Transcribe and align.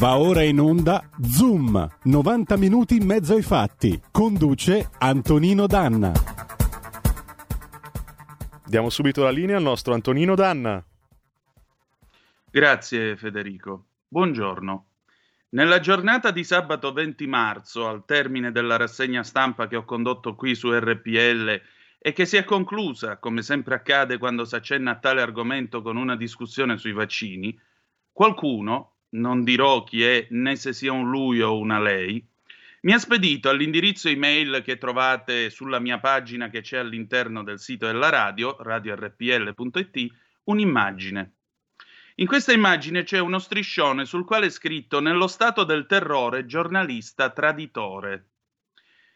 Va 0.00 0.16
ora 0.16 0.40
in 0.40 0.58
onda 0.58 1.10
Zoom, 1.20 1.86
90 2.04 2.56
minuti 2.56 2.96
in 2.96 3.04
mezzo 3.04 3.34
ai 3.34 3.42
fatti. 3.42 4.00
Conduce 4.10 4.88
Antonino 4.96 5.66
Danna. 5.66 6.10
Diamo 8.64 8.88
subito 8.88 9.22
la 9.22 9.30
linea 9.30 9.58
al 9.58 9.62
nostro 9.62 9.92
Antonino 9.92 10.34
Danna. 10.34 10.82
Grazie 12.50 13.14
Federico. 13.18 13.88
Buongiorno. 14.08 14.86
Nella 15.50 15.80
giornata 15.80 16.30
di 16.30 16.44
sabato 16.44 16.94
20 16.94 17.26
marzo, 17.26 17.86
al 17.86 18.06
termine 18.06 18.52
della 18.52 18.78
rassegna 18.78 19.22
stampa 19.22 19.68
che 19.68 19.76
ho 19.76 19.84
condotto 19.84 20.34
qui 20.34 20.54
su 20.54 20.72
RPL 20.72 21.60
e 21.98 22.12
che 22.14 22.24
si 22.24 22.38
è 22.38 22.44
conclusa, 22.44 23.18
come 23.18 23.42
sempre 23.42 23.74
accade 23.74 24.16
quando 24.16 24.46
si 24.46 24.54
accenna 24.54 24.92
a 24.92 24.98
tale 24.98 25.20
argomento 25.20 25.82
con 25.82 25.98
una 25.98 26.16
discussione 26.16 26.78
sui 26.78 26.92
vaccini, 26.92 27.54
qualcuno, 28.10 28.94
non 29.10 29.44
dirò 29.44 29.84
chi 29.84 30.02
è 30.04 30.26
né 30.30 30.56
se 30.56 30.72
sia 30.72 30.92
un 30.92 31.10
lui 31.10 31.40
o 31.40 31.58
una 31.58 31.80
lei, 31.80 32.24
mi 32.82 32.92
ha 32.92 32.98
spedito 32.98 33.48
all'indirizzo 33.48 34.08
email 34.08 34.62
che 34.64 34.78
trovate 34.78 35.50
sulla 35.50 35.78
mia 35.78 35.98
pagina 35.98 36.48
che 36.48 36.62
c'è 36.62 36.78
all'interno 36.78 37.42
del 37.42 37.58
sito 37.58 37.86
della 37.86 38.08
radio, 38.08 38.56
radiorpl.it, 38.58 40.12
un'immagine. 40.44 41.32
In 42.16 42.26
questa 42.26 42.52
immagine 42.52 43.02
c'è 43.02 43.18
uno 43.18 43.38
striscione 43.38 44.04
sul 44.04 44.24
quale 44.24 44.46
è 44.46 44.50
scritto 44.50 45.00
nello 45.00 45.26
stato 45.26 45.64
del 45.64 45.86
terrore 45.86 46.46
giornalista 46.46 47.30
traditore. 47.30 48.26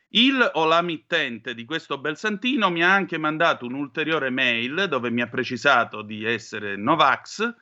Il 0.09 0.48
o 0.55 0.65
la 0.67 0.81
mittente 0.81 1.55
di 1.55 1.65
questo 1.65 1.98
bel 1.98 2.17
santino 2.17 2.70
mi 2.70 2.84
ha 2.84 2.92
anche 2.92 3.19
mandato 3.19 3.67
un'ulteriore 3.67 4.31
mail 4.31 4.87
dove 4.89 5.11
mi 5.11 5.22
ha 5.22 5.28
precisato 5.28 6.03
di 6.03 6.25
essere 6.25 6.77
Novax 6.77 7.55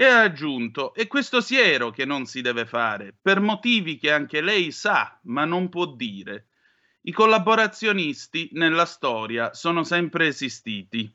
e 0.00 0.04
ha 0.04 0.20
aggiunto, 0.20 0.94
e 0.94 1.08
questo 1.08 1.40
siero 1.40 1.90
che 1.90 2.04
non 2.04 2.24
si 2.24 2.40
deve 2.40 2.66
fare, 2.66 3.12
per 3.20 3.40
motivi 3.40 3.96
che 3.96 4.12
anche 4.12 4.40
lei 4.40 4.70
sa, 4.70 5.18
ma 5.24 5.44
non 5.44 5.68
può 5.68 5.86
dire. 5.86 6.50
I 7.00 7.10
collaborazionisti 7.10 8.50
nella 8.52 8.84
storia 8.84 9.52
sono 9.54 9.82
sempre 9.82 10.28
esistiti. 10.28 11.12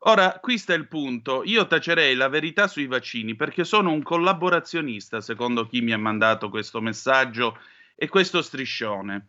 Ora, 0.00 0.38
qui 0.38 0.58
sta 0.58 0.74
il 0.74 0.86
punto. 0.86 1.44
Io 1.44 1.66
tacerei 1.66 2.14
la 2.14 2.28
verità 2.28 2.66
sui 2.66 2.86
vaccini 2.86 3.36
perché 3.36 3.64
sono 3.64 3.90
un 3.90 4.02
collaborazionista, 4.02 5.22
secondo 5.22 5.66
chi 5.66 5.80
mi 5.80 5.92
ha 5.92 5.98
mandato 5.98 6.50
questo 6.50 6.82
messaggio 6.82 7.58
e 7.94 8.06
questo 8.06 8.42
striscione. 8.42 9.28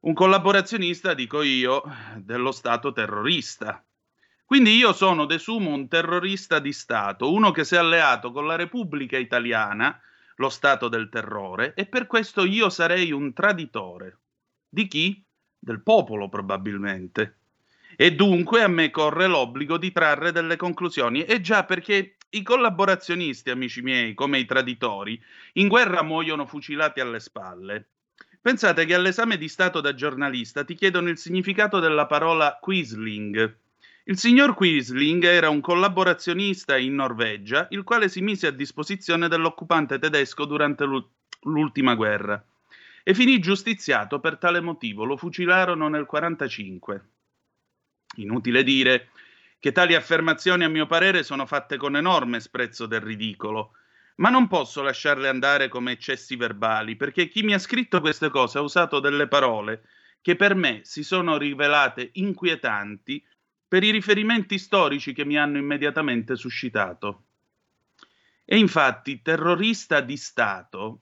Un 0.00 0.14
collaborazionista, 0.14 1.12
dico 1.12 1.42
io, 1.42 1.82
dello 2.16 2.52
Stato 2.52 2.90
terrorista. 2.90 3.84
Quindi 4.52 4.76
io 4.76 4.92
sono 4.92 5.24
de 5.24 5.38
sumo 5.38 5.70
un 5.70 5.88
terrorista 5.88 6.58
di 6.58 6.74
Stato, 6.74 7.32
uno 7.32 7.52
che 7.52 7.64
si 7.64 7.74
è 7.74 7.78
alleato 7.78 8.32
con 8.32 8.46
la 8.46 8.54
Repubblica 8.54 9.16
Italiana, 9.16 9.98
lo 10.36 10.50
Stato 10.50 10.88
del 10.88 11.08
terrore, 11.08 11.72
e 11.72 11.86
per 11.86 12.06
questo 12.06 12.44
io 12.44 12.68
sarei 12.68 13.12
un 13.12 13.32
traditore. 13.32 14.18
Di 14.68 14.86
chi? 14.88 15.24
Del 15.58 15.80
popolo 15.80 16.28
probabilmente. 16.28 17.38
E 17.96 18.14
dunque 18.14 18.62
a 18.62 18.68
me 18.68 18.90
corre 18.90 19.26
l'obbligo 19.26 19.78
di 19.78 19.90
trarre 19.90 20.32
delle 20.32 20.56
conclusioni. 20.56 21.24
E 21.24 21.40
già 21.40 21.64
perché 21.64 22.16
i 22.28 22.42
collaborazionisti, 22.42 23.48
amici 23.48 23.80
miei, 23.80 24.12
come 24.12 24.38
i 24.38 24.44
traditori, 24.44 25.18
in 25.54 25.68
guerra 25.68 26.02
muoiono 26.02 26.44
fucilati 26.44 27.00
alle 27.00 27.20
spalle. 27.20 27.86
Pensate 28.38 28.84
che 28.84 28.92
all'esame 28.92 29.38
di 29.38 29.48
Stato 29.48 29.80
da 29.80 29.94
giornalista 29.94 30.62
ti 30.62 30.74
chiedono 30.74 31.08
il 31.08 31.16
significato 31.16 31.80
della 31.80 32.04
parola 32.04 32.58
Quisling 32.60 33.60
il 34.04 34.18
signor 34.18 34.54
Quisling 34.54 35.22
era 35.24 35.48
un 35.48 35.60
collaborazionista 35.60 36.76
in 36.76 36.96
Norvegia, 36.96 37.68
il 37.70 37.84
quale 37.84 38.08
si 38.08 38.20
mise 38.20 38.48
a 38.48 38.50
disposizione 38.50 39.28
dell'occupante 39.28 39.98
tedesco 39.98 40.44
durante 40.44 40.84
l'ultima 41.42 41.94
guerra 41.94 42.44
e 43.04 43.14
finì 43.14 43.38
giustiziato 43.38 44.18
per 44.18 44.38
tale 44.38 44.60
motivo. 44.60 45.04
Lo 45.04 45.16
fucilarono 45.16 45.88
nel 45.88 46.06
1945. 46.10 47.08
Inutile 48.16 48.64
dire 48.64 49.10
che 49.60 49.70
tali 49.70 49.94
affermazioni, 49.94 50.64
a 50.64 50.68
mio 50.68 50.86
parere, 50.86 51.22
sono 51.22 51.46
fatte 51.46 51.76
con 51.76 51.96
enorme 51.96 52.40
sprezzo 52.40 52.86
del 52.86 53.00
ridicolo, 53.00 53.74
ma 54.16 54.30
non 54.30 54.48
posso 54.48 54.82
lasciarle 54.82 55.28
andare 55.28 55.68
come 55.68 55.92
eccessi 55.92 56.34
verbali, 56.34 56.96
perché 56.96 57.28
chi 57.28 57.44
mi 57.44 57.54
ha 57.54 57.58
scritto 57.58 58.00
queste 58.00 58.30
cose 58.30 58.58
ha 58.58 58.62
usato 58.62 58.98
delle 58.98 59.28
parole 59.28 59.84
che 60.20 60.34
per 60.36 60.54
me 60.54 60.80
si 60.82 61.04
sono 61.04 61.36
rivelate 61.36 62.10
inquietanti 62.14 63.24
per 63.72 63.84
i 63.84 63.90
riferimenti 63.90 64.58
storici 64.58 65.14
che 65.14 65.24
mi 65.24 65.38
hanno 65.38 65.56
immediatamente 65.56 66.36
suscitato. 66.36 67.22
E 68.44 68.58
infatti 68.58 69.22
terrorista 69.22 70.02
di 70.02 70.18
Stato 70.18 71.00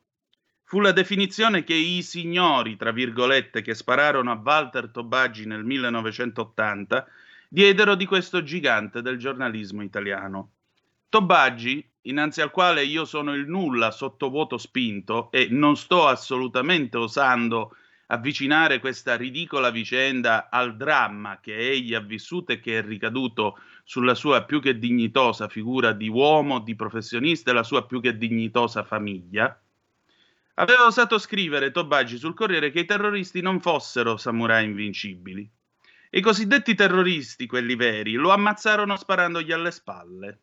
fu 0.62 0.78
la 0.78 0.92
definizione 0.92 1.64
che 1.64 1.75
i 1.75 2.00
signori, 2.00 2.76
tra 2.76 2.92
virgolette, 2.92 3.60
che 3.60 3.75
spararono 3.75 4.30
a 4.30 4.41
Walter 4.41 4.88
Tobaggi 4.88 5.47
nel 5.47 5.64
1980 5.64 7.09
diedero 7.48 7.97
di 7.97 8.06
questo 8.06 8.44
gigante 8.44 9.03
del 9.03 9.19
giornalismo 9.19 9.82
italiano. 9.82 10.53
Tobaggi, 11.09 11.84
innanzi 12.03 12.41
al 12.41 12.53
quale 12.53 12.84
io 12.84 13.04
sono 13.04 13.34
il 13.34 13.48
nulla 13.48 13.91
sottovuoto 13.91 14.59
spinto 14.59 15.32
e 15.32 15.48
non 15.50 15.76
sto 15.76 16.06
assolutamente 16.06 16.97
osando 16.98 17.75
avvicinare 18.12 18.81
questa 18.81 19.16
ridicola 19.16 19.71
vicenda 19.71 20.48
al 20.50 20.76
dramma 20.76 21.38
che 21.41 21.56
egli 21.56 21.94
ha 21.94 22.00
vissuto 22.00 22.53
e 22.53 22.60
che 22.60 22.78
è 22.78 22.82
ricaduto 22.82 23.59
sulla 23.84 24.15
sua 24.15 24.44
più 24.44 24.60
che 24.60 24.78
dignitosa 24.78 25.48
figura 25.48 25.93
di 25.93 26.09
uomo, 26.09 26.60
di 26.60 26.75
professionista 26.75 27.50
e 27.50 27.54
la 27.54 27.62
sua 27.62 27.87
più 27.87 28.00
che 28.00 28.16
dignitosa 28.16 28.82
famiglia, 28.84 29.59
aveva 30.54 30.87
osato 30.87 31.19
scrivere 31.19 31.71
Tobaggi 31.71 32.19
sul 32.19 32.34
Corriere 32.34 32.71
che 32.71 32.81
i 32.81 32.84
terroristi 32.84 33.41
non 33.41 33.60
fossero 33.60 34.16
samurai 34.16 34.65
invincibili. 34.65 35.48
I 36.10 36.21
cosiddetti 36.21 36.75
terroristi, 36.75 37.47
quelli 37.47 37.77
veri, 37.77 38.15
lo 38.15 38.31
ammazzarono 38.31 38.97
sparandogli 38.97 39.53
alle 39.53 39.71
spalle. 39.71 40.38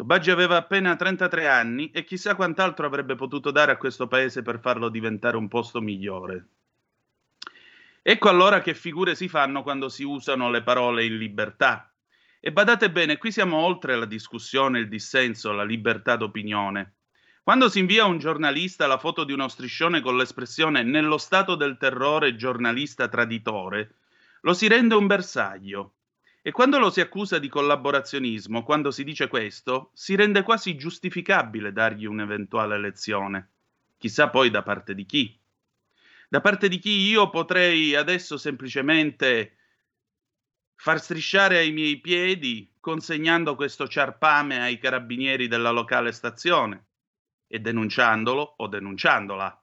Tobaggi 0.00 0.30
aveva 0.30 0.56
appena 0.56 0.96
33 0.96 1.46
anni 1.46 1.90
e 1.90 2.04
chissà 2.04 2.34
quant'altro 2.34 2.86
avrebbe 2.86 3.16
potuto 3.16 3.50
dare 3.50 3.72
a 3.72 3.76
questo 3.76 4.08
paese 4.08 4.40
per 4.40 4.58
farlo 4.58 4.88
diventare 4.88 5.36
un 5.36 5.46
posto 5.46 5.82
migliore. 5.82 6.46
Ecco 8.00 8.30
allora 8.30 8.62
che 8.62 8.72
figure 8.72 9.14
si 9.14 9.28
fanno 9.28 9.62
quando 9.62 9.90
si 9.90 10.02
usano 10.02 10.48
le 10.48 10.62
parole 10.62 11.04
in 11.04 11.18
libertà. 11.18 11.92
E 12.40 12.50
badate 12.50 12.90
bene, 12.90 13.18
qui 13.18 13.30
siamo 13.30 13.58
oltre 13.58 13.94
la 13.94 14.06
discussione, 14.06 14.78
il 14.78 14.88
dissenso, 14.88 15.52
la 15.52 15.64
libertà 15.64 16.16
d'opinione. 16.16 16.94
Quando 17.42 17.68
si 17.68 17.80
invia 17.80 18.04
a 18.04 18.06
un 18.06 18.16
giornalista 18.16 18.86
la 18.86 18.96
foto 18.96 19.24
di 19.24 19.34
uno 19.34 19.48
striscione 19.48 20.00
con 20.00 20.16
l'espressione 20.16 20.82
nello 20.82 21.18
stato 21.18 21.56
del 21.56 21.76
terrore 21.76 22.36
giornalista 22.36 23.06
traditore, 23.08 23.96
lo 24.40 24.54
si 24.54 24.66
rende 24.66 24.94
un 24.94 25.06
bersaglio. 25.06 25.92
E 26.42 26.52
quando 26.52 26.78
lo 26.78 26.90
si 26.90 27.00
accusa 27.00 27.38
di 27.38 27.48
collaborazionismo, 27.48 28.62
quando 28.62 28.90
si 28.90 29.04
dice 29.04 29.28
questo, 29.28 29.90
si 29.92 30.14
rende 30.14 30.42
quasi 30.42 30.74
giustificabile 30.74 31.72
dargli 31.72 32.06
un'eventuale 32.06 32.78
lezione. 32.78 33.50
Chissà 33.98 34.30
poi 34.30 34.48
da 34.48 34.62
parte 34.62 34.94
di 34.94 35.04
chi. 35.04 35.38
Da 36.28 36.40
parte 36.40 36.68
di 36.68 36.78
chi 36.78 36.92
io 36.92 37.28
potrei 37.28 37.94
adesso 37.94 38.38
semplicemente 38.38 39.56
far 40.76 40.98
strisciare 40.98 41.58
ai 41.58 41.72
miei 41.72 42.00
piedi 42.00 42.72
consegnando 42.80 43.54
questo 43.54 43.86
ciarpame 43.86 44.62
ai 44.62 44.78
carabinieri 44.78 45.46
della 45.46 45.70
locale 45.70 46.10
stazione 46.12 46.86
e 47.46 47.58
denunciandolo 47.58 48.54
o 48.56 48.66
denunciandola. 48.66 49.62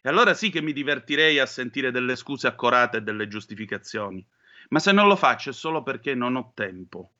E 0.00 0.08
allora 0.08 0.32
sì 0.32 0.48
che 0.48 0.62
mi 0.62 0.72
divertirei 0.72 1.38
a 1.38 1.44
sentire 1.44 1.90
delle 1.90 2.16
scuse 2.16 2.46
accorate 2.46 2.98
e 2.98 3.02
delle 3.02 3.28
giustificazioni. 3.28 4.26
Ma 4.70 4.78
se 4.78 4.92
non 4.92 5.08
lo 5.08 5.16
faccio 5.16 5.50
è 5.50 5.52
solo 5.52 5.82
perché 5.82 6.14
non 6.14 6.36
ho 6.36 6.52
tempo. 6.54 7.12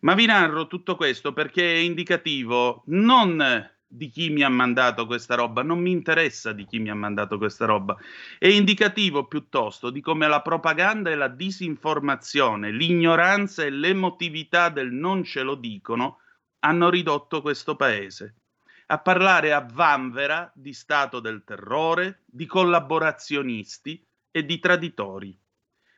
Ma 0.00 0.14
vi 0.14 0.26
narro 0.26 0.66
tutto 0.66 0.96
questo 0.96 1.32
perché 1.32 1.74
è 1.74 1.78
indicativo 1.78 2.82
non 2.86 3.70
di 3.86 4.08
chi 4.08 4.30
mi 4.30 4.42
ha 4.42 4.48
mandato 4.48 5.06
questa 5.06 5.36
roba, 5.36 5.62
non 5.62 5.78
mi 5.78 5.92
interessa 5.92 6.52
di 6.52 6.66
chi 6.66 6.80
mi 6.80 6.90
ha 6.90 6.94
mandato 6.94 7.38
questa 7.38 7.64
roba, 7.64 7.96
è 8.38 8.48
indicativo 8.48 9.26
piuttosto 9.26 9.90
di 9.90 10.00
come 10.00 10.26
la 10.26 10.42
propaganda 10.42 11.10
e 11.10 11.14
la 11.14 11.28
disinformazione, 11.28 12.72
l'ignoranza 12.72 13.62
e 13.62 13.70
l'emotività 13.70 14.68
del 14.68 14.90
non 14.90 15.22
ce 15.22 15.42
lo 15.42 15.54
dicono 15.54 16.18
hanno 16.60 16.90
ridotto 16.90 17.40
questo 17.40 17.76
paese 17.76 18.34
a 18.86 18.98
parlare 18.98 19.52
a 19.52 19.66
vanvera 19.72 20.50
di 20.54 20.74
stato 20.74 21.20
del 21.20 21.42
terrore, 21.44 22.22
di 22.26 22.46
collaborazionisti 22.46 24.04
e 24.30 24.44
di 24.44 24.58
traditori. 24.58 25.38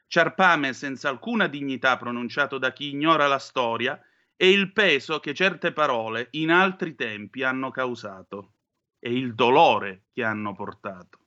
Ciarpame 0.08 0.72
senza 0.72 1.08
alcuna 1.08 1.48
dignità 1.48 1.96
pronunciato 1.96 2.58
da 2.58 2.72
chi 2.72 2.90
ignora 2.90 3.26
la 3.26 3.38
storia 3.38 4.00
e 4.36 4.50
il 4.50 4.72
peso 4.72 5.20
che 5.20 5.34
certe 5.34 5.72
parole 5.72 6.28
in 6.32 6.50
altri 6.50 6.94
tempi 6.94 7.42
hanno 7.42 7.70
causato 7.70 8.54
e 8.98 9.12
il 9.12 9.34
dolore 9.34 10.06
che 10.12 10.22
hanno 10.22 10.54
portato. 10.54 11.25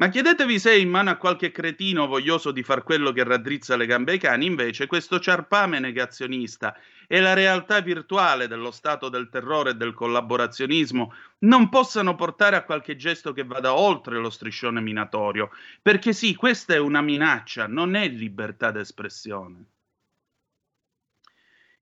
Ma 0.00 0.08
chiedetevi 0.08 0.58
se 0.58 0.78
in 0.78 0.88
mano 0.88 1.10
a 1.10 1.16
qualche 1.16 1.50
cretino 1.50 2.06
voglioso 2.06 2.52
di 2.52 2.62
far 2.62 2.84
quello 2.84 3.12
che 3.12 3.22
raddrizza 3.22 3.76
le 3.76 3.84
gambe 3.84 4.12
ai 4.12 4.18
cani, 4.18 4.46
invece 4.46 4.86
questo 4.86 5.20
ciarpame 5.20 5.78
negazionista 5.78 6.74
e 7.06 7.20
la 7.20 7.34
realtà 7.34 7.82
virtuale 7.82 8.48
dello 8.48 8.70
stato 8.70 9.10
del 9.10 9.28
terrore 9.28 9.72
e 9.72 9.74
del 9.74 9.92
collaborazionismo 9.92 11.12
non 11.40 11.68
possano 11.68 12.14
portare 12.14 12.56
a 12.56 12.64
qualche 12.64 12.96
gesto 12.96 13.34
che 13.34 13.44
vada 13.44 13.74
oltre 13.74 14.16
lo 14.16 14.30
striscione 14.30 14.80
minatorio, 14.80 15.50
perché 15.82 16.14
sì, 16.14 16.34
questa 16.34 16.72
è 16.72 16.78
una 16.78 17.02
minaccia, 17.02 17.66
non 17.66 17.94
è 17.94 18.08
libertà 18.08 18.70
d'espressione. 18.70 19.64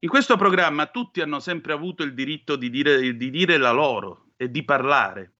In 0.01 0.09
questo 0.09 0.37
programma 0.37 0.87
tutti 0.87 1.21
hanno 1.21 1.39
sempre 1.39 1.73
avuto 1.73 2.03
il 2.03 2.15
diritto 2.15 2.57
di 2.57 2.69
dire, 2.69 3.17
di 3.17 3.31
dire 3.31 3.59
la 3.59 3.71
loro 3.71 4.31
e 4.37 4.51
di 4.51 4.65
parlare 4.65 5.35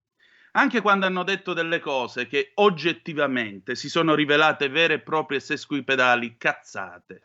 anche 0.53 0.81
quando 0.81 1.07
hanno 1.07 1.23
detto 1.23 1.53
delle 1.53 1.81
cose 1.81 2.27
che 2.27 2.53
oggettivamente 2.55 3.75
si 3.75 3.89
sono 3.89 4.15
rivelate 4.15 4.69
vere 4.69 4.95
e 4.95 5.01
proprie 5.01 5.41
sesquipedali 5.41 6.37
cazzate. 6.37 7.23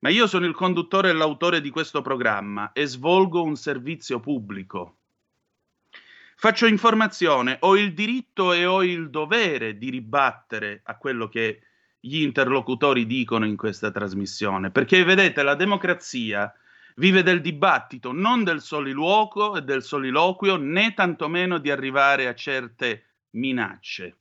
Ma 0.00 0.10
io 0.10 0.26
sono 0.26 0.46
il 0.46 0.54
conduttore 0.54 1.10
e 1.10 1.12
l'autore 1.12 1.60
di 1.60 1.70
questo 1.70 2.02
programma 2.02 2.72
e 2.72 2.86
svolgo 2.86 3.42
un 3.42 3.56
servizio 3.56 4.20
pubblico. 4.20 4.98
Faccio 6.38 6.66
informazione, 6.66 7.56
ho 7.60 7.76
il 7.78 7.94
diritto 7.94 8.52
e 8.52 8.66
ho 8.66 8.84
il 8.84 9.08
dovere 9.08 9.78
di 9.78 9.88
ribattere 9.88 10.82
a 10.84 10.96
quello 10.98 11.28
che 11.28 11.62
gli 11.98 12.20
interlocutori 12.20 13.06
dicono 13.06 13.46
in 13.46 13.56
questa 13.56 13.90
trasmissione, 13.90 14.70
perché 14.70 15.02
vedete, 15.02 15.42
la 15.42 15.54
democrazia 15.54 16.52
vive 16.98 17.22
del 17.22 17.40
dibattito, 17.40 18.12
non 18.12 18.44
del 18.44 18.60
soliloquio 18.60 19.56
e 19.56 19.62
del 19.62 19.82
soliloquio, 19.82 20.56
né 20.56 20.94
tantomeno 20.94 21.58
di 21.58 21.70
arrivare 21.70 22.26
a 22.26 22.34
certe 22.34 23.04
minacce. 23.30 24.18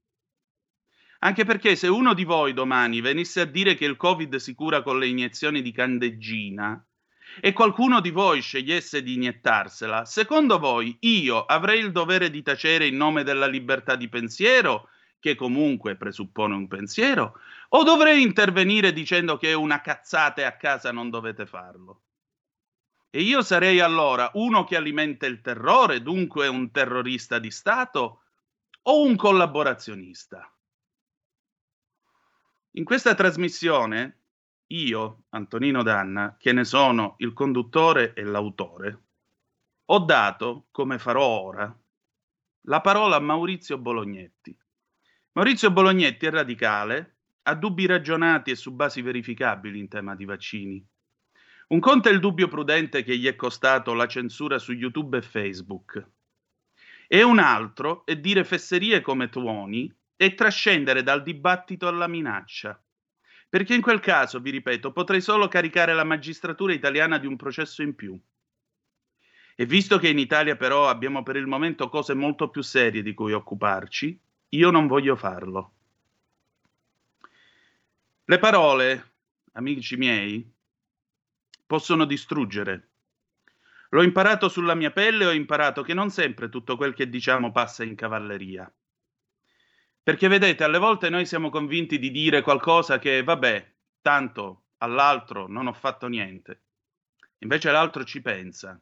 Anche 1.20 1.46
perché 1.46 1.76
se 1.76 1.88
uno 1.88 2.14
di 2.14 2.24
voi 2.24 2.54
domani 2.54 3.02
venisse 3.02 3.42
a 3.42 3.46
dire 3.46 3.76
che 3.76 3.86
il 3.86 3.96
Covid 3.96 4.36
si 4.36 4.54
cura 4.54 4.82
con 4.82 5.00
le 5.00 5.08
iniezioni 5.08 5.62
di 5.62 5.72
candeggina 5.72 6.86
e 7.42 7.54
qualcuno 7.54 8.00
di 8.02 8.12
voi 8.12 8.42
scegliesse 8.42 9.02
di 9.02 9.14
iniettarsela, 9.14 10.06
secondo 10.06 10.60
voi 10.60 10.98
io 11.02 11.46
avrei 11.46 11.80
il 11.80 11.92
dovere 11.92 12.30
di 12.30 12.42
tacere 12.42 12.88
in 12.88 12.98
nome 12.98 13.24
della 13.24 13.48
libertà 13.48 13.96
di 13.96 14.10
pensiero, 14.10 14.90
che 15.20 15.36
comunque 15.36 15.96
presuppone 15.96 16.54
un 16.54 16.68
pensiero, 16.68 17.40
o 17.70 17.84
dovrei 17.84 18.22
intervenire 18.22 18.94
dicendo 18.94 19.38
che 19.38 19.50
è 19.50 19.54
una 19.54 19.82
cazzata 19.82 20.42
e 20.42 20.44
a 20.44 20.56
casa 20.58 20.92
non 20.92 21.10
dovete 21.10 21.46
farlo? 21.46 22.02
E 23.16 23.22
io 23.22 23.44
sarei 23.44 23.80
allora 23.80 24.30
uno 24.34 24.66
che 24.66 24.76
alimenta 24.76 25.26
il 25.26 25.40
terrore, 25.40 26.02
dunque 26.02 26.50
un 26.50 26.70
terrorista 26.70 27.40
di 27.40 27.50
Stato, 27.50 28.24
o 28.82 29.04
un 29.04 29.16
collaborazionista? 29.16 30.54
In 32.72 32.84
questa 32.84 33.16
trasmissione, 33.16 34.24
io, 34.68 35.24
Antonino 35.30 35.82
Danna, 35.82 36.36
che 36.38 36.52
ne 36.52 36.66
sono 36.66 37.16
il 37.20 37.32
conduttore 37.32 38.14
e 38.16 38.24
l'autore, 38.24 39.04
ho 39.86 40.00
dato, 40.00 40.68
come 40.72 41.00
farò 41.00 41.26
ora, 41.26 41.74
la 42.64 42.82
parola 42.82 43.16
a 43.16 43.22
Maurizio 43.22 43.78
Bolognetti. 43.78 44.54
Maurizio 45.32 45.72
Bolognetti 45.72 46.26
è 46.26 46.32
radicale, 46.32 47.20
ha 47.44 47.56
dubbi 47.56 47.86
ragionati 47.86 48.52
e 48.52 48.58
su 48.58 48.74
basi 48.74 49.02
verificabili 49.02 49.80
in 49.80 49.88
tema 49.88 50.16
di 50.16 50.26
vaccini 50.26 50.86
un 51.68 51.80
conto 51.80 52.10
è 52.10 52.12
il 52.12 52.20
dubbio 52.20 52.48
prudente 52.48 53.04
che 53.04 53.18
gli 53.18 53.26
è 53.26 53.36
costato 53.36 53.94
la 53.94 54.08
censura 54.08 54.60
su 54.60 54.72
YouTube 54.72 55.18
e 55.18 55.22
Facebook. 55.24 56.08
E 57.08 57.24
un 57.24 57.40
altro 57.40 58.06
è 58.06 58.16
dire 58.18 58.44
fesserie 58.44 59.02
come 59.02 59.30
tuoni 59.30 59.92
e 60.16 60.36
trascendere 60.36 61.02
dal 61.02 61.24
dibattito 61.24 61.88
alla 61.88 62.08
minaccia. 62.08 62.80
Perché 63.50 63.74
in 63.74 63.82
quel 63.82 64.00
caso, 64.00 64.40
vi 64.40 64.52
ripeto, 64.52 64.92
potrei 64.92 65.22
solo 65.22 65.48
caricare 65.48 65.94
la 65.94 66.04
magistratura 66.04 66.74
italiana 66.74 67.18
di 67.18 67.26
un 67.26 67.36
processo 67.36 67.82
in 67.82 67.96
più. 67.96 68.20
E 69.56 69.66
visto 69.66 69.98
che 69.98 70.10
in 70.10 70.20
Italia 70.20 70.56
però 70.58 70.90
abbiamo 70.90 71.24
per 71.24 71.36
il 71.38 71.48
momento 71.48 71.90
cose 71.90 72.14
molto 72.14 72.50
più 72.50 72.62
serie 72.62 73.02
di 73.02 73.14
cui 73.14 73.34
occuparci, 73.34 74.20
io 74.50 74.70
non 74.70 74.88
voglio 74.88 75.16
farlo. 75.16 75.74
Le 78.26 78.40
parole, 78.40 79.12
amici 79.54 79.96
miei, 79.96 80.55
possono 81.66 82.06
distruggere. 82.06 82.90
L'ho 83.90 84.04
imparato 84.04 84.50
sulla 84.50 84.76
mia 84.76 84.92
pelle 84.92 85.24
e 85.24 85.28
ho 85.28 85.32
imparato 85.32 85.82
che 85.82 85.94
non 85.94 86.10
sempre 86.10 86.50
tutto 86.50 86.76
quel 86.76 86.94
che 86.94 87.10
diciamo 87.10 87.52
passa 87.52 87.84
in 87.84 87.96
cavalleria. 87.96 88.72
Perché 90.04 90.28
vedete, 90.28 90.64
alle 90.64 90.78
volte 90.78 91.10
noi 91.10 91.26
siamo 91.26 91.50
convinti 91.50 91.98
di 91.98 92.12
dire 92.12 92.42
qualcosa 92.42 93.00
che, 93.00 93.24
vabbè, 93.24 93.74
tanto 94.02 94.66
all'altro 94.78 95.48
non 95.48 95.68
ho 95.68 95.74
fatto 95.74 96.08
niente. 96.08 96.62
Invece 97.40 97.72
l'altro 97.72 98.04
ci 98.04 98.22
pensa 98.22 98.80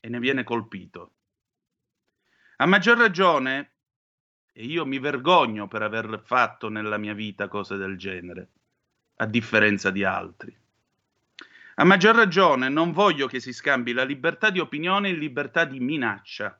e 0.00 0.08
ne 0.08 0.18
viene 0.18 0.44
colpito. 0.44 1.12
A 2.56 2.66
maggior 2.66 2.96
ragione, 2.96 3.72
e 4.52 4.64
io 4.64 4.86
mi 4.86 4.98
vergogno 4.98 5.68
per 5.68 5.82
aver 5.82 6.22
fatto 6.24 6.70
nella 6.70 6.96
mia 6.96 7.12
vita 7.12 7.48
cose 7.48 7.76
del 7.76 7.98
genere, 7.98 8.50
a 9.16 9.26
differenza 9.26 9.90
di 9.90 10.04
altri. 10.04 10.56
A 11.78 11.84
maggior 11.84 12.14
ragione 12.14 12.70
non 12.70 12.92
voglio 12.92 13.26
che 13.26 13.38
si 13.38 13.52
scambi 13.52 13.92
la 13.92 14.02
libertà 14.02 14.48
di 14.48 14.60
opinione 14.60 15.10
in 15.10 15.18
libertà 15.18 15.66
di 15.66 15.78
minaccia. 15.78 16.58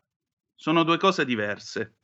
Sono 0.55 0.83
due 0.83 0.99
cose 0.99 1.25
diverse. 1.25 2.01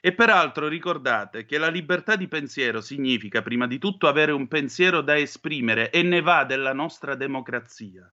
E 0.00 0.14
peraltro 0.14 0.68
ricordate 0.68 1.46
che 1.46 1.58
la 1.58 1.68
libertà 1.68 2.14
di 2.14 2.28
pensiero 2.28 2.80
significa 2.80 3.42
prima 3.42 3.66
di 3.66 3.78
tutto 3.78 4.06
avere 4.06 4.30
un 4.30 4.46
pensiero 4.46 5.00
da 5.00 5.18
esprimere 5.18 5.90
e 5.90 6.02
ne 6.02 6.20
va 6.20 6.44
della 6.44 6.72
nostra 6.72 7.16
democrazia. 7.16 8.08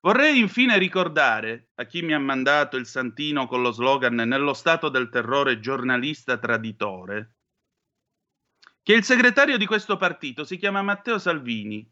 Vorrei 0.00 0.38
infine 0.38 0.78
ricordare 0.78 1.68
a 1.74 1.84
chi 1.84 2.00
mi 2.00 2.14
ha 2.14 2.18
mandato 2.18 2.78
il 2.78 2.86
santino 2.86 3.46
con 3.46 3.60
lo 3.60 3.72
slogan 3.72 4.14
nello 4.14 4.54
stato 4.54 4.88
del 4.88 5.10
terrore 5.10 5.60
giornalista 5.60 6.38
traditore 6.38 7.34
che 8.84 8.92
il 8.92 9.02
segretario 9.02 9.56
di 9.56 9.64
questo 9.64 9.96
partito 9.96 10.44
si 10.44 10.58
chiama 10.58 10.82
Matteo 10.82 11.18
Salvini 11.18 11.90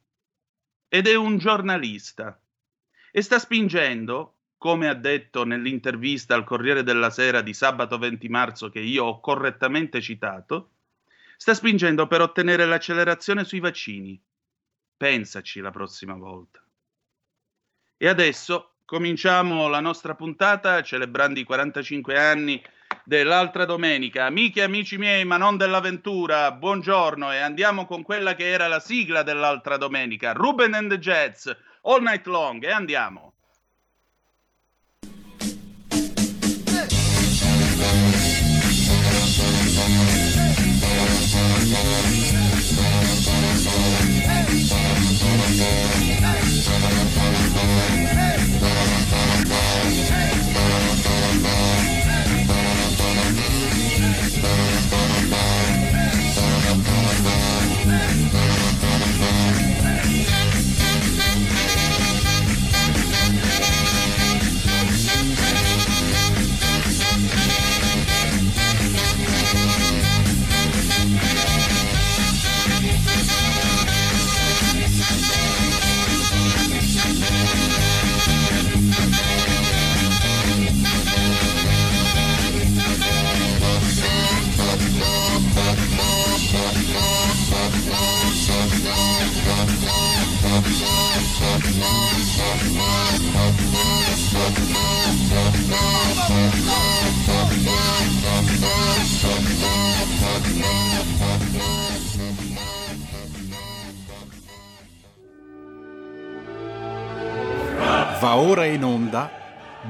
ed 0.94 1.06
è 1.06 1.14
un 1.14 1.38
giornalista 1.38 2.38
e 3.10 3.22
sta 3.22 3.38
spingendo, 3.38 4.40
come 4.58 4.90
ha 4.90 4.94
detto 4.94 5.42
nell'intervista 5.46 6.34
al 6.34 6.44
Corriere 6.44 6.82
della 6.82 7.08
Sera 7.08 7.40
di 7.40 7.54
sabato 7.54 7.96
20 7.96 8.28
marzo 8.28 8.68
che 8.68 8.80
io 8.80 9.04
ho 9.04 9.20
correttamente 9.20 10.02
citato, 10.02 10.72
sta 11.38 11.54
spingendo 11.54 12.06
per 12.06 12.20
ottenere 12.20 12.66
l'accelerazione 12.66 13.44
sui 13.44 13.60
vaccini. 13.60 14.22
Pensaci 14.94 15.60
la 15.60 15.70
prossima 15.70 16.12
volta. 16.12 16.62
E 17.96 18.06
adesso 18.06 18.74
cominciamo 18.84 19.68
la 19.68 19.80
nostra 19.80 20.14
puntata 20.14 20.82
celebrando 20.82 21.40
i 21.40 21.44
45 21.44 22.18
anni 22.18 22.62
dell'altra 23.04 23.64
domenica. 23.64 24.26
Amiche 24.26 24.60
e 24.60 24.64
amici 24.64 24.98
miei, 24.98 25.24
ma 25.24 25.36
non 25.36 25.56
dell'avventura, 25.56 26.52
buongiorno 26.52 27.32
e 27.32 27.38
andiamo 27.38 27.86
con 27.86 28.02
quella 28.02 28.34
che 28.34 28.50
era 28.50 28.68
la 28.68 28.80
sigla 28.80 29.22
dell'altra 29.22 29.76
domenica, 29.76 30.32
Ruben 30.32 30.74
and 30.74 30.90
the 30.90 30.98
Jets, 30.98 31.54
All 31.82 32.02
Night 32.02 32.26
Long 32.26 32.62
e 32.62 32.70
andiamo. 32.70 33.31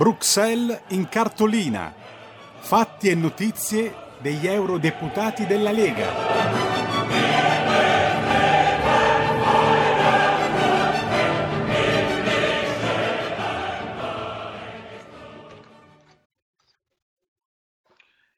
Bruxelles 0.02 0.82
in 0.88 1.08
cartolina. 1.08 1.94
Fatti 2.58 3.08
e 3.08 3.14
notizie 3.14 3.94
degli 4.18 4.48
eurodeputati 4.48 5.46
della 5.46 5.70
Lega. 5.70 6.10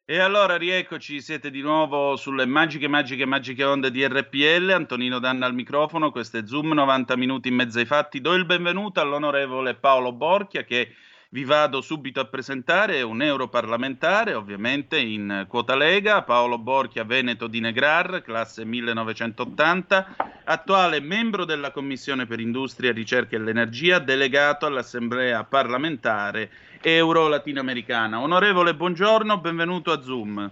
E 0.05 0.19
allora 0.19 0.59
rieccoci, 0.59 1.23
siete 1.23 1.51
di 1.51 1.63
nuovo 1.63 2.17
sulle 2.17 2.45
magiche, 2.45 2.89
magiche, 2.89 3.25
magiche 3.25 3.65
onde 3.65 3.91
di 3.91 4.07
RPL. 4.07 4.69
Antonino 4.69 5.19
Danna 5.19 5.47
al 5.47 5.55
microfono, 5.55 6.11
questo 6.11 6.37
è 6.37 6.43
Zoom, 6.45 6.75
90 6.75 7.17
minuti 7.17 7.49
in 7.49 7.55
mezzo 7.55 7.79
ai 7.79 7.87
fatti. 7.87 8.21
Do 8.21 8.35
il 8.35 8.45
benvenuto 8.45 9.01
all'onorevole 9.01 9.77
Paolo 9.77 10.13
Borchia 10.13 10.63
che 10.65 10.95
vi 11.35 11.45
vado 11.45 11.81
subito 11.81 12.21
a 12.21 12.27
presentare, 12.27 13.03
un 13.03 13.21
europarlamentare, 13.21 14.35
ovviamente 14.35 15.01
in 15.01 15.47
quota 15.49 15.75
Lega, 15.75 16.23
Paolo 16.23 16.59
Borchia, 16.59 17.03
Veneto 17.03 17.49
di 17.49 17.59
Negrar, 17.59 18.23
classe 18.23 18.65
1980, 18.65 20.15
attuale 20.45 21.01
membro 21.01 21.45
della 21.45 21.73
Commissione 21.73 22.27
per 22.27 22.39
Industria, 22.39 22.93
Ricerca 22.93 23.35
e 23.35 23.41
l'Energia, 23.41 23.99
delegato 23.99 24.65
all'Assemblea 24.67 25.43
parlamentare 25.43 26.51
euro-latinoamericana. 26.81 28.21
Onorevole, 28.21 28.77
buongiorno, 28.77 29.37
benvenuto 29.39 29.91
a 29.91 30.01
Zoom. 30.03 30.49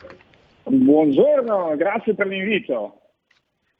Buongiorno, 0.64 1.76
grazie 1.76 2.14
per 2.16 2.26
l'invito. 2.26 3.01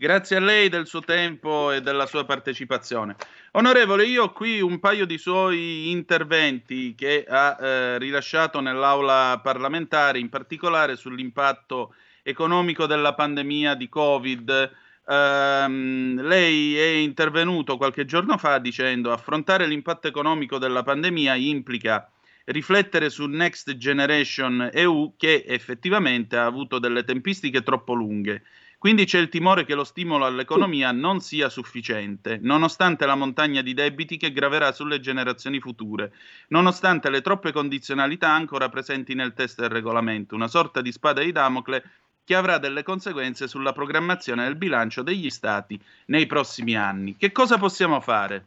Grazie 0.02 0.38
a 0.38 0.40
lei 0.40 0.68
del 0.68 0.88
suo 0.88 0.99
tempo 0.99 1.71
e 1.71 1.80
della 1.80 2.06
sua 2.06 2.25
partecipazione. 2.25 3.14
Onorevole, 3.52 4.04
io 4.04 4.25
ho 4.25 4.32
qui 4.32 4.61
un 4.61 4.80
paio 4.80 5.06
di 5.06 5.16
suoi 5.16 5.92
interventi 5.92 6.97
che 6.97 7.25
ha 7.25 7.56
eh, 7.61 7.99
rilasciato 7.99 8.59
nell'aula 8.59 9.38
parlamentare, 9.40 10.18
in 10.18 10.28
particolare 10.28 10.97
sull'impatto 10.97 11.94
economico 12.25 12.87
della 12.87 13.14
pandemia 13.14 13.76
di 13.76 13.88
Covid. 13.88 14.73
Um, 15.06 16.21
lei 16.21 16.76
è 16.76 16.94
intervenuto 16.94 17.76
qualche 17.76 18.04
giorno 18.04 18.37
fa 18.38 18.59
dicendo 18.59 19.12
affrontare 19.12 19.68
l'impatto 19.68 20.09
economico 20.09 20.59
della 20.59 20.82
pandemia 20.82 21.37
implica 21.37 22.11
riflettere 22.47 23.09
su 23.09 23.26
Next 23.26 23.76
Generation 23.76 24.68
EU 24.73 25.14
che 25.16 25.44
effettivamente 25.47 26.37
ha 26.37 26.44
avuto 26.44 26.80
delle 26.80 27.04
tempistiche 27.04 27.62
troppo 27.62 27.94
lunghe. 27.94 28.42
Quindi 28.83 29.05
c'è 29.05 29.21
il 29.21 29.29
timore 29.29 29.65
che 29.65 29.77
lo 29.77 29.85
stimolo 29.85 30.25
all'economia 30.25 30.91
non 30.91 31.21
sia 31.21 31.49
sufficiente, 31.49 32.41
nonostante 32.43 33.07
la 33.07 33.15
montagna 33.15 33.62
di 33.62 33.75
debiti 33.75 34.17
che 34.17 34.33
graverà 34.33 34.73
sulle 34.73 34.99
generazioni 34.99 35.61
future, 35.61 36.12
nonostante 36.49 37.09
le 37.09 37.21
troppe 37.21 37.53
condizionalità 37.53 38.31
ancora 38.31 38.69
presenti 38.69 39.15
nel 39.15 39.35
testo 39.35 39.61
del 39.61 39.71
regolamento, 39.71 40.35
una 40.35 40.49
sorta 40.49 40.81
di 40.81 40.91
spada 40.91 41.23
di 41.23 41.31
Damocle 41.31 41.91
che 42.25 42.35
avrà 42.35 42.59
delle 42.59 42.83
conseguenze 42.83 43.47
sulla 43.47 43.73
programmazione 43.73 44.43
del 44.43 44.57
bilancio 44.57 45.05
degli 45.05 45.31
Stati 45.31 45.81
nei 46.07 46.27
prossimi 46.27 46.75
anni. 46.75 47.15
Che 47.17 47.31
cosa 47.31 47.59
possiamo 47.59 48.01
fare? 48.01 48.47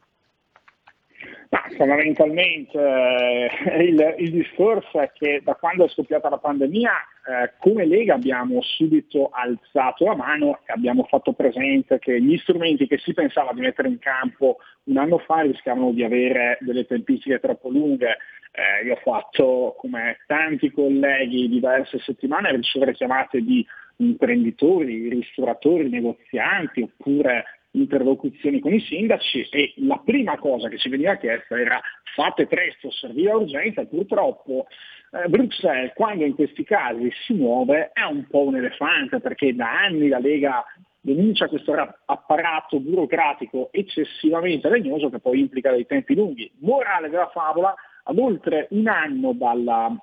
Ma 1.49 1.63
fondamentalmente 1.77 2.77
eh, 2.77 3.83
il, 3.83 4.15
il, 4.17 4.31
discorso 4.31 4.99
è 4.99 5.11
che 5.13 5.41
da 5.43 5.55
quando 5.55 5.85
è 5.85 5.89
scoppiata 5.89 6.29
la 6.29 6.37
pandemia 6.37 6.91
eh, 6.91 7.53
come 7.59 7.85
Lega 7.85 8.15
abbiamo 8.15 8.61
subito 8.61 9.29
alzato 9.31 10.05
la 10.05 10.15
mano 10.15 10.59
e 10.65 10.73
abbiamo 10.73 11.03
fatto 11.03 11.33
presente 11.33 11.99
che 11.99 12.19
gli 12.21 12.37
strumenti 12.37 12.87
che 12.87 12.97
si 12.97 13.13
pensava 13.13 13.53
di 13.53 13.61
mettere 13.61 13.87
in 13.87 13.99
campo 13.99 14.57
un 14.85 14.97
anno 14.97 15.19
fa 15.19 15.41
rischiavano 15.41 15.91
di 15.91 16.03
avere 16.03 16.57
delle 16.61 16.85
tempistiche 16.85 17.39
troppo 17.39 17.69
lunghe. 17.69 18.17
Eh, 18.51 18.85
io 18.85 18.93
ho 18.93 18.99
fatto, 19.03 19.75
come 19.77 20.19
tanti 20.27 20.71
colleghi, 20.71 21.49
diverse 21.49 21.99
settimane 21.99 22.51
ricevere 22.51 22.93
chiamate 22.93 23.41
di 23.41 23.65
imprenditori, 23.97 25.09
ristoratori, 25.09 25.89
negozianti 25.89 26.81
oppure 26.81 27.45
interlocuzioni 27.75 28.59
con 28.59 28.73
i 28.73 28.79
sindaci 28.79 29.47
e 29.51 29.73
la 29.77 30.01
prima 30.03 30.37
cosa 30.37 30.69
che 30.69 30.77
ci 30.77 30.89
veniva 30.89 31.15
chiesta 31.15 31.59
era 31.59 31.79
fate 32.15 32.47
presto, 32.47 32.91
serviva 32.91 33.35
urgenza 33.35 33.85
purtroppo 33.85 34.67
eh, 35.11 35.27
Bruxelles 35.27 35.93
quando 35.93 36.23
in 36.23 36.35
questi 36.35 36.63
casi 36.63 37.11
si 37.25 37.33
muove 37.33 37.91
è 37.93 38.03
un 38.03 38.25
po' 38.27 38.43
un 38.43 38.55
elefante 38.55 39.19
perché 39.19 39.53
da 39.53 39.83
anni 39.83 40.07
la 40.07 40.19
Lega 40.19 40.63
denuncia 41.05 41.47
questo 41.47 41.73
apparato 42.05 42.79
burocratico 42.79 43.69
eccessivamente 43.71 44.69
legnoso 44.69 45.09
che 45.09 45.19
poi 45.19 45.39
implica 45.39 45.69
dei 45.69 45.85
tempi 45.85 46.15
lunghi. 46.15 46.51
Morale 46.61 47.09
della 47.09 47.29
favola, 47.31 47.75
ad 48.03 48.17
oltre 48.17 48.67
un 48.71 48.87
anno 48.87 49.33
dalla, 49.33 49.95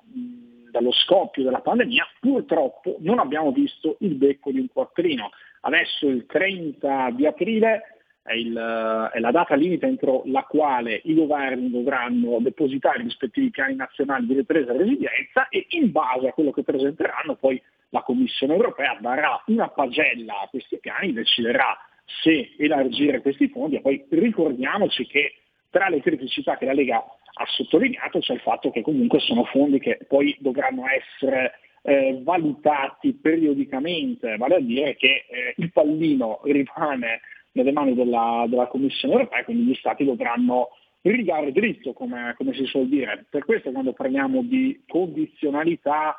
dallo 0.71 0.91
scoppio 0.93 1.43
della 1.43 1.59
pandemia, 1.59 2.05
purtroppo 2.21 2.95
non 2.99 3.19
abbiamo 3.19 3.51
visto 3.51 3.97
il 3.99 4.15
becco 4.15 4.51
di 4.51 4.59
un 4.59 4.67
quattrino. 4.71 5.31
Adesso 5.65 6.07
il 6.07 6.25
30 6.25 7.11
di 7.11 7.25
aprile 7.25 7.99
è, 8.21 8.33
il, 8.33 9.09
è, 9.13 9.19
la 9.19 9.31
data 9.31 9.55
limite 9.55 9.85
entro 9.85 10.23
la 10.25 10.43
quale 10.43 11.01
i 11.05 11.13
governi 11.13 11.69
dovranno 11.69 12.39
depositare 12.39 12.99
i 12.99 13.03
rispettivi 13.03 13.49
piani 13.49 13.75
nazionali 13.75 14.25
di 14.25 14.33
ripresa 14.33 14.73
e 14.73 14.77
resilienza 14.77 15.47
e 15.49 15.67
in 15.69 15.91
base 15.91 16.27
a 16.27 16.33
quello 16.33 16.51
che 16.51 16.63
presenteranno 16.63 17.35
poi 17.35 17.61
la 17.89 18.01
Commissione 18.01 18.53
europea 18.53 18.97
darà 18.99 19.41
una 19.47 19.69
pagella 19.69 20.41
a 20.41 20.47
questi 20.49 20.79
piani, 20.79 21.13
deciderà 21.13 21.77
se 22.21 22.55
elargire 22.57 23.21
questi 23.21 23.47
fondi 23.47 23.77
e 23.77 23.81
poi 23.81 24.05
ricordiamoci 24.09 25.05
che 25.05 25.35
tra 25.69 25.87
le 25.87 26.01
criticità 26.01 26.57
che 26.57 26.65
la 26.65 26.73
Lega 26.73 26.97
ha 26.97 27.45
sottolineato 27.47 28.19
c'è 28.19 28.33
il 28.33 28.41
fatto 28.41 28.69
che 28.69 28.81
comunque 28.81 29.19
sono 29.19 29.45
fondi 29.45 29.79
che 29.79 29.99
poi 30.07 30.35
dovranno 30.39 30.83
essere 30.87 31.59
eh, 31.83 32.21
valutati 32.23 33.13
periodicamente, 33.13 34.37
vale 34.37 34.55
a 34.55 34.59
dire 34.59 34.95
che 34.95 35.25
eh, 35.29 35.53
il 35.57 35.71
pallino 35.71 36.39
rimane 36.43 37.21
nelle 37.51 37.71
mani 37.71 37.93
della, 37.93 38.45
della, 38.47 38.67
Commissione 38.67 39.13
europea, 39.13 39.43
quindi 39.43 39.63
gli 39.63 39.75
Stati 39.75 40.05
dovranno 40.05 40.69
rigare 41.01 41.51
dritto, 41.51 41.93
come, 41.93 42.33
come, 42.37 42.53
si 42.53 42.65
suol 42.65 42.87
dire. 42.87 43.25
Per 43.29 43.43
questo 43.45 43.71
quando 43.71 43.91
parliamo 43.91 44.41
di 44.41 44.83
condizionalità 44.87 46.15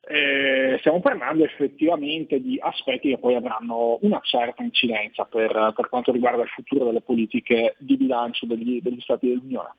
eh, 0.00 0.76
stiamo 0.80 1.00
parlando 1.00 1.44
effettivamente 1.44 2.40
di 2.40 2.58
aspetti 2.60 3.10
che 3.10 3.18
poi 3.18 3.34
avranno 3.34 3.98
una 4.00 4.20
certa 4.22 4.62
incidenza 4.62 5.24
per, 5.26 5.72
per 5.76 5.88
quanto 5.88 6.10
riguarda 6.10 6.42
il 6.42 6.48
futuro 6.48 6.86
delle 6.86 7.02
politiche 7.02 7.76
di 7.78 7.96
bilancio 7.96 8.46
degli, 8.46 8.80
degli 8.80 9.00
Stati 9.00 9.28
dell'Unione. 9.28 9.74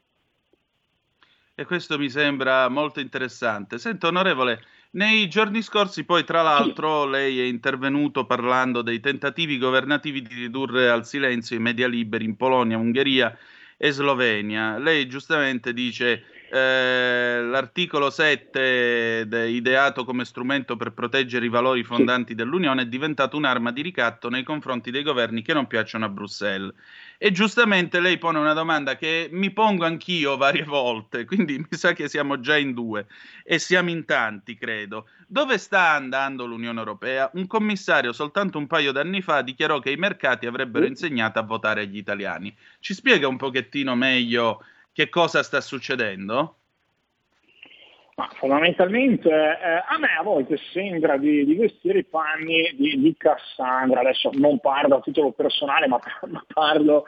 E 1.56 1.66
questo 1.66 1.98
mi 1.98 2.10
sembra 2.10 2.70
molto 2.70 3.00
interessante. 3.00 3.78
Sento, 3.78 4.08
onorevole, 4.08 4.60
nei 4.94 5.28
giorni 5.28 5.62
scorsi 5.62 6.04
poi 6.04 6.24
tra 6.24 6.42
l'altro 6.42 7.06
lei 7.06 7.40
è 7.40 7.44
intervenuto 7.44 8.26
parlando 8.26 8.82
dei 8.82 9.00
tentativi 9.00 9.58
governativi 9.58 10.22
di 10.22 10.36
ridurre 10.36 10.90
al 10.90 11.06
silenzio 11.06 11.56
i 11.56 11.60
media 11.60 11.88
liberi 11.88 12.26
in 12.26 12.36
Polonia, 12.36 12.78
Ungheria 12.78 13.36
e 13.78 13.92
Slovenia. 13.92 14.78
Lei 14.78 15.08
giustamente 15.08 15.74
dice 15.74 16.24
eh, 16.53 17.41
l'articolo 17.41 18.12
7 18.12 19.25
de, 19.27 19.50
ideato 19.50 20.05
come 20.05 20.24
strumento 20.24 20.75
per 20.75 20.91
proteggere 20.91 21.48
i 21.48 21.50
valori 21.50 21.83
fondanti 21.83 22.36
dell'Unione 22.36 22.83
è 22.83 22.86
diventato 22.86 23.38
un'arma 23.38 23.72
di 23.72 23.81
ricatto 23.81 24.29
nei 24.29 24.43
confronti 24.43 24.91
dei 24.91 25.01
governi 25.01 25.41
che 25.41 25.53
non 25.53 25.65
piacciono 25.65 26.05
a 26.05 26.10
Bruxelles. 26.10 26.72
E 27.17 27.31
giustamente 27.31 28.00
lei 28.00 28.19
pone 28.19 28.38
una 28.38 28.53
domanda 28.53 28.95
che 28.98 29.29
mi 29.31 29.50
pongo 29.50 29.86
anch'io 29.86 30.38
varie 30.38 30.63
volte, 30.63 31.25
quindi 31.25 31.57
mi 31.57 31.65
sa 31.72 31.93
che 31.93 32.07
siamo 32.07 32.39
già 32.39 32.55
in 32.55 32.75
due 32.75 33.07
e 33.43 33.57
siamo 33.57 33.89
in 33.89 34.05
tanti, 34.05 34.55
credo. 34.55 35.07
Dove 35.25 35.57
sta 35.57 35.93
andando 35.93 36.45
l'Unione 36.45 36.77
Europea? 36.77 37.31
Un 37.33 37.48
commissario 37.48 38.13
soltanto 38.13 38.60
un 38.60 38.67
paio 38.67 38.91
d'anni 38.91 39.24
fa 39.24 39.41
dichiarò 39.41 39.79
che 39.79 39.89
i 39.89 39.98
mercati 39.98 40.45
avrebbero 40.45 40.86
insegnato 40.86 41.39
a 41.39 41.43
votare 41.43 41.81
agli 41.81 41.98
italiani. 41.98 42.55
Ci 42.79 42.93
spiega 42.93 43.27
un 43.27 43.38
pochettino 43.38 43.95
meglio 43.95 44.63
che 44.94 45.10
cosa 45.10 45.44
sta 45.44 45.60
succedendo? 45.60 46.58
Ma 48.16 48.30
fondamentalmente 48.36 49.28
eh, 49.28 49.84
a 49.88 49.98
me 50.00 50.16
a 50.18 50.22
volte 50.22 50.58
sembra 50.72 51.18
di, 51.18 51.46
di 51.46 51.56
vestire 51.56 52.00
i 52.00 52.04
panni 52.04 52.72
di, 52.76 53.00
di, 53.00 53.16
Cassandra, 53.18 54.02
adesso 54.02 54.30
non 54.34 54.60
parlo 54.60 54.98
a 54.98 55.02
titolo 55.02 55.32
personale 55.32 55.88
ma, 55.88 56.00
ma 56.30 56.46
parlo 56.48 57.06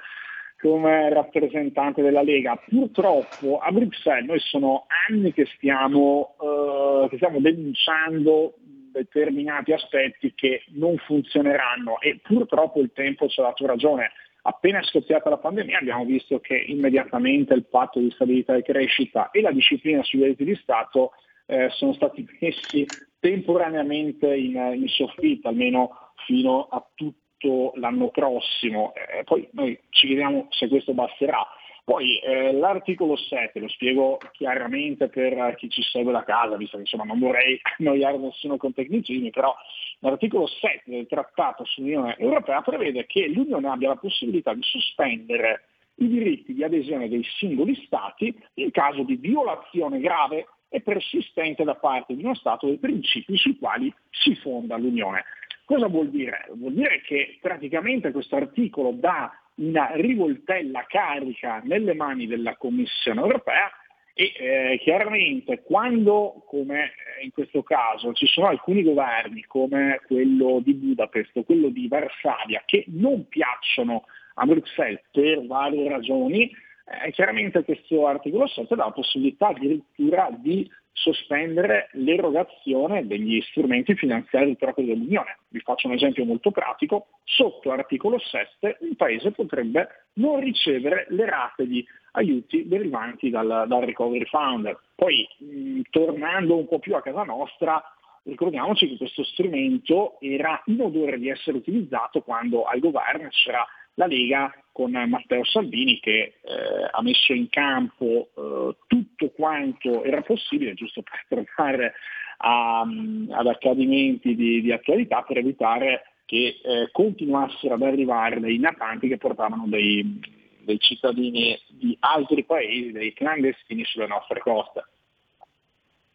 come 0.59 1.09
rappresentante 1.09 2.01
della 2.01 2.23
Lega. 2.23 2.55
Purtroppo 2.55 3.59
a 3.59 3.71
Bruxelles 3.71 4.25
noi 4.25 4.39
sono 4.39 4.87
anni 5.07 5.31
che 5.31 5.45
stiamo, 5.57 6.35
eh, 6.41 7.09
che 7.09 7.17
stiamo 7.17 7.39
denunciando 7.39 8.55
determinati 8.91 9.73
aspetti 9.73 10.33
che 10.33 10.63
non 10.69 10.97
funzioneranno 10.97 11.99
e 11.99 12.19
purtroppo 12.23 12.79
il 12.79 12.91
tempo 12.93 13.27
ci 13.27 13.41
ha 13.41 13.43
dato 13.43 13.67
ragione. 13.67 14.11
Appena 14.47 14.81
scoppiata 14.83 15.29
la 15.29 15.37
pandemia 15.37 15.79
abbiamo 15.79 16.05
visto 16.05 16.39
che 16.39 16.55
immediatamente 16.55 17.53
il 17.53 17.65
patto 17.65 17.99
di 17.99 18.11
stabilità 18.11 18.55
e 18.55 18.61
crescita 18.61 19.31
e 19.31 19.41
la 19.41 19.51
disciplina 19.51 20.03
sugli 20.03 20.23
aiuti 20.23 20.43
di 20.43 20.55
Stato 20.55 21.11
eh, 21.47 21.69
sono 21.71 21.93
stati 21.93 22.27
messi 22.39 22.85
temporaneamente 23.19 24.35
in, 24.35 24.55
in 24.75 24.87
soffitta, 24.87 25.49
almeno 25.49 26.11
fino 26.25 26.67
a 26.69 26.85
tutto 26.93 27.73
l'anno 27.75 28.09
prossimo. 28.09 28.93
Eh, 28.93 29.23
poi 29.23 29.47
noi 29.53 29.79
ci 29.89 30.07
vediamo 30.07 30.47
se 30.49 30.67
questo 30.67 30.93
basterà. 30.93 31.45
Poi 31.85 32.17
eh, 32.17 32.51
l'articolo 32.51 33.15
7, 33.15 33.59
lo 33.59 33.67
spiego 33.67 34.17
chiaramente 34.31 35.07
per 35.07 35.53
chi 35.55 35.69
ci 35.69 35.83
segue 35.83 36.11
da 36.11 36.23
casa, 36.23 36.57
visto 36.57 36.77
che 36.77 36.81
insomma, 36.81 37.03
non 37.03 37.19
vorrei 37.19 37.61
annoiare 37.77 38.17
nessuno 38.17 38.57
con 38.57 38.73
tecnicismi, 38.73 39.29
però 39.29 39.55
l'articolo 39.99 40.47
7 40.47 40.81
del 40.85 41.05
trattato 41.05 41.63
sull'Unione 41.63 42.17
Europea 42.17 42.61
prevede 42.61 43.05
che 43.05 43.27
l'Unione 43.27 43.67
abbia 43.67 43.89
la 43.89 43.97
possibilità 43.97 44.55
di 44.55 44.63
sospendere 44.63 45.65
i 45.97 46.07
diritti 46.07 46.55
di 46.55 46.63
adesione 46.63 47.07
dei 47.07 47.23
singoli 47.37 47.75
Stati 47.85 48.35
in 48.55 48.71
caso 48.71 49.03
di 49.03 49.15
violazione 49.17 49.99
grave 49.99 50.47
e 50.69 50.81
persistente 50.81 51.63
da 51.63 51.75
parte 51.75 52.15
di 52.15 52.23
uno 52.23 52.33
Stato 52.33 52.65
dei 52.65 52.79
principi 52.79 53.37
sui 53.37 53.59
quali 53.59 53.93
si 54.09 54.33
fonda 54.37 54.75
l'Unione. 54.75 55.23
Cosa 55.65 55.85
vuol 55.85 56.09
dire? 56.09 56.47
Vuol 56.55 56.73
dire 56.73 57.01
che 57.01 57.37
praticamente 57.39 58.11
questo 58.11 58.37
articolo 58.37 58.91
dà 58.91 59.31
una 59.55 59.91
rivoltella 59.93 60.85
carica 60.87 61.61
nelle 61.63 61.93
mani 61.93 62.27
della 62.27 62.55
Commissione 62.55 63.21
europea 63.21 63.71
e 64.17 64.31
eh, 64.37 64.79
chiaramente 64.81 65.61
quando, 65.63 66.43
come 66.47 66.93
in 67.21 67.31
questo 67.31 67.63
caso, 67.63 68.13
ci 68.13 68.27
sono 68.27 68.47
alcuni 68.47 68.81
governi 68.81 69.43
come 69.43 69.99
quello 70.07 70.61
di 70.63 70.73
Budapest 70.73 71.35
o 71.35 71.43
quello 71.43 71.67
di 71.67 71.87
Varsavia 71.87 72.63
che 72.65 72.85
non 72.87 73.27
piacciono 73.27 74.05
a 74.35 74.45
Bruxelles 74.45 75.01
per 75.11 75.45
varie 75.45 75.89
ragioni, 75.89 76.49
eh, 76.85 77.11
chiaramente 77.11 77.63
questo 77.63 78.07
articolo 78.07 78.47
7 78.47 78.75
dà 78.75 78.85
la 78.85 78.91
possibilità 78.91 79.47
addirittura 79.47 80.29
di 80.31 80.69
sospendere 80.91 81.89
l'erogazione 81.93 83.05
degli 83.05 83.41
strumenti 83.41 83.95
finanziari 83.95 84.55
propri 84.55 84.85
dell'Unione. 84.85 85.39
Vi 85.49 85.59
faccio 85.59 85.87
un 85.87 85.93
esempio 85.93 86.23
molto 86.25 86.51
pratico. 86.51 87.07
Sotto 87.23 87.71
articolo 87.71 88.17
7 88.17 88.77
un 88.81 88.95
paese 88.95 89.31
potrebbe 89.31 89.87
non 90.13 90.39
ricevere 90.39 91.05
le 91.09 91.25
rate 91.25 91.67
di 91.67 91.85
aiuti 92.11 92.67
derivanti 92.67 93.29
dal, 93.29 93.65
dal 93.67 93.81
Recovery 93.81 94.25
Fund. 94.25 94.73
Poi, 94.95 95.27
mh, 95.37 95.81
tornando 95.89 96.55
un 96.55 96.67
po' 96.67 96.79
più 96.79 96.95
a 96.95 97.01
casa 97.01 97.23
nostra, 97.23 97.83
ricordiamoci 98.23 98.87
che 98.87 98.97
questo 98.97 99.23
strumento 99.23 100.17
era 100.21 100.61
in 100.67 100.79
odore 100.79 101.17
di 101.19 101.29
essere 101.29 101.57
utilizzato 101.57 102.21
quando 102.21 102.63
al 102.63 102.79
governo 102.79 103.27
c'era 103.29 103.65
la 103.95 104.07
Lega 104.07 104.53
con 104.71 104.91
Matteo 104.91 105.43
Salvini 105.45 105.99
che 105.99 106.35
eh, 106.41 106.89
ha 106.91 107.01
messo 107.01 107.33
in 107.33 107.49
campo 107.49 108.29
eh, 108.35 108.75
tutto 108.87 109.29
quanto 109.29 110.03
era 110.03 110.21
possibile, 110.21 110.73
giusto 110.73 111.01
per 111.01 111.45
tornare 111.55 111.93
a, 112.37 112.81
ad 112.81 113.47
accadimenti 113.47 114.35
di, 114.35 114.61
di, 114.61 114.71
attualità, 114.71 115.21
per 115.21 115.37
evitare 115.37 116.03
che 116.25 116.59
eh, 116.61 116.89
continuassero 116.91 117.75
ad 117.75 117.83
arrivare 117.83 118.39
dei 118.39 118.57
natanti 118.57 119.07
che 119.07 119.17
portavano 119.17 119.65
dei, 119.67 120.19
dei 120.59 120.79
cittadini 120.79 121.57
di 121.69 121.95
altri 122.01 122.43
paesi, 122.43 122.91
dei 122.91 123.13
clandestini 123.13 123.85
sulle 123.85 124.07
nostre 124.07 124.39
coste. 124.39 124.85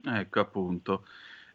Ecco 0.04 0.40
appunto. 0.40 1.04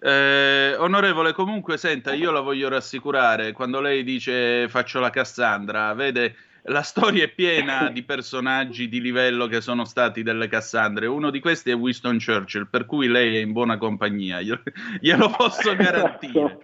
Eh, 0.06 0.76
onorevole, 0.78 1.34
comunque, 1.34 1.78
senta, 1.78 2.14
io 2.14 2.30
la 2.30 2.40
voglio 2.42 2.70
rassicurare. 2.70 3.54
Quando 3.54 3.82
lei 3.82 4.04
dice 4.04 4.70
faccio 4.70 5.00
la 5.00 5.10
Cassandra, 5.10 5.96
vede, 5.96 6.36
la 6.66 6.84
storia 6.84 7.24
è 7.24 7.30
piena 7.30 7.90
di 7.92 8.04
personaggi 8.04 8.88
di 8.88 9.02
livello 9.02 9.48
che 9.48 9.62
sono 9.62 9.84
stati 9.84 10.22
delle 10.22 10.48
Cassandre. 10.48 11.08
Uno 11.08 11.32
di 11.32 11.40
questi 11.40 11.72
è 11.72 11.76
Winston 11.76 12.20
Churchill, 12.24 12.68
per 12.70 12.86
cui 12.86 13.08
lei 13.08 13.38
è 13.38 13.40
in 13.40 13.52
buona 13.52 13.80
compagnia, 13.80 14.42
glielo, 14.42 14.62
glielo 15.00 15.28
posso 15.32 15.74
garantire. 15.76 16.60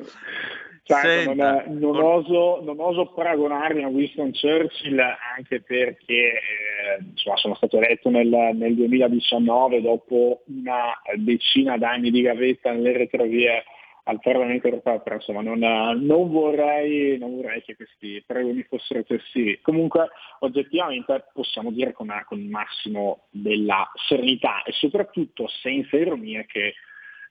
Certo, 1.00 1.34
non, 1.34 1.64
non, 1.80 1.98
oso, 1.98 2.62
non, 2.64 2.80
oso, 2.80 3.12
paragonarmi 3.14 3.84
a 3.84 3.88
Winston 3.88 4.32
Churchill 4.32 5.00
anche 5.36 5.62
perché 5.62 6.14
eh, 6.14 7.04
insomma, 7.10 7.38
sono 7.38 7.56
stato 7.56 7.78
eletto 7.78 8.10
nel, 8.10 8.28
nel, 8.28 8.76
2019 8.76 9.82
dopo 9.82 10.44
una 10.48 10.92
decina 11.16 11.78
d'anni 11.78 12.12
di 12.12 12.22
gavetta 12.22 12.72
nelle 12.72 12.98
retrovie 12.98 13.64
al 14.06 14.20
Parlamento 14.20 14.68
europeo, 14.68 15.00
però 15.02 15.16
insomma 15.16 15.42
non, 15.42 15.60
non, 15.60 16.30
vorrei, 16.32 17.18
non 17.18 17.36
vorrei, 17.36 17.62
che 17.62 17.76
questi 17.76 18.24
pregoni 18.26 18.64
fossero 18.64 19.00
eccessivi. 19.00 19.60
Comunque 19.62 20.10
oggettivamente 20.40 21.26
possiamo 21.32 21.72
dire 21.72 21.94
con, 21.94 22.12
con 22.26 22.40
il 22.40 22.50
massimo 22.50 23.28
della 23.30 23.90
serenità 24.08 24.64
e 24.64 24.72
soprattutto 24.72 25.48
senza 25.48 25.98
ironia 25.98 26.44
che 26.44 26.74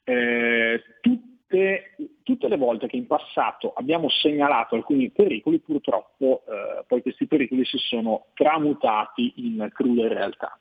eh, 0.05 0.83
tutti 1.01 1.31
tutte, 1.51 1.97
tutte, 2.23 2.49
le 2.49 2.57
volte 2.57 2.87
che 2.87 2.97
in 2.97 3.07
passato 3.07 3.73
abbiamo 3.73 4.09
segnalato 4.09 4.77
alcuni 4.77 5.11
pericoli, 5.11 5.59
purtroppo 5.59 6.45
eh, 6.47 6.85
poi 6.87 7.03
questi 7.03 7.27
pericoli 7.27 7.65
si 7.65 7.79
sono 7.79 8.27
tramutati 8.35 9.33
in 9.37 9.69
crude 9.73 10.09
realtà. 10.09 10.59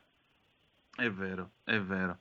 È 0.95 1.10
vero, 1.10 1.52
è 1.63 1.80
vero. 1.80 2.17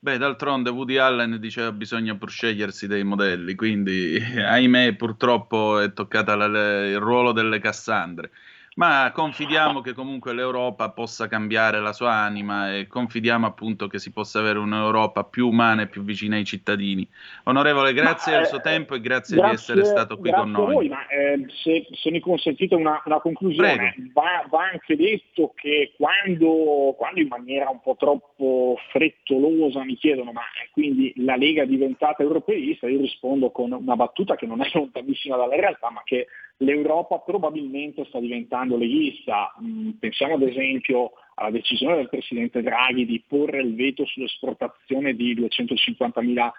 Beh, 0.00 0.18
d'altronde 0.18 0.70
Woody 0.70 0.96
Allen 0.96 1.38
diceva 1.40 1.72
bisogna 1.72 2.16
pur 2.16 2.30
scegliersi 2.30 2.86
dei 2.86 3.04
modelli, 3.04 3.54
quindi 3.54 4.18
ahimè 4.36 4.94
purtroppo 4.94 5.78
è 5.78 5.92
toccata 5.92 6.34
la, 6.34 6.86
il 6.86 6.98
ruolo 6.98 7.32
delle 7.32 7.58
Cassandre 7.58 8.30
ma 8.78 9.10
confidiamo 9.12 9.80
che 9.80 9.92
comunque 9.92 10.32
l'Europa 10.32 10.90
possa 10.90 11.26
cambiare 11.26 11.80
la 11.80 11.92
sua 11.92 12.12
anima 12.12 12.76
e 12.76 12.86
confidiamo 12.86 13.44
appunto 13.44 13.88
che 13.88 13.98
si 13.98 14.12
possa 14.12 14.38
avere 14.38 14.60
un'Europa 14.60 15.24
più 15.24 15.48
umana 15.48 15.82
e 15.82 15.86
più 15.88 16.02
vicina 16.02 16.36
ai 16.36 16.44
cittadini. 16.44 17.06
Onorevole, 17.44 17.92
grazie 17.92 18.32
ma, 18.32 18.38
del 18.38 18.46
suo 18.46 18.58
eh, 18.58 18.62
tempo 18.62 18.94
e 18.94 19.00
grazie, 19.00 19.36
grazie, 19.36 19.74
di 19.74 19.80
essere 19.80 19.84
stato 19.84 20.16
qui 20.16 20.30
con 20.30 20.52
noi. 20.52 20.74
Voi, 20.74 20.88
ma, 20.88 21.08
eh, 21.08 21.44
se, 21.60 21.88
se, 21.90 22.10
mi 22.12 22.20
consentite 22.20 22.76
una, 22.76 23.02
una 23.04 23.18
conclusione, 23.18 23.96
va, 24.12 24.46
va, 24.48 24.68
anche 24.70 24.94
detto 24.94 25.52
che 25.56 25.94
quando, 25.96 26.94
quando, 26.96 27.18
in 27.18 27.26
maniera 27.26 27.68
un 27.70 27.80
po' 27.80 27.96
troppo 27.98 28.78
frettolosa 28.92 29.82
mi 29.82 29.96
chiedono 29.96 30.30
ma 30.30 30.42
eh, 30.42 30.68
quindi 30.70 31.12
la 31.16 31.34
Lega 31.34 31.64
è 31.64 31.66
diventata 31.66 32.22
europeista, 32.22 32.86
io 32.86 33.00
rispondo 33.00 33.50
con 33.50 33.72
una 33.72 33.96
battuta 33.96 34.36
che 34.36 34.46
non 34.46 34.62
è 34.62 34.70
lontanissima 34.72 35.34
dalla 35.34 35.56
realtà, 35.56 35.90
ma 35.90 36.02
che 36.04 36.28
l'Europa 36.58 37.18
probabilmente 37.18 38.04
sta 38.06 38.18
diventando 38.18 38.67
leghista. 38.76 39.54
Mm, 39.62 39.90
pensiamo 39.98 40.34
ad 40.34 40.42
esempio 40.42 41.12
alla 41.34 41.50
decisione 41.50 41.96
del 41.96 42.08
Presidente 42.08 42.62
Draghi 42.62 43.06
di 43.06 43.22
porre 43.26 43.60
il 43.60 43.74
veto 43.74 44.04
sull'esportazione 44.04 45.14
di 45.14 45.34
250.000 45.36 46.50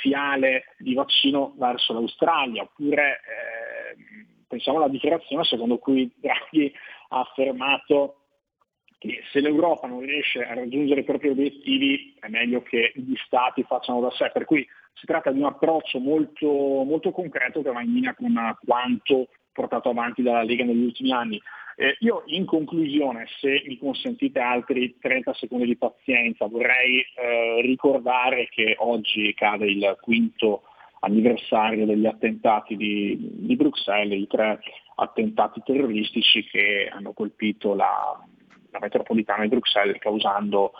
fiale 0.00 0.74
di 0.78 0.94
vaccino 0.94 1.54
verso 1.58 1.92
l'Australia, 1.92 2.62
oppure 2.62 3.20
eh, 3.20 4.26
pensiamo 4.46 4.78
alla 4.78 4.88
dichiarazione 4.88 5.44
secondo 5.44 5.78
cui 5.78 6.10
Draghi 6.16 6.72
ha 7.08 7.20
affermato 7.20 8.16
che 9.00 9.22
se 9.32 9.40
l'Europa 9.40 9.86
non 9.86 10.00
riesce 10.00 10.44
a 10.44 10.52
raggiungere 10.52 11.00
i 11.00 11.04
propri 11.04 11.30
obiettivi 11.30 12.14
è 12.20 12.28
meglio 12.28 12.62
che 12.62 12.92
gli 12.94 13.14
stati 13.24 13.62
facciano 13.62 14.00
da 14.00 14.10
sé, 14.10 14.30
per 14.30 14.44
cui 14.44 14.66
si 14.92 15.06
tratta 15.06 15.30
di 15.30 15.38
un 15.38 15.46
approccio 15.46 15.98
molto, 15.98 16.46
molto 16.46 17.10
concreto 17.10 17.62
che 17.62 17.72
va 17.72 17.80
in 17.80 17.94
linea 17.94 18.14
con 18.14 18.56
quanto 18.62 19.28
portato 19.60 19.90
avanti 19.90 20.22
dalla 20.22 20.42
Lega 20.42 20.64
negli 20.64 20.84
ultimi 20.84 21.12
anni. 21.12 21.40
Eh, 21.76 21.96
io 22.00 22.22
in 22.26 22.46
conclusione, 22.46 23.26
se 23.38 23.62
mi 23.66 23.78
consentite 23.78 24.40
altri 24.40 24.96
30 24.98 25.34
secondi 25.34 25.66
di 25.66 25.76
pazienza, 25.76 26.46
vorrei 26.46 27.00
eh, 27.00 27.60
ricordare 27.62 28.48
che 28.48 28.74
oggi 28.78 29.32
cade 29.34 29.66
il 29.66 29.98
quinto 30.00 30.62
anniversario 31.00 31.86
degli 31.86 32.06
attentati 32.06 32.76
di, 32.76 33.16
di, 33.18 33.56
Bruxelles, 33.56 34.18
i 34.18 34.26
tre 34.26 34.60
attentati 34.96 35.62
terroristici 35.64 36.44
che 36.44 36.90
hanno 36.92 37.12
colpito 37.12 37.74
la, 37.74 38.18
la 38.70 38.78
metropolitana 38.78 39.42
di 39.42 39.48
Bruxelles 39.48 39.98
causando 39.98 40.72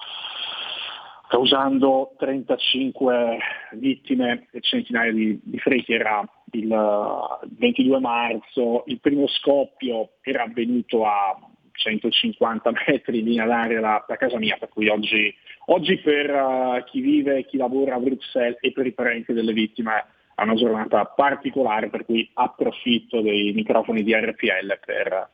causando 1.29 2.17
35 2.19 3.39
vittime 3.75 4.49
e 4.51 4.61
centinaia 4.61 5.13
di, 5.13 5.41
di 5.43 5.59
feriti. 5.59 5.93
Era 5.93 6.29
il 6.53 7.39
22 7.59 8.01
marzo, 8.01 8.85
il 8.87 9.01
primo 9.01 9.27
scoppio 9.29 10.13
era 10.23 10.45
avvenuto 10.45 11.05
a 11.05 11.37
150 11.73 12.73
metri 12.87 13.19
in 13.21 13.25
linea 13.25 13.47
d'aria 13.47 13.81
da, 13.81 14.05
da 14.07 14.17
casa 14.17 14.39
mia, 14.39 14.57
per 14.59 14.69
cui 14.69 14.89
oggi, 14.89 15.35
oggi 15.67 15.99
per 15.99 16.31
uh, 16.31 16.85
chi 16.85 17.01
vive 17.01 17.39
e 17.39 17.47
chi 17.47 17.57
lavora 17.57 17.95
a 17.95 17.99
Bruxelles 17.99 18.59
e 18.61 18.73
per 18.73 18.87
i 18.87 18.93
parenti 18.93 19.33
delle 19.33 19.53
vittime 19.53 20.05
è 20.35 20.43
una 20.43 20.55
giornata 20.55 21.05
particolare, 21.05 21.91
per 21.91 22.05
cui 22.05 22.29
approfitto 22.35 23.21
dei 23.21 23.53
microfoni 23.53 24.03
di 24.03 24.15
RPL 24.15 24.79
per, 24.85 25.29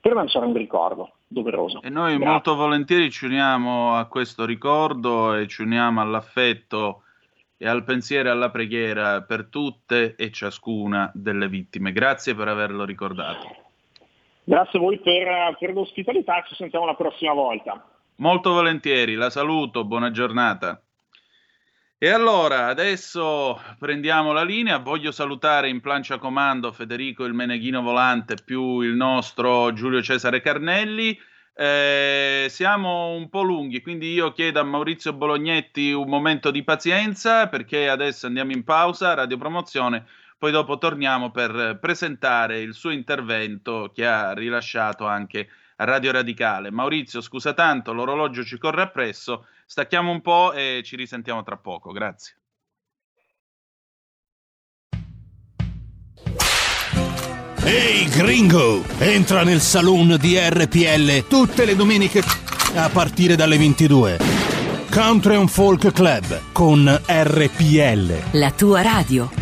per 0.00 0.12
lanciare 0.12 0.46
un 0.46 0.54
ricordo 0.54 1.14
doveroso. 1.26 1.82
E 1.82 1.88
noi 1.88 2.16
Grazie. 2.16 2.26
molto 2.26 2.54
volentieri 2.54 3.10
ci 3.10 3.24
uniamo 3.24 3.96
a 3.96 4.06
questo 4.06 4.44
ricordo 4.44 5.34
e 5.34 5.46
ci 5.48 5.62
uniamo 5.62 6.00
all'affetto 6.00 7.02
e 7.62 7.68
al 7.68 7.84
pensiero 7.84 8.28
e 8.28 8.32
alla 8.32 8.50
preghiera 8.50 9.22
per 9.22 9.46
tutte 9.46 10.16
e 10.16 10.32
ciascuna 10.32 11.12
delle 11.14 11.46
vittime. 11.46 11.92
Grazie 11.92 12.34
per 12.34 12.48
averlo 12.48 12.84
ricordato. 12.84 13.46
Grazie 14.42 14.80
a 14.80 14.82
voi 14.82 14.98
per, 14.98 15.56
per 15.60 15.72
l'ospitalità, 15.72 16.42
ci 16.48 16.56
sentiamo 16.56 16.86
la 16.86 16.96
prossima 16.96 17.32
volta. 17.32 17.86
Molto 18.16 18.50
volentieri, 18.50 19.14
la 19.14 19.30
saluto, 19.30 19.84
buona 19.84 20.10
giornata. 20.10 20.82
E 21.98 22.08
allora, 22.08 22.66
adesso 22.66 23.60
prendiamo 23.78 24.32
la 24.32 24.42
linea, 24.42 24.78
voglio 24.78 25.12
salutare 25.12 25.68
in 25.68 25.80
plancia 25.80 26.18
comando 26.18 26.72
Federico 26.72 27.24
il 27.24 27.32
Meneghino 27.32 27.80
Volante 27.80 28.34
più 28.44 28.80
il 28.80 28.96
nostro 28.96 29.72
Giulio 29.72 30.02
Cesare 30.02 30.40
Carnelli. 30.40 31.16
Eh, 31.54 32.46
siamo 32.48 33.10
un 33.14 33.28
po' 33.28 33.42
lunghi, 33.42 33.82
quindi 33.82 34.12
io 34.12 34.32
chiedo 34.32 34.60
a 34.60 34.62
Maurizio 34.62 35.12
Bolognetti 35.12 35.92
un 35.92 36.08
momento 36.08 36.50
di 36.50 36.64
pazienza 36.64 37.48
perché 37.48 37.88
adesso 37.90 38.26
andiamo 38.26 38.52
in 38.52 38.64
pausa, 38.64 39.12
radiopromozione, 39.14 40.06
poi 40.38 40.50
dopo 40.50 40.78
torniamo 40.78 41.30
per 41.30 41.78
presentare 41.80 42.60
il 42.60 42.72
suo 42.74 42.90
intervento 42.90 43.90
che 43.94 44.06
ha 44.06 44.32
rilasciato 44.32 45.06
anche 45.06 45.48
a 45.76 45.84
Radio 45.84 46.12
Radicale. 46.12 46.70
Maurizio, 46.70 47.20
scusa 47.20 47.52
tanto, 47.52 47.92
l'orologio 47.92 48.44
ci 48.44 48.58
corre 48.58 48.82
appresso, 48.82 49.46
stacchiamo 49.66 50.10
un 50.10 50.22
po' 50.22 50.52
e 50.52 50.80
ci 50.84 50.96
risentiamo 50.96 51.42
tra 51.42 51.58
poco. 51.58 51.92
Grazie. 51.92 52.41
Ehi 57.64 57.74
hey 57.74 58.08
gringo, 58.08 58.82
entra 58.98 59.44
nel 59.44 59.60
saloon 59.60 60.16
di 60.20 60.36
RPL 60.36 61.28
tutte 61.28 61.64
le 61.64 61.76
domeniche 61.76 62.20
a 62.74 62.88
partire 62.88 63.36
dalle 63.36 63.56
22. 63.56 64.18
Country 64.90 65.36
and 65.36 65.48
Folk 65.48 65.92
Club 65.92 66.40
con 66.50 67.00
RPL. 67.06 68.14
La 68.32 68.50
tua 68.50 68.82
radio. 68.82 69.41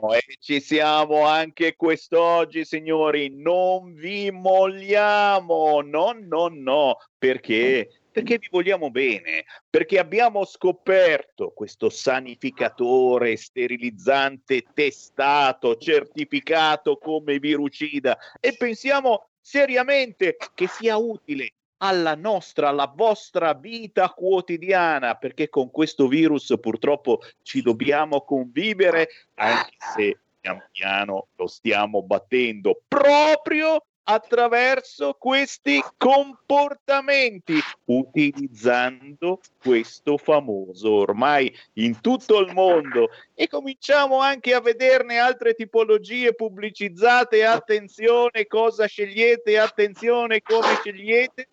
E 0.00 0.36
ci 0.38 0.60
siamo 0.60 1.26
anche 1.26 1.74
quest'oggi, 1.74 2.64
signori. 2.64 3.30
Non 3.34 3.94
vi 3.94 4.30
molliamo, 4.30 5.80
no, 5.80 6.16
no, 6.18 6.48
no. 6.48 6.96
Perché? 7.18 7.90
Perché 8.10 8.38
vi 8.38 8.48
vogliamo 8.50 8.90
bene, 8.90 9.44
perché 9.68 9.98
abbiamo 9.98 10.44
scoperto 10.44 11.50
questo 11.50 11.88
sanificatore 11.88 13.36
sterilizzante 13.36 14.64
testato, 14.72 15.76
certificato 15.76 16.96
come 16.98 17.38
virucida 17.38 18.18
e 18.40 18.56
pensiamo 18.56 19.28
seriamente 19.40 20.36
che 20.54 20.66
sia 20.66 20.96
utile 20.96 21.52
alla 21.78 22.14
nostra, 22.14 22.68
alla 22.68 22.92
vostra 22.94 23.54
vita 23.54 24.10
quotidiana, 24.10 25.14
perché 25.14 25.48
con 25.48 25.70
questo 25.70 26.08
virus 26.08 26.54
purtroppo 26.60 27.20
ci 27.42 27.62
dobbiamo 27.62 28.22
convivere, 28.22 29.08
anche 29.34 29.76
se 29.94 30.18
pian 30.40 30.62
piano 30.72 31.28
lo 31.36 31.46
stiamo 31.46 32.02
battendo 32.02 32.82
proprio 32.88 33.82
attraverso 34.10 35.16
questi 35.18 35.82
comportamenti, 35.98 37.58
utilizzando 37.84 39.40
questo 39.60 40.16
famoso 40.16 40.90
ormai 40.92 41.54
in 41.74 42.00
tutto 42.00 42.40
il 42.40 42.54
mondo. 42.54 43.10
E 43.34 43.48
cominciamo 43.48 44.20
anche 44.20 44.54
a 44.54 44.60
vederne 44.60 45.18
altre 45.18 45.52
tipologie 45.52 46.34
pubblicizzate. 46.34 47.44
Attenzione 47.44 48.46
cosa 48.46 48.86
scegliete, 48.86 49.58
attenzione 49.58 50.40
come 50.40 50.74
scegliete 50.80 51.48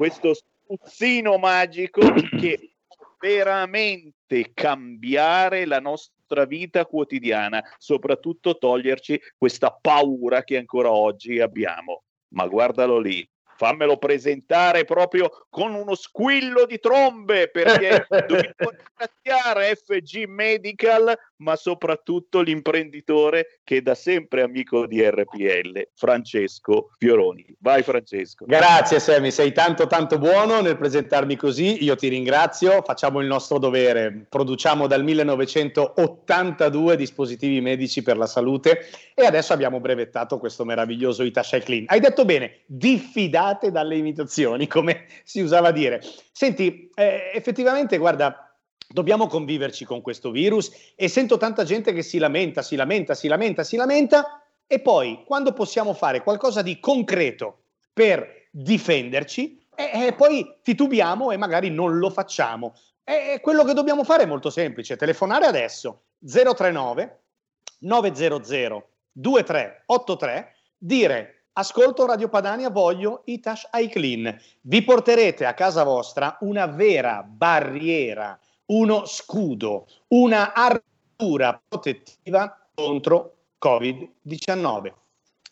questo 0.00 0.32
spruzzino 0.32 1.36
magico 1.36 2.00
che 2.40 2.72
può 2.86 3.04
veramente 3.18 4.50
cambiare 4.54 5.66
la 5.66 5.78
nostra 5.78 6.46
vita 6.46 6.86
quotidiana, 6.86 7.62
soprattutto 7.76 8.56
toglierci 8.56 9.20
questa 9.36 9.70
paura 9.78 10.42
che 10.42 10.56
ancora 10.56 10.90
oggi 10.90 11.38
abbiamo. 11.38 12.04
Ma 12.28 12.46
guardalo 12.46 12.98
lì, 12.98 13.28
fammelo 13.58 13.98
presentare 13.98 14.86
proprio 14.86 15.46
con 15.50 15.74
uno 15.74 15.94
squillo 15.94 16.64
di 16.64 16.78
trombe 16.78 17.50
perché 17.50 18.06
dobbiamo 18.08 18.70
ringraziare 18.70 19.76
FG 19.76 20.24
Medical 20.24 21.14
ma 21.40 21.56
soprattutto 21.56 22.40
l'imprenditore 22.40 23.60
che 23.64 23.78
è 23.78 23.80
da 23.80 23.94
sempre 23.94 24.42
amico 24.42 24.86
di 24.86 25.02
RPL, 25.02 25.88
Francesco 25.94 26.90
Fioroni. 26.98 27.44
Vai 27.60 27.82
Francesco. 27.82 28.44
Grazie 28.46 29.00
Semi, 29.00 29.30
sei 29.30 29.52
tanto 29.52 29.86
tanto 29.86 30.18
buono 30.18 30.60
nel 30.60 30.76
presentarmi 30.76 31.36
così, 31.36 31.82
io 31.84 31.96
ti 31.96 32.08
ringrazio, 32.08 32.82
facciamo 32.82 33.20
il 33.20 33.26
nostro 33.26 33.58
dovere, 33.58 34.26
produciamo 34.28 34.86
dal 34.86 35.04
1982 35.04 36.96
dispositivi 36.96 37.60
medici 37.60 38.02
per 38.02 38.16
la 38.16 38.26
salute 38.26 38.86
e 39.14 39.24
adesso 39.24 39.52
abbiamo 39.52 39.80
brevettato 39.80 40.38
questo 40.38 40.64
meraviglioso 40.64 41.22
Itasha 41.22 41.58
Clean. 41.58 41.84
Hai 41.86 42.00
detto 42.00 42.24
bene, 42.24 42.60
diffidate 42.66 43.70
dalle 43.70 43.96
imitazioni, 43.96 44.66
come 44.66 45.06
si 45.24 45.40
usava 45.40 45.70
dire. 45.70 46.00
Senti, 46.32 46.90
eh, 46.94 47.30
effettivamente 47.34 47.98
guarda, 47.98 48.49
Dobbiamo 48.88 49.26
conviverci 49.26 49.84
con 49.84 50.00
questo 50.00 50.30
virus 50.30 50.70
e 50.96 51.08
sento 51.08 51.36
tanta 51.36 51.64
gente 51.64 51.92
che 51.92 52.02
si 52.02 52.18
lamenta, 52.18 52.62
si 52.62 52.74
lamenta, 52.74 53.14
si 53.14 53.28
lamenta, 53.28 53.62
si 53.62 53.76
lamenta 53.76 54.42
e 54.66 54.80
poi 54.80 55.22
quando 55.24 55.52
possiamo 55.52 55.94
fare 55.94 56.22
qualcosa 56.22 56.62
di 56.62 56.80
concreto 56.80 57.62
per 57.92 58.48
difenderci, 58.50 59.66
eh, 59.74 60.06
eh, 60.06 60.12
poi 60.12 60.58
titubiamo 60.62 61.30
e 61.30 61.36
magari 61.36 61.70
non 61.70 61.98
lo 61.98 62.10
facciamo. 62.10 62.74
E 63.04 63.40
quello 63.40 63.64
che 63.64 63.74
dobbiamo 63.74 64.04
fare 64.04 64.24
è 64.24 64.26
molto 64.26 64.50
semplice, 64.50 64.96
telefonare 64.96 65.46
adesso 65.46 66.02
039 66.24 67.20
900 67.80 68.88
2383, 69.12 70.54
dire 70.78 71.44
ascolto 71.54 72.06
Radio 72.06 72.28
Padania, 72.28 72.70
voglio 72.70 73.22
Itash 73.24 73.68
iClean. 73.72 74.38
Vi 74.60 74.82
porterete 74.82 75.46
a 75.46 75.54
casa 75.54 75.82
vostra 75.82 76.36
una 76.40 76.66
vera 76.66 77.22
barriera 77.26 78.38
uno 78.70 79.04
scudo, 79.04 79.86
una 80.08 80.52
armatura 80.52 81.60
protettiva 81.66 82.68
contro 82.74 83.36
Covid-19, 83.64 84.92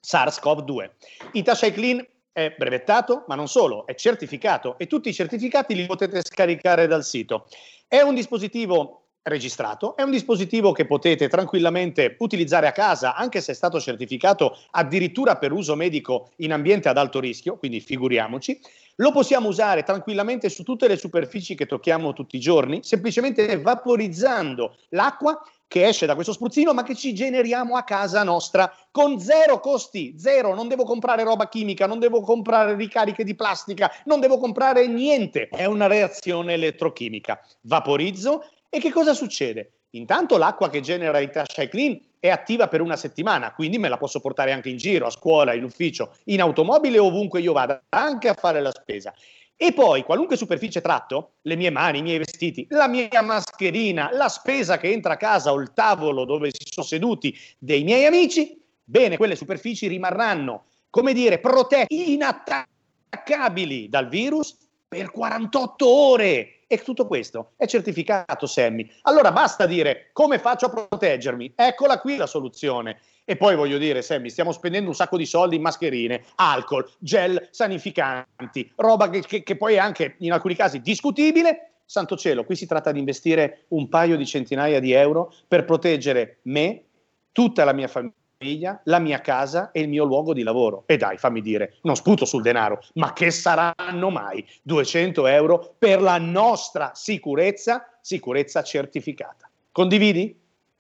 SARS-CoV-2. 0.01 0.91
Itasha 1.33 1.71
Clean 1.71 2.05
è 2.33 2.55
brevettato, 2.57 3.25
ma 3.27 3.35
non 3.35 3.49
solo, 3.49 3.87
è 3.87 3.95
certificato 3.95 4.79
e 4.79 4.87
tutti 4.87 5.09
i 5.09 5.15
certificati 5.15 5.75
li 5.75 5.87
potete 5.87 6.23
scaricare 6.23 6.87
dal 6.87 7.05
sito. 7.05 7.47
È 7.87 8.01
un 8.01 8.15
dispositivo 8.15 9.09
registrato, 9.23 9.97
è 9.97 10.03
un 10.03 10.11
dispositivo 10.11 10.73
che 10.73 10.87
potete 10.87 11.29
tranquillamente 11.29 12.17
utilizzare 12.21 12.67
a 12.67 12.73
casa, 12.73 13.15
anche 13.15 13.41
se 13.41 13.53
è 13.53 13.55
stato 13.55 13.81
certificato 13.81 14.57
addirittura 14.71 15.37
per 15.37 15.53
uso 15.53 15.75
medico 15.75 16.31
in 16.37 16.53
ambiente 16.53 16.89
ad 16.89 16.97
alto 16.97 17.21
rischio, 17.21 17.59
quindi 17.59 17.81
figuriamoci. 17.81 18.61
Lo 19.01 19.13
possiamo 19.13 19.47
usare 19.47 19.85
tranquillamente 19.85 20.49
su 20.49 20.65
tutte 20.65 20.89
le 20.89 20.97
superfici 20.97 21.55
che 21.55 21.67
tocchiamo 21.67 22.13
tutti 22.13 22.35
i 22.35 22.41
giorni, 22.41 22.81
semplicemente 22.83 23.61
vaporizzando 23.61 24.77
l'acqua 24.89 25.41
che 25.69 25.87
esce 25.87 26.05
da 26.05 26.15
questo 26.15 26.33
spruzzino, 26.33 26.75
ma 26.75 26.83
che 26.83 26.97
ci 26.97 27.15
generiamo 27.15 27.77
a 27.77 27.85
casa 27.85 28.25
nostra 28.25 28.75
con 28.91 29.21
zero 29.21 29.61
costi, 29.61 30.19
zero. 30.19 30.53
Non 30.53 30.67
devo 30.67 30.83
comprare 30.83 31.23
roba 31.23 31.49
chimica, 31.49 31.87
non 31.87 32.01
devo 32.01 32.23
comprare 32.23 32.75
ricariche 32.75 33.23
di 33.23 33.37
plastica, 33.37 33.89
non 34.07 34.19
devo 34.19 34.39
comprare 34.39 34.89
niente. 34.89 35.47
È 35.47 35.65
una 35.65 35.87
reazione 35.87 36.55
elettrochimica. 36.55 37.41
Vaporizzo 37.61 38.47
e 38.69 38.81
che 38.81 38.91
cosa 38.91 39.15
succede? 39.15 39.75
Intanto 39.91 40.39
l'acqua 40.39 40.71
che 40.71 40.81
genera 40.81 41.21
il 41.21 41.31
Tasha 41.31 41.69
Clean 41.69 41.99
è 42.21 42.29
attiva 42.29 42.69
per 42.69 42.81
una 42.81 42.97
settimana, 42.97 43.53
quindi 43.53 43.79
me 43.79 43.89
la 43.89 43.97
posso 43.97 44.21
portare 44.21 44.53
anche 44.53 44.69
in 44.69 44.77
giro, 44.77 45.07
a 45.07 45.11
scuola, 45.11 45.55
in 45.55 45.65
ufficio, 45.65 46.15
in 46.25 46.41
automobile, 46.41 46.99
ovunque 46.99 47.41
io 47.41 47.53
vada, 47.53 47.83
anche 47.89 48.29
a 48.29 48.35
fare 48.35 48.61
la 48.61 48.73
spesa. 48.73 49.15
E 49.61 49.73
poi, 49.73 50.05
qualunque 50.05 50.37
superficie 50.37 50.81
tratto, 50.81 51.33
le 51.43 51.57
mie 51.57 51.71
mani, 51.71 51.99
i 51.99 52.03
miei 52.03 52.19
vestiti, 52.19 52.65
la 52.71 52.87
mia 52.87 53.23
mascherina, 53.23 54.11
la 54.13 54.29
spesa 54.29 54.79
che 54.79 54.93
entra 54.93 55.15
a 55.15 55.17
casa 55.17 55.53
o 55.53 55.61
il 55.61 55.73
tavolo 55.73 56.25
dove 56.25 56.51
si 56.53 56.65
sono 56.71 56.87
seduti 56.87 57.37
dei 57.59 57.83
miei 57.83 58.05
amici, 58.05 58.57
bene, 58.85 59.17
quelle 59.17 59.35
superfici 59.35 59.89
rimarranno, 59.89 60.67
come 60.91 61.13
dire, 61.13 61.41
protette, 61.41 61.93
inattaccabili 61.93 63.89
dal 63.89 64.09
virus 64.09 64.57
per 64.87 65.11
48 65.11 65.89
ore. 65.89 66.58
E 66.71 66.77
tutto 66.83 67.07
questo 67.07 67.53
è 67.57 67.67
certificato, 67.67 68.45
Sammy. 68.45 68.87
Allora 69.03 69.33
basta 69.33 69.65
dire 69.65 70.11
come 70.13 70.39
faccio 70.39 70.67
a 70.67 70.69
proteggermi. 70.69 71.55
Eccola 71.57 71.99
qui 71.99 72.17
la 72.17 72.27
soluzione. 72.27 72.99
E 73.25 73.37
poi 73.37 73.57
voglio 73.57 73.79
dire, 73.79 74.03
Sammy, 74.03 74.29
stiamo 74.29 74.53
spendendo 74.53 74.91
un 74.91 74.95
sacco 74.95 75.17
di 75.17 75.25
soldi 75.25 75.57
in 75.57 75.63
mascherine, 75.63 76.25
alcol, 76.35 76.87
gel 76.99 77.49
sanificanti, 77.51 78.71
roba 78.77 79.09
che, 79.09 79.23
che, 79.23 79.43
che 79.43 79.57
poi 79.57 79.75
è 79.75 79.79
anche 79.79 80.17
in 80.19 80.31
alcuni 80.31 80.55
casi 80.55 80.83
discutibile. 80.83 81.73
Santo 81.87 82.19
cielo, 82.19 82.45
qui 82.45 82.55
si 82.55 82.67
tratta 82.67 82.93
di 82.93 82.99
investire 82.99 83.65
un 83.69 83.89
paio 83.89 84.19
di 84.19 84.27
centinaia 84.27 84.79
di 84.79 84.93
euro 84.93 85.33
per 85.49 85.65
proteggere 85.65 86.41
me, 86.43 86.85
tutta 87.33 87.65
la 87.65 87.73
mia 87.73 87.89
famiglia 87.89 88.13
famiglia, 88.39 88.81
la 88.85 89.01
mia 89.01 89.21
casa 89.21 89.73
e 89.73 89.81
il 89.81 89.89
mio 89.89 90.05
luogo 90.05 90.33
di 90.33 90.45
lavoro. 90.45 90.85
E 90.87 90.97
dai, 90.97 91.19
fammi 91.19 91.41
dire, 91.41 91.79
non 91.83 91.97
sputo 91.97 92.25
sul 92.25 92.43
denaro, 92.43 92.81
ma 92.95 93.13
che 93.13 93.31
saranno 93.31 94.11
mai 94.11 94.47
200 94.63 95.27
euro 95.27 95.75
per 95.77 96.01
la 96.01 96.19
nostra 96.19 96.93
sicurezza, 96.95 97.99
sicurezza 98.01 98.63
certificata? 98.63 99.51
Condividi? 99.73 100.37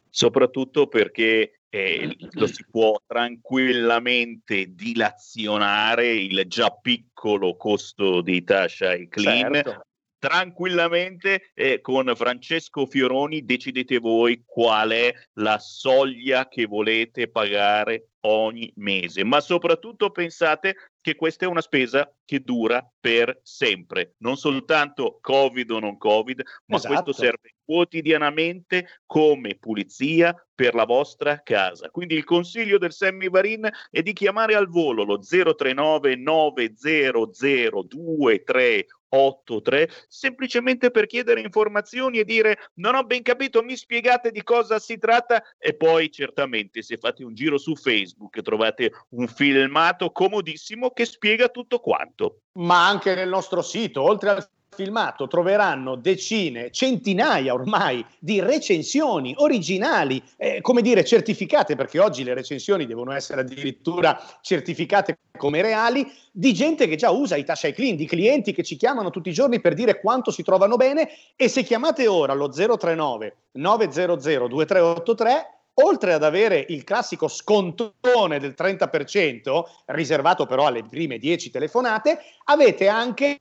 Soprattutto 0.08 0.86
perché 0.86 1.60
eh, 1.68 2.16
lo 2.32 2.46
si 2.46 2.64
può 2.70 2.98
tranquillamente 3.04 4.74
dilazionare 4.74 6.14
il 6.14 6.44
già 6.46 6.70
piccolo 6.70 7.56
costo 7.56 8.20
di 8.22 8.42
Tasha 8.42 8.92
e 8.92 9.08
Clean 9.08 9.52
certo 9.52 9.86
tranquillamente 10.18 11.50
eh, 11.54 11.80
con 11.80 12.12
Francesco 12.14 12.86
Fioroni 12.86 13.44
decidete 13.44 13.98
voi 13.98 14.42
qual 14.44 14.90
è 14.90 15.12
la 15.34 15.58
soglia 15.58 16.48
che 16.48 16.66
volete 16.66 17.30
pagare 17.30 18.10
ogni 18.22 18.70
mese, 18.76 19.24
ma 19.24 19.40
soprattutto 19.40 20.10
pensate 20.10 20.74
che 21.00 21.14
questa 21.14 21.46
è 21.46 21.48
una 21.48 21.60
spesa 21.60 22.12
che 22.24 22.40
dura 22.40 22.86
per 23.00 23.40
sempre, 23.42 24.14
non 24.18 24.36
soltanto 24.36 25.18
Covid 25.22 25.70
o 25.70 25.78
non 25.78 25.96
Covid, 25.96 26.42
ma 26.66 26.76
esatto. 26.76 26.94
questo 26.94 27.12
serve 27.12 27.54
quotidianamente 27.64 29.00
come 29.06 29.56
pulizia 29.56 30.34
per 30.54 30.74
la 30.74 30.84
vostra 30.84 31.40
casa. 31.42 31.90
Quindi 31.90 32.14
il 32.14 32.24
consiglio 32.24 32.78
del 32.78 32.92
Sammy 32.92 33.30
Varin 33.30 33.68
è 33.90 34.02
di 34.02 34.12
chiamare 34.12 34.54
al 34.54 34.68
volo 34.68 35.04
lo 35.04 35.18
039 35.18 36.16
900 36.16 37.86
23 38.18 38.86
83 39.08 39.88
semplicemente 40.08 40.90
per 40.90 41.06
chiedere 41.06 41.40
informazioni 41.40 42.18
e 42.18 42.24
dire 42.24 42.70
non 42.74 42.94
ho 42.94 43.04
ben 43.04 43.22
capito, 43.22 43.62
mi 43.62 43.76
spiegate 43.76 44.30
di 44.30 44.42
cosa 44.42 44.78
si 44.78 44.98
tratta 44.98 45.42
e 45.58 45.74
poi 45.74 46.10
certamente 46.10 46.82
se 46.82 46.96
fate 46.98 47.24
un 47.24 47.34
giro 47.34 47.58
su 47.58 47.74
Facebook 47.74 48.40
trovate 48.42 48.92
un 49.10 49.26
filmato 49.28 50.10
comodissimo 50.10 50.90
che 50.90 51.04
spiega 51.04 51.48
tutto 51.48 51.78
quanto. 51.78 52.42
Ma 52.58 52.86
anche 52.86 53.14
nel 53.14 53.28
nostro 53.28 53.62
sito, 53.62 54.02
oltre 54.02 54.30
al 54.30 54.48
filmato 54.78 55.26
troveranno 55.26 55.96
decine, 55.96 56.70
centinaia 56.70 57.52
ormai 57.52 58.04
di 58.20 58.38
recensioni 58.38 59.34
originali, 59.36 60.22
eh, 60.36 60.60
come 60.60 60.82
dire 60.82 61.04
certificate, 61.04 61.74
perché 61.74 61.98
oggi 61.98 62.22
le 62.22 62.32
recensioni 62.32 62.86
devono 62.86 63.10
essere 63.10 63.40
addirittura 63.40 64.16
certificate 64.40 65.18
come 65.36 65.62
reali, 65.62 66.08
di 66.30 66.54
gente 66.54 66.86
che 66.86 66.94
già 66.94 67.10
usa 67.10 67.34
i 67.34 67.42
Tasha 67.42 67.72
Clean, 67.72 67.96
di 67.96 68.06
clienti 68.06 68.52
che 68.52 68.62
ci 68.62 68.76
chiamano 68.76 69.10
tutti 69.10 69.30
i 69.30 69.32
giorni 69.32 69.60
per 69.60 69.74
dire 69.74 69.98
quanto 70.00 70.30
si 70.30 70.44
trovano 70.44 70.76
bene 70.76 71.08
e 71.34 71.48
se 71.48 71.64
chiamate 71.64 72.06
ora 72.06 72.32
allo 72.32 72.48
039 72.48 73.36
900 73.52 74.46
2383 74.46 75.52
oltre 75.80 76.12
ad 76.12 76.22
avere 76.22 76.64
il 76.68 76.82
classico 76.82 77.28
scontone 77.28 78.40
del 78.40 78.54
30%, 78.56 79.62
riservato 79.86 80.44
però 80.44 80.66
alle 80.66 80.82
prime 80.82 81.18
10 81.18 81.50
telefonate, 81.50 82.18
avete 82.44 82.88
anche 82.88 83.40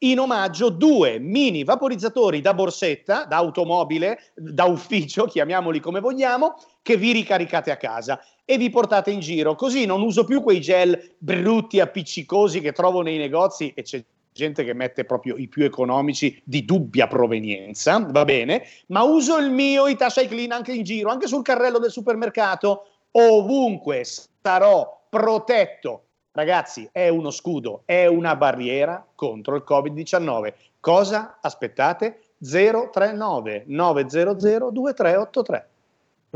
in 0.00 0.20
omaggio 0.20 0.68
due 0.68 1.18
mini 1.18 1.64
vaporizzatori 1.64 2.40
da 2.40 2.54
borsetta, 2.54 3.24
da 3.24 3.36
automobile, 3.36 4.18
da 4.34 4.64
ufficio, 4.64 5.24
chiamiamoli 5.26 5.80
come 5.80 6.00
vogliamo, 6.00 6.56
che 6.82 6.96
vi 6.96 7.12
ricaricate 7.12 7.70
a 7.70 7.76
casa 7.76 8.20
e 8.44 8.56
vi 8.56 8.70
portate 8.70 9.10
in 9.10 9.20
giro. 9.20 9.54
Così 9.54 9.86
non 9.86 10.02
uso 10.02 10.24
più 10.24 10.42
quei 10.42 10.60
gel 10.60 11.14
brutti, 11.18 11.80
appiccicosi 11.80 12.60
che 12.60 12.72
trovo 12.72 13.02
nei 13.02 13.18
negozi 13.18 13.72
e 13.74 13.82
c'è 13.82 14.04
gente 14.32 14.62
che 14.62 14.72
mette 14.72 15.04
proprio 15.04 15.36
i 15.36 15.48
più 15.48 15.64
economici 15.64 16.40
di 16.44 16.64
dubbia 16.64 17.08
provenienza, 17.08 17.98
va 17.98 18.24
bene, 18.24 18.64
ma 18.86 19.02
uso 19.02 19.36
il 19.36 19.50
mio 19.50 19.88
Itasha 19.88 20.24
Clean 20.26 20.52
anche 20.52 20.72
in 20.72 20.84
giro, 20.84 21.10
anche 21.10 21.26
sul 21.26 21.42
carrello 21.42 21.80
del 21.80 21.90
supermercato, 21.90 22.86
ovunque 23.10 24.04
starò 24.04 25.06
protetto 25.10 26.07
Ragazzi, 26.38 26.88
è 26.92 27.08
uno 27.08 27.32
scudo, 27.32 27.82
è 27.84 28.06
una 28.06 28.36
barriera 28.36 29.04
contro 29.16 29.56
il 29.56 29.64
Covid-19. 29.68 30.54
Cosa 30.78 31.38
aspettate? 31.40 32.20
039 32.38 33.64
900 33.66 34.70
2383 34.70 35.68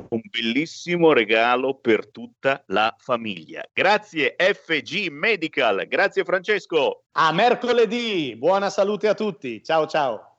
un 0.08 0.22
bellissimo 0.28 1.12
regalo 1.12 1.74
per 1.74 2.08
tutta 2.08 2.64
la 2.66 2.92
famiglia. 2.98 3.64
Grazie 3.72 4.34
FG 4.36 5.08
Medical, 5.10 5.86
grazie 5.86 6.24
Francesco. 6.24 7.02
A 7.12 7.30
mercoledì, 7.30 8.34
buona 8.34 8.70
salute 8.70 9.06
a 9.06 9.14
tutti. 9.14 9.62
Ciao 9.62 9.86
ciao. 9.86 10.36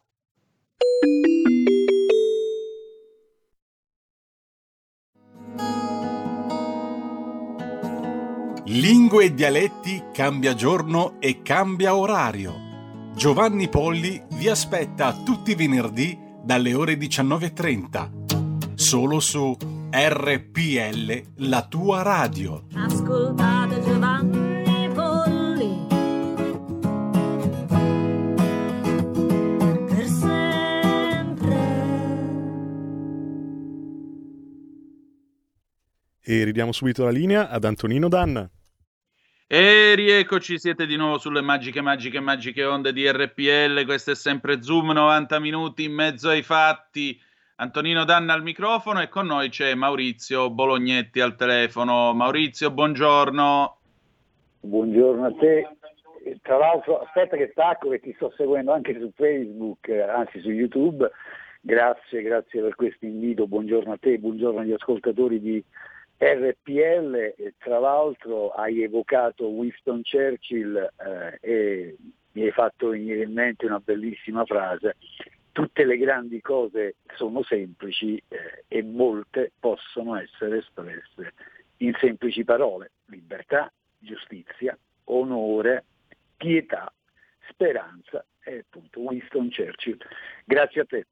Lingue 8.73 9.25
e 9.25 9.33
dialetti 9.35 10.05
cambia 10.11 10.55
giorno 10.55 11.17
e 11.19 11.43
cambia 11.43 11.95
orario. 11.95 13.11
Giovanni 13.15 13.69
Polli 13.69 14.19
vi 14.31 14.49
aspetta 14.49 15.13
tutti 15.23 15.51
i 15.51 15.55
venerdì 15.55 16.17
dalle 16.43 16.73
ore 16.73 16.95
19.30. 16.95 18.73
Solo 18.73 19.19
su 19.19 19.55
RPL, 19.91 21.21
la 21.35 21.67
tua 21.67 22.01
radio. 22.01 22.65
Ascoltate 22.73 23.79
Giovanni 23.81 24.89
Polli. 24.91 25.85
Per 29.85 30.07
sempre. 30.07 31.57
E 36.23 36.43
ridiamo 36.43 36.71
subito 36.71 37.03
la 37.03 37.11
linea 37.11 37.49
ad 37.49 37.65
Antonino 37.65 38.07
Danna. 38.07 38.49
E 39.55 39.93
rieccoci, 39.93 40.57
siete 40.57 40.87
di 40.87 40.95
nuovo 40.95 41.19
sulle 41.19 41.41
magiche, 41.41 41.79
magiche, 41.79 42.19
magiche 42.19 42.65
onde 42.65 42.91
di 42.91 43.07
RPL. 43.07 43.85
Questo 43.85 44.09
è 44.09 44.15
sempre 44.15 44.63
Zoom, 44.63 44.93
90 44.93 45.39
minuti 45.39 45.83
in 45.83 45.93
mezzo 45.93 46.29
ai 46.29 46.41
fatti. 46.41 47.21
Antonino 47.57 48.03
Danna 48.03 48.33
al 48.33 48.41
microfono 48.41 48.99
e 48.99 49.09
con 49.09 49.27
noi 49.27 49.49
c'è 49.49 49.75
Maurizio 49.75 50.49
Bolognetti 50.49 51.19
al 51.19 51.35
telefono. 51.35 52.15
Maurizio, 52.15 52.71
buongiorno. 52.71 53.77
Buongiorno 54.61 55.25
a 55.27 55.33
te. 55.33 55.69
Tra 56.41 56.57
l'altro, 56.57 57.01
aspetta 57.01 57.37
che 57.37 57.49
stacco 57.51 57.89
che 57.89 57.99
ti 57.99 58.11
sto 58.15 58.33
seguendo 58.35 58.71
anche 58.71 58.97
su 58.97 59.11
Facebook, 59.15 59.87
anzi 59.87 60.41
su 60.41 60.49
YouTube. 60.49 61.07
Grazie, 61.61 62.23
grazie 62.23 62.59
per 62.59 62.73
questo 62.73 63.05
invito. 63.05 63.45
Buongiorno 63.45 63.93
a 63.93 63.97
te, 63.99 64.17
buongiorno 64.17 64.61
agli 64.61 64.73
ascoltatori 64.73 65.39
di 65.39 65.63
RPL, 66.23 67.53
tra 67.57 67.79
l'altro 67.79 68.51
hai 68.51 68.81
evocato 68.83 69.47
Winston 69.47 70.01
Churchill 70.03 70.77
eh, 70.77 71.37
e 71.41 71.97
mi 72.31 72.43
hai 72.43 72.51
fatto 72.51 72.89
venire 72.89 73.23
in 73.23 73.33
mente 73.33 73.65
una 73.65 73.79
bellissima 73.79 74.45
frase, 74.45 74.95
tutte 75.51 75.83
le 75.83 75.97
grandi 75.97 76.39
cose 76.41 76.95
sono 77.15 77.43
semplici 77.43 78.21
eh, 78.27 78.63
e 78.67 78.81
molte 78.83 79.51
possono 79.59 80.15
essere 80.15 80.59
espresse 80.59 81.33
in 81.77 81.93
semplici 81.99 82.43
parole, 82.43 82.91
libertà, 83.05 83.71
giustizia, 83.99 84.77
onore, 85.05 85.83
pietà, 86.37 86.91
speranza 87.49 88.25
e 88.43 88.59
appunto 88.59 89.01
Winston 89.01 89.49
Churchill. 89.49 89.97
Grazie 90.45 90.81
a 90.81 90.85
te. 90.85 91.05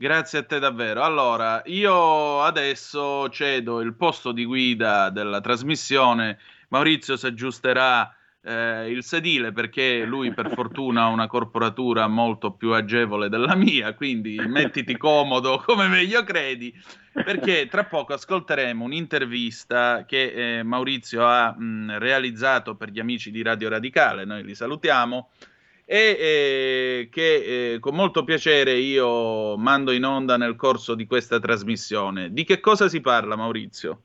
Grazie 0.00 0.38
a 0.38 0.42
te 0.44 0.60
davvero. 0.60 1.02
Allora, 1.02 1.60
io 1.64 2.40
adesso 2.42 3.28
cedo 3.30 3.80
il 3.80 3.96
posto 3.96 4.30
di 4.30 4.44
guida 4.44 5.10
della 5.10 5.40
trasmissione. 5.40 6.38
Maurizio 6.68 7.16
si 7.16 7.26
aggiusterà 7.26 8.08
eh, 8.40 8.92
il 8.92 9.02
sedile 9.02 9.50
perché 9.50 10.04
lui 10.04 10.32
per 10.32 10.50
fortuna 10.54 11.02
ha 11.02 11.08
una 11.08 11.26
corporatura 11.26 12.06
molto 12.06 12.52
più 12.52 12.74
agevole 12.74 13.28
della 13.28 13.56
mia, 13.56 13.92
quindi 13.94 14.36
mettiti 14.38 14.96
comodo 14.96 15.60
come 15.66 15.88
meglio 15.88 16.22
credi, 16.22 16.72
perché 17.12 17.66
tra 17.66 17.82
poco 17.82 18.12
ascolteremo 18.12 18.84
un'intervista 18.84 20.04
che 20.06 20.58
eh, 20.58 20.62
Maurizio 20.62 21.26
ha 21.26 21.52
mh, 21.58 21.98
realizzato 21.98 22.76
per 22.76 22.90
gli 22.90 23.00
amici 23.00 23.32
di 23.32 23.42
Radio 23.42 23.68
Radicale, 23.68 24.24
noi 24.24 24.44
li 24.44 24.54
salutiamo, 24.54 25.30
e 25.90 26.16
eh, 26.20 27.08
che 27.10 27.72
eh, 27.72 27.78
con 27.78 27.94
molto 27.94 28.22
piacere 28.22 28.72
io 28.74 29.56
mando 29.56 29.90
in 29.92 30.04
onda 30.04 30.36
nel 30.36 30.54
corso 30.54 30.94
di 30.94 31.06
questa 31.06 31.40
trasmissione. 31.40 32.30
Di 32.30 32.44
che 32.44 32.60
cosa 32.60 32.88
si 32.88 33.00
parla 33.00 33.36
Maurizio? 33.36 34.02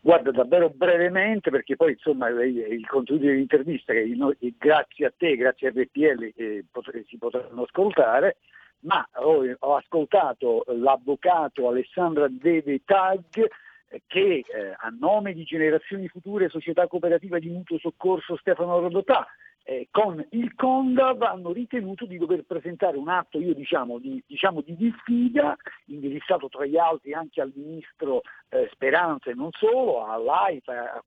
Guarda, 0.00 0.30
davvero 0.30 0.70
brevemente, 0.70 1.50
perché 1.50 1.76
poi 1.76 1.92
insomma 1.92 2.28
il 2.28 2.86
contenuto 2.86 3.26
dell'intervista, 3.26 3.92
che 3.92 4.06
noi, 4.16 4.34
grazie 4.56 5.04
a 5.04 5.12
te, 5.14 5.36
grazie 5.36 5.68
a 5.68 5.72
RPL, 5.72 6.32
eh, 6.36 6.64
pot- 6.70 7.04
si 7.06 7.18
potranno 7.18 7.64
ascoltare, 7.64 8.38
ma 8.80 9.06
ho, 9.16 9.44
ho 9.58 9.76
ascoltato 9.76 10.64
l'avvocato 10.68 11.68
Alessandra 11.68 12.28
Deve 12.30 12.80
Tag 12.82 13.24
eh, 13.88 14.02
che 14.06 14.42
eh, 14.46 14.74
a 14.74 14.88
nome 14.98 15.34
di 15.34 15.44
Generazioni 15.44 16.08
Future 16.08 16.48
Società 16.48 16.86
Cooperativa 16.86 17.38
di 17.38 17.50
Mutuo 17.50 17.78
Soccorso 17.78 18.38
Stefano 18.38 18.80
Rodotà 18.80 19.26
eh, 19.66 19.88
con 19.90 20.24
il 20.30 20.54
CONDAV 20.54 21.22
hanno 21.22 21.50
ritenuto 21.52 22.04
di 22.04 22.18
dover 22.18 22.44
presentare 22.44 22.98
un 22.98 23.08
atto, 23.08 23.38
io 23.38 23.54
diciamo, 23.54 23.98
di, 23.98 24.22
diciamo, 24.26 24.60
di 24.60 24.76
diffida, 24.76 25.56
indirizzato 25.86 26.48
tra 26.48 26.66
gli 26.66 26.76
altri 26.76 27.14
anche 27.14 27.40
al 27.40 27.52
Ministro 27.54 28.20
eh, 28.50 28.68
Speranza 28.72 29.30
e 29.30 29.34
non 29.34 29.50
solo, 29.52 30.04
all'AIFA 30.04 31.02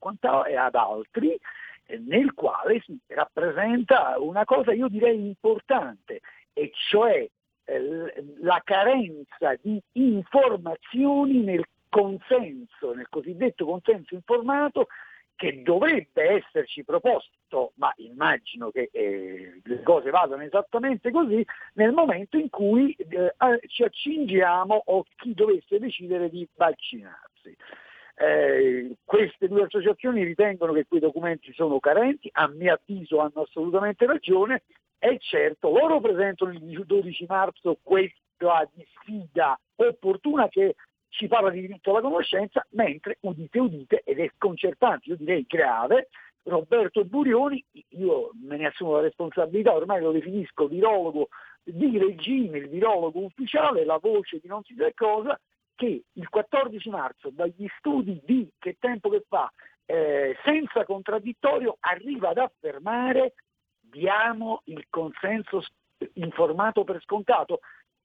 e 0.47 0.55
ad 0.55 0.73
altri, 0.73 1.37
eh, 1.85 1.97
nel 1.99 2.33
quale 2.33 2.81
si 2.81 2.99
rappresenta 3.07 4.15
una 4.17 4.43
cosa 4.43 4.73
io 4.73 4.87
direi 4.87 5.27
importante, 5.27 6.21
e 6.53 6.71
cioè 6.89 7.29
eh, 7.65 8.13
la 8.41 8.59
carenza 8.63 9.55
di 9.61 9.79
informazioni 9.93 11.43
nel 11.43 11.65
consenso, 11.89 12.93
nel 12.93 13.07
cosiddetto 13.07 13.65
consenso 13.65 14.15
informato 14.15 14.87
che 15.35 15.61
dovrebbe 15.61 16.43
esserci 16.43 16.83
proposto, 16.83 17.37
ma 17.75 17.91
immagino 17.97 18.69
che 18.71 18.89
eh, 18.91 19.62
le 19.63 19.81
cose 19.83 20.10
vadano 20.10 20.43
esattamente 20.43 21.12
così, 21.12 21.45
nel 21.73 21.91
momento 21.91 22.38
in 22.38 22.49
cui 22.49 22.93
eh, 22.93 23.33
ci 23.67 23.83
accingiamo 23.83 24.83
o 24.86 25.03
chi 25.15 25.33
dovesse 25.33 25.79
decidere 25.79 26.29
di 26.29 26.47
vaccinarsi. 26.55 27.55
Eh, 28.19 28.95
queste 29.05 29.47
due 29.47 29.63
associazioni 29.63 30.23
ritengono 30.23 30.73
che 30.73 30.86
quei 30.88 30.99
documenti 30.99 31.53
sono 31.53 31.79
carenti, 31.79 32.29
a 32.33 32.47
mio 32.47 32.73
avviso 32.73 33.19
hanno 33.19 33.43
assolutamente 33.43 34.05
ragione 34.05 34.63
e 34.99 35.19
certo 35.19 35.69
loro 35.69 35.99
presentano 35.99 36.51
il 36.51 36.83
12 36.86 37.25
marzo 37.27 37.77
questa 37.83 38.67
sfida 38.95 39.60
opportuna 39.75 40.49
che 40.49 40.75
ci 41.10 41.27
parla 41.27 41.49
di 41.49 41.62
diritto 41.62 41.91
alla 41.91 42.01
conoscenza, 42.01 42.65
mentre, 42.71 43.17
udite 43.21 43.60
udite, 43.60 44.01
ed 44.03 44.19
è 44.19 44.29
sconcertante, 44.36 45.10
io 45.10 45.15
direi 45.15 45.45
grave, 45.47 46.10
Roberto 46.47 47.03
Burioni, 47.03 47.63
io 47.89 48.31
me 48.41 48.57
ne 48.57 48.67
assumo 48.67 48.93
la 48.93 49.01
responsabilità, 49.01 49.73
ormai 49.73 50.01
lo 50.01 50.12
definisco 50.12 50.67
virologo 50.67 51.29
di 51.63 51.97
regime, 51.97 52.60
il 52.60 52.69
virologo 52.69 53.19
ufficiale, 53.19 53.83
la 53.83 53.97
voce 53.97 54.39
di 54.39 54.47
non 54.47 54.63
si 54.63 54.73
sa 54.75 54.89
cosa, 54.93 55.39
che 55.75 56.03
il 56.12 56.29
14 56.29 56.89
marzo 56.89 57.29
dagli 57.29 57.67
studi 57.77 58.21
di 58.23 58.49
che 58.57 58.77
tempo 58.79 59.10
che 59.10 59.23
fa, 59.27 59.51
eh, 59.86 60.38
senza 60.43 60.86
contraddittorio, 60.86 61.77
arriva 61.81 62.29
ad 62.29 62.38
affermare 62.38 63.33
diamo 63.79 64.62
il 64.65 64.86
consenso 64.89 65.63
informato 66.13 66.83
per 66.83 67.01
scontato. 67.01 67.60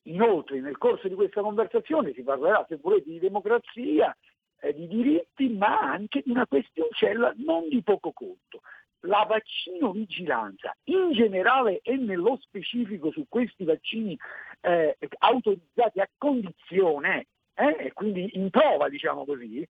Inoltre 0.07 0.61
nel 0.61 0.79
corso 0.79 1.07
di 1.07 1.15
questa 1.15 1.43
conversazione 1.43 2.13
si 2.13 2.23
parlerà, 2.23 2.65
se 2.69 2.77
volete, 2.77 3.09
di 3.09 3.21
democrazia, 3.21 4.17
eh, 4.63 4.73
di 4.75 4.87
diritti, 4.87 5.49
ma 5.49 5.79
anche 5.81 6.23
di 6.25 6.31
una 6.31 6.47
questioncella 6.47 7.33
non 7.37 7.69
di 7.69 7.83
poco 7.83 8.13
conto. 8.13 8.61
La 9.07 9.25
vaccino 9.29 9.91
vigilanza 9.91 10.75
in 10.85 11.13
generale 11.13 11.81
e 11.83 11.97
nello 11.97 12.39
specifico 12.41 13.11
su 13.11 13.27
questi 13.29 13.65
vaccini 13.65 14.17
eh, 14.61 14.97
autorizzati 15.19 16.01
a 16.01 16.09
condizione, 16.17 17.27
eh, 17.55 17.91
quindi 17.93 18.31
in 18.35 18.49
prova 18.51 18.89
diciamo 18.89 19.25
così, 19.25 19.67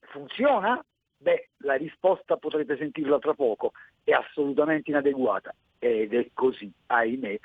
funziona? 0.00 0.82
Beh, 1.18 1.50
la 1.58 1.74
risposta 1.74 2.38
potrete 2.38 2.78
sentirla 2.78 3.18
tra 3.18 3.34
poco, 3.34 3.72
è 4.02 4.12
assolutamente 4.12 4.88
inadeguata 4.88 5.54
ed 5.78 6.14
è 6.14 6.30
così, 6.32 6.72
ahimè, 6.86 7.38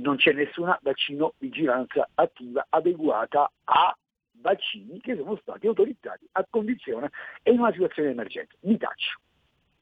non 0.00 0.16
c'è 0.16 0.32
nessuna 0.32 0.78
vaccino 0.82 1.34
vigilanza 1.36 2.08
attiva 2.14 2.66
adeguata 2.70 3.50
a 3.64 3.94
vaccini 4.40 5.00
che 5.00 5.16
sono 5.16 5.38
stati 5.42 5.66
autorizzati 5.66 6.28
a 6.32 6.46
condizione 6.48 7.10
e 7.42 7.52
in 7.52 7.58
una 7.58 7.72
situazione 7.72 8.08
di 8.08 8.14
emergenza. 8.14 8.54
Mi 8.60 8.76
taccio. 8.76 9.20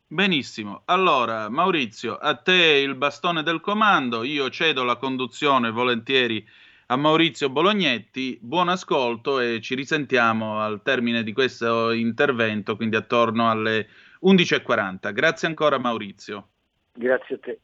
Benissimo, 0.09 0.83
allora 0.85 1.49
Maurizio, 1.49 2.17
a 2.17 2.37
te 2.37 2.55
il 2.55 2.95
bastone 2.95 3.43
del 3.43 3.61
comando, 3.61 4.23
io 4.23 4.49
cedo 4.51 4.85
la 4.85 4.97
conduzione 4.97 5.71
volentieri 5.73 6.47
a 6.87 6.97
Maurizio 6.97 7.51
Bolognetti. 7.51 8.39
Buon 8.41 8.69
ascolto 8.69 9.41
e 9.41 9.61
ci 9.61 9.75
risentiamo 9.75 10.61
al 10.61 10.83
termine 10.83 11.23
di 11.23 11.33
questo 11.33 11.91
intervento, 11.91 12.77
quindi 12.77 12.97
attorno 12.97 13.51
alle 13.51 13.89
11.40. 14.23 15.13
Grazie 15.13 15.49
ancora 15.49 15.79
Maurizio. 15.79 16.49
Grazie 16.93 17.35
a 17.35 17.39
te. 17.39 17.61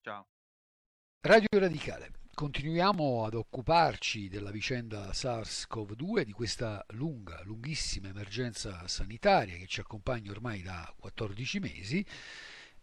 Ciao. 0.00 0.26
Radio 1.20 1.48
Radicale. 1.50 2.17
Continuiamo 2.38 3.24
ad 3.24 3.34
occuparci 3.34 4.28
della 4.28 4.52
vicenda 4.52 5.10
SARS-CoV-2, 5.10 6.22
di 6.22 6.30
questa 6.30 6.86
lunga, 6.90 7.40
lunghissima 7.42 8.10
emergenza 8.10 8.86
sanitaria 8.86 9.56
che 9.56 9.66
ci 9.66 9.80
accompagna 9.80 10.30
ormai 10.30 10.62
da 10.62 10.94
14 11.00 11.58
mesi 11.58 12.06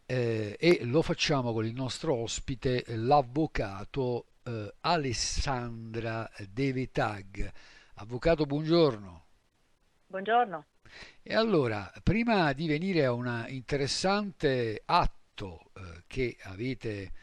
eh, 0.06 0.58
e 0.60 0.80
lo 0.84 1.02
facciamo 1.02 1.54
con 1.54 1.66
il 1.66 1.74
nostro 1.74 2.16
ospite, 2.16 2.84
l'avvocato 2.88 4.26
eh, 4.44 4.74
Alessandra 4.82 6.30
Devetag. 6.50 7.50
Avvocato, 7.94 8.46
buongiorno. 8.46 9.26
Buongiorno. 10.08 10.66
E 11.24 11.34
allora, 11.34 11.94
prima 12.04 12.52
di 12.52 12.68
venire 12.68 13.06
a 13.06 13.14
un 13.14 13.46
interessante 13.48 14.82
atto 14.84 15.72
eh, 15.76 16.04
che 16.08 16.36
avete 16.42 17.14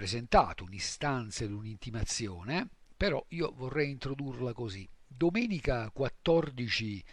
presentato, 0.00 0.64
un'istanza 0.64 1.44
ed 1.44 1.52
un'intimazione, 1.52 2.66
però 2.96 3.22
io 3.28 3.52
vorrei 3.54 3.90
introdurla 3.90 4.54
così. 4.54 4.88
Domenica 5.06 5.90
14 5.90 7.04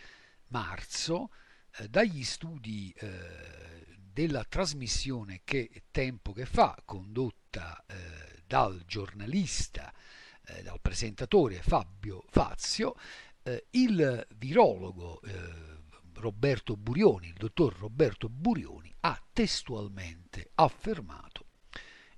marzo, 0.47 1.31
eh, 1.79 1.89
dagli 1.89 2.23
studi 2.23 2.93
eh, 2.95 3.97
della 3.97 4.45
trasmissione 4.45 5.41
Che 5.43 5.83
tempo 5.91 6.31
che 6.31 6.45
fa, 6.45 6.81
condotta 6.85 7.83
eh, 7.87 8.43
dal 8.47 8.81
giornalista, 8.85 9.93
eh, 10.45 10.63
dal 10.63 10.79
presentatore 10.79 11.61
Fabio 11.61 12.23
Fazio, 12.29 12.95
eh, 13.43 13.65
il 13.71 14.25
virologo 14.37 15.21
eh, 15.23 15.33
Roberto 16.13 16.77
Burioni, 16.77 17.27
il 17.27 17.35
dottor 17.37 17.77
Roberto 17.77 18.29
Burioni, 18.29 18.95
ha 19.01 19.21
testualmente 19.33 20.51
affermato 20.55 21.46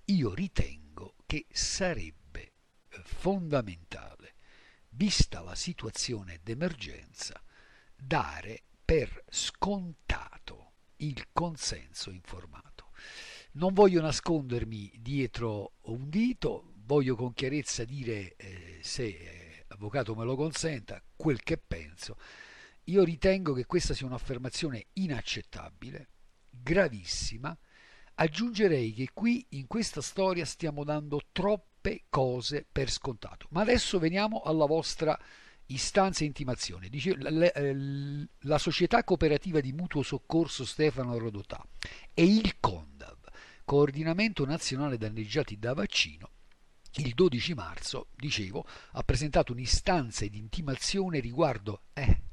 io 0.09 0.33
ritengo 0.33 1.15
che 1.25 1.45
sarebbe 1.51 2.53
eh, 2.89 3.01
fondamentale, 3.03 4.35
vista 4.89 5.41
la 5.41 5.55
situazione 5.55 6.39
d'emergenza, 6.41 7.41
dare 7.95 8.63
per 8.83 9.23
scontato 9.29 10.73
il 10.97 11.27
consenso 11.31 12.09
informato. 12.09 12.91
Non 13.53 13.73
voglio 13.73 14.01
nascondermi 14.01 14.93
dietro 14.99 15.73
un 15.81 16.09
dito, 16.09 16.73
voglio 16.85 17.15
con 17.15 17.33
chiarezza 17.33 17.83
dire, 17.83 18.35
eh, 18.35 18.79
se 18.81 19.05
eh, 19.05 19.65
avvocato 19.67 20.15
me 20.15 20.25
lo 20.25 20.35
consenta, 20.35 21.03
quel 21.15 21.43
che 21.43 21.57
penso. 21.57 22.17
Io 22.85 23.03
ritengo 23.03 23.53
che 23.53 23.65
questa 23.65 23.93
sia 23.93 24.07
un'affermazione 24.07 24.87
inaccettabile, 24.93 26.09
gravissima. 26.49 27.55
Aggiungerei 28.21 28.93
che 28.93 29.09
qui 29.13 29.45
in 29.51 29.65
questa 29.67 30.01
storia 30.01 30.43
stiamo 30.43 30.83
dando 30.83 31.21
troppe 31.31 32.03
cose 32.09 32.65
per 32.69 32.91
scontato. 32.91 33.47
Ma 33.51 33.61
adesso 33.61 33.97
veniamo 33.97 34.41
alla 34.41 34.65
vostra 34.65 35.17
istanza 35.67 36.23
e 36.23 36.27
intimazione. 36.27 36.89
Dice, 36.89 37.15
la, 37.15 37.29
la, 37.29 37.51
la, 38.39 38.57
società 38.57 39.05
cooperativa 39.05 39.61
di 39.61 39.71
mutuo 39.71 40.03
soccorso 40.03 40.65
Stefano 40.65 41.17
Rodotà 41.17 41.65
e 42.13 42.25
il 42.25 42.59
CONDAV 42.59 43.17
Coordinamento 43.63 44.45
Nazionale 44.45 44.97
Danneggiati 44.97 45.57
da 45.57 45.73
Vaccino, 45.73 46.31
il 46.95 47.13
12 47.13 47.53
marzo, 47.53 48.07
dicevo, 48.15 48.65
ha 48.93 49.03
presentato 49.03 49.53
un'istanza 49.53 50.25
di 50.25 50.39
intimazione 50.39 51.21
riguardo 51.21 51.83
eh, 51.93 52.23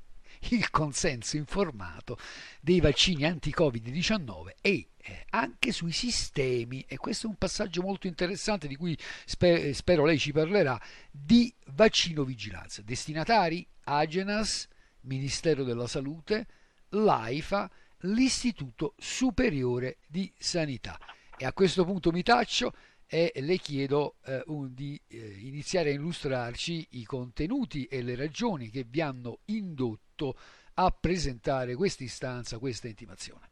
il 0.51 0.70
consenso 0.70 1.36
informato 1.36 2.18
dei 2.61 2.80
vaccini 2.80 3.24
anti-Covid-19 3.24 4.55
e 4.61 4.88
eh, 4.97 5.24
anche 5.30 5.72
sui 5.72 5.92
sistemi, 5.92 6.84
e 6.88 6.97
questo 6.97 7.26
è 7.26 7.30
un 7.30 7.36
passaggio 7.36 7.82
molto 7.82 8.07
interessante 8.07 8.66
di 8.66 8.76
cui 8.76 8.97
sper- 9.24 9.70
spero 9.70 10.05
lei 10.05 10.18
ci 10.18 10.32
parlerà, 10.32 10.80
di 11.11 11.53
vaccino 11.68 12.24
vigilanza. 12.24 12.82
Destinatari 12.82 13.66
Agenas, 13.84 14.68
Ministero 15.03 15.62
della 15.64 15.86
Salute, 15.86 16.47
l'AIFA, 16.90 17.70
l'Istituto 18.01 18.94
Superiore 18.99 19.99
di 20.07 20.32
Sanità. 20.36 20.99
E 21.36 21.44
a 21.44 21.53
questo 21.53 21.84
punto 21.84 22.11
mi 22.11 22.22
taccio 22.22 22.72
e 23.09 23.32
le 23.36 23.59
chiedo 23.59 24.16
eh, 24.24 24.42
un, 24.47 24.74
di 24.74 25.01
eh, 25.07 25.36
iniziare 25.42 25.90
a 25.90 25.92
illustrarci 25.92 26.88
i 26.92 27.05
contenuti 27.05 27.84
e 27.84 28.03
le 28.03 28.16
ragioni 28.16 28.68
che 28.68 28.84
vi 28.84 29.01
hanno 29.01 29.40
indotto 29.47 30.05
a 30.74 30.94
presentare 30.98 31.74
questa 31.74 32.04
istanza, 32.04 32.58
questa 32.58 32.88
intimazione. 32.88 33.50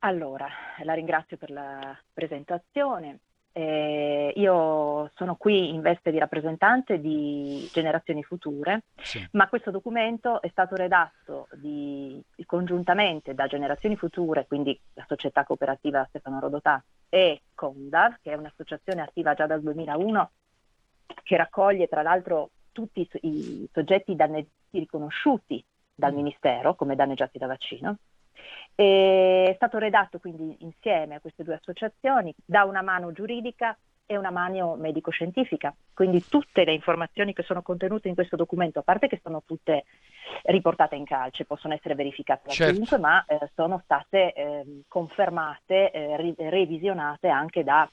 Allora, 0.00 0.48
la 0.82 0.94
ringrazio 0.94 1.36
per 1.36 1.50
la 1.50 1.98
presentazione. 2.12 3.20
Eh, 3.52 4.34
io 4.36 5.10
sono 5.14 5.36
qui 5.36 5.70
in 5.72 5.80
veste 5.80 6.10
di 6.10 6.18
rappresentante 6.18 7.00
di 7.00 7.66
Generazioni 7.72 8.22
Future, 8.22 8.82
sì. 9.00 9.26
ma 9.32 9.48
questo 9.48 9.70
documento 9.70 10.42
è 10.42 10.48
stato 10.50 10.74
redatto 10.76 11.48
di, 11.54 12.22
congiuntamente 12.44 13.34
da 13.34 13.46
Generazioni 13.46 13.96
Future, 13.96 14.46
quindi 14.46 14.78
la 14.92 15.06
società 15.08 15.44
cooperativa 15.44 16.04
Stefano 16.10 16.38
Rodotà, 16.38 16.84
e 17.08 17.44
Condav, 17.54 18.18
che 18.20 18.32
è 18.32 18.36
un'associazione 18.36 19.00
attiva 19.00 19.32
già 19.32 19.46
dal 19.46 19.62
2001, 19.62 20.30
che 21.22 21.36
raccoglie 21.38 21.88
tra 21.88 22.02
l'altro 22.02 22.50
tutti 22.76 23.00
i, 23.00 23.08
i 23.22 23.68
soggetti 23.72 24.14
danneggiati 24.14 24.50
riconosciuti 24.72 25.64
dal 25.94 26.12
mm. 26.12 26.16
Ministero 26.16 26.74
come 26.74 26.94
danneggiati 26.94 27.38
da 27.38 27.46
vaccino 27.46 27.96
è 28.74 29.52
stato 29.56 29.78
redatto 29.78 30.18
quindi 30.18 30.54
insieme 30.60 31.14
a 31.14 31.20
queste 31.20 31.42
due 31.42 31.54
associazioni 31.54 32.34
da 32.44 32.64
una 32.64 32.82
mano 32.82 33.10
giuridica 33.12 33.74
e 34.04 34.16
una 34.18 34.30
mano 34.30 34.76
medico-scientifica. 34.76 35.74
Quindi 35.92 36.22
tutte 36.28 36.64
le 36.64 36.74
informazioni 36.74 37.32
che 37.32 37.42
sono 37.42 37.62
contenute 37.62 38.08
in 38.08 38.14
questo 38.14 38.36
documento, 38.36 38.78
a 38.78 38.82
parte 38.82 39.08
che 39.08 39.18
sono 39.22 39.42
tutte 39.44 39.84
riportate 40.42 40.94
in 40.94 41.04
calce, 41.04 41.46
possono 41.46 41.74
essere 41.74 41.94
verificate 41.94 42.42
da 42.44 42.52
certo. 42.52 42.74
chiunque, 42.74 42.98
ma 42.98 43.24
eh, 43.24 43.50
sono 43.54 43.80
state 43.82 44.32
eh, 44.32 44.82
confermate, 44.86 45.90
eh, 45.90 46.16
ri- 46.18 46.34
revisionate 46.36 47.28
anche 47.28 47.64
da 47.64 47.90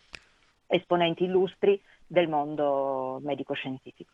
esponenti 0.68 1.24
illustri 1.24 1.82
del 2.06 2.28
mondo 2.28 3.20
medico-scientifico. 3.24 4.12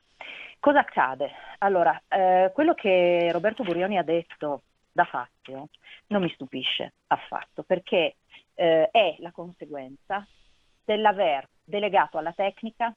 Cosa 0.59 0.79
accade? 0.79 1.31
Allora, 1.59 1.99
eh, 2.09 2.51
quello 2.53 2.73
che 2.73 3.29
Roberto 3.31 3.63
Burioni 3.63 3.97
ha 3.97 4.03
detto 4.03 4.63
da 4.91 5.05
Fazio 5.05 5.69
non 6.07 6.21
mi 6.21 6.29
stupisce 6.31 6.93
affatto, 7.07 7.63
perché 7.63 8.15
eh, 8.55 8.89
è 8.91 9.15
la 9.19 9.31
conseguenza 9.31 10.27
dell'aver 10.83 11.47
delegato 11.63 12.17
alla 12.17 12.33
tecnica 12.33 12.93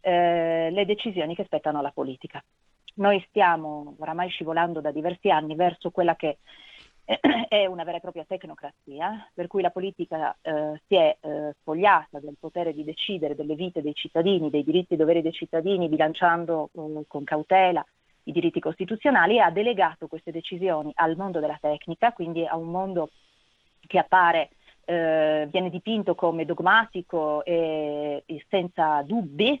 eh, 0.00 0.68
le 0.70 0.84
decisioni 0.84 1.34
che 1.34 1.44
spettano 1.44 1.80
alla 1.80 1.90
politica. 1.90 2.42
Noi 2.94 3.24
stiamo 3.28 3.96
oramai 3.98 4.28
scivolando 4.28 4.80
da 4.80 4.92
diversi 4.92 5.28
anni 5.28 5.56
verso 5.56 5.90
quella 5.90 6.14
che 6.14 6.38
è 7.48 7.66
una 7.66 7.84
vera 7.84 7.98
e 7.98 8.00
propria 8.00 8.24
tecnocrazia, 8.26 9.28
per 9.34 9.46
cui 9.46 9.62
la 9.62 9.70
politica 9.70 10.36
eh, 10.40 10.80
si 10.86 10.94
è 10.94 11.16
eh, 11.20 11.54
spogliata 11.60 12.20
del 12.20 12.36
potere 12.38 12.72
di 12.72 12.84
decidere 12.84 13.34
delle 13.34 13.54
vite 13.54 13.82
dei 13.82 13.94
cittadini, 13.94 14.50
dei 14.50 14.64
diritti 14.64 14.94
e 14.94 14.96
doveri 14.96 15.22
dei 15.22 15.32
cittadini, 15.32 15.88
bilanciando 15.88 16.70
eh, 16.72 17.04
con 17.06 17.24
cautela 17.24 17.84
i 18.24 18.32
diritti 18.32 18.60
costituzionali 18.60 19.36
e 19.36 19.40
ha 19.40 19.50
delegato 19.50 20.06
queste 20.06 20.30
decisioni 20.30 20.92
al 20.94 21.16
mondo 21.16 21.40
della 21.40 21.58
tecnica, 21.60 22.12
quindi 22.12 22.46
a 22.46 22.56
un 22.56 22.68
mondo 22.68 23.10
che 23.86 23.98
appare, 23.98 24.50
eh, 24.84 25.48
viene 25.50 25.70
dipinto 25.70 26.14
come 26.14 26.44
dogmatico 26.44 27.44
e, 27.44 28.22
e 28.24 28.44
senza 28.48 29.02
dubbi, 29.02 29.60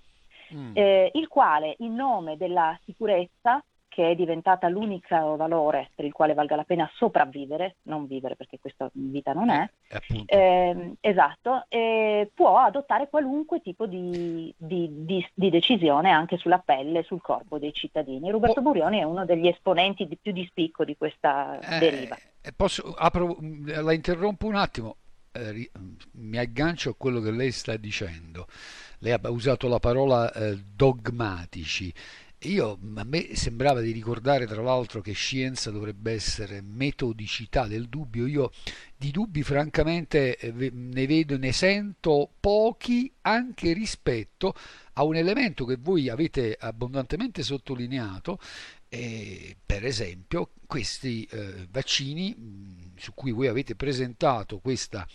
mm. 0.54 0.70
eh, 0.74 1.10
il 1.14 1.26
quale 1.28 1.74
in 1.78 1.94
nome 1.94 2.36
della 2.36 2.78
sicurezza 2.84 3.62
che 3.92 4.12
è 4.12 4.14
diventata 4.14 4.70
l'unico 4.70 5.36
valore 5.36 5.90
per 5.94 6.06
il 6.06 6.12
quale 6.12 6.32
valga 6.32 6.56
la 6.56 6.64
pena 6.64 6.90
sopravvivere, 6.94 7.76
non 7.82 8.06
vivere 8.06 8.36
perché 8.36 8.58
questa 8.58 8.88
vita 8.94 9.34
non 9.34 9.50
è, 9.50 9.68
eh, 9.88 10.24
eh, 10.24 10.94
esatto, 10.98 11.66
eh, 11.68 12.30
può 12.32 12.56
adottare 12.56 13.10
qualunque 13.10 13.60
tipo 13.60 13.86
di, 13.86 14.52
di, 14.56 14.88
di, 14.90 15.28
di, 15.34 15.50
decisione 15.50 16.10
anche 16.10 16.38
sulla 16.38 16.58
pelle, 16.58 17.02
sul 17.02 17.20
corpo 17.20 17.58
dei 17.58 17.74
cittadini. 17.74 18.30
Roberto 18.30 18.60
oh. 18.60 18.62
Burioni 18.62 19.00
è 19.00 19.02
uno 19.02 19.26
degli 19.26 19.46
esponenti 19.46 20.08
di 20.08 20.16
più 20.16 20.32
di 20.32 20.46
spicco 20.46 20.86
di 20.86 20.96
questa 20.96 21.58
eh, 21.58 21.78
deriva. 21.78 22.16
Eh, 22.40 22.52
posso, 22.56 22.94
apro, 22.96 23.36
la 23.62 23.92
interrompo 23.92 24.46
un 24.46 24.54
attimo, 24.54 24.96
eh, 25.32 25.70
mi 26.12 26.38
aggancio 26.38 26.90
a 26.90 26.94
quello 26.96 27.20
che 27.20 27.30
lei 27.30 27.52
sta 27.52 27.76
dicendo. 27.76 28.46
Lei 29.00 29.12
ha 29.12 29.20
usato 29.28 29.68
la 29.68 29.80
parola 29.80 30.32
dogmatici. 30.74 31.92
Io, 32.44 32.78
a 32.96 33.04
me 33.04 33.36
sembrava 33.36 33.80
di 33.80 33.92
ricordare 33.92 34.46
tra 34.46 34.62
l'altro 34.62 35.00
che 35.00 35.12
scienza 35.12 35.70
dovrebbe 35.70 36.12
essere 36.12 36.60
metodicità 36.60 37.66
del 37.66 37.88
dubbio. 37.88 38.26
Io 38.26 38.50
di 38.96 39.10
dubbi 39.10 39.42
francamente 39.42 40.36
eh, 40.36 40.70
ne 40.72 41.06
vedo, 41.06 41.36
ne 41.38 41.52
sento 41.52 42.30
pochi 42.40 43.12
anche 43.22 43.72
rispetto 43.72 44.54
a 44.94 45.04
un 45.04 45.16
elemento 45.16 45.64
che 45.64 45.76
voi 45.76 46.08
avete 46.08 46.56
abbondantemente 46.58 47.42
sottolineato, 47.42 48.38
eh, 48.88 49.56
per 49.64 49.84
esempio 49.84 50.50
questi 50.66 51.24
eh, 51.30 51.66
vaccini 51.70 52.90
su 52.96 53.14
cui 53.14 53.30
voi 53.30 53.46
avete 53.46 53.74
presentato 53.76 54.58
questa 54.58 55.06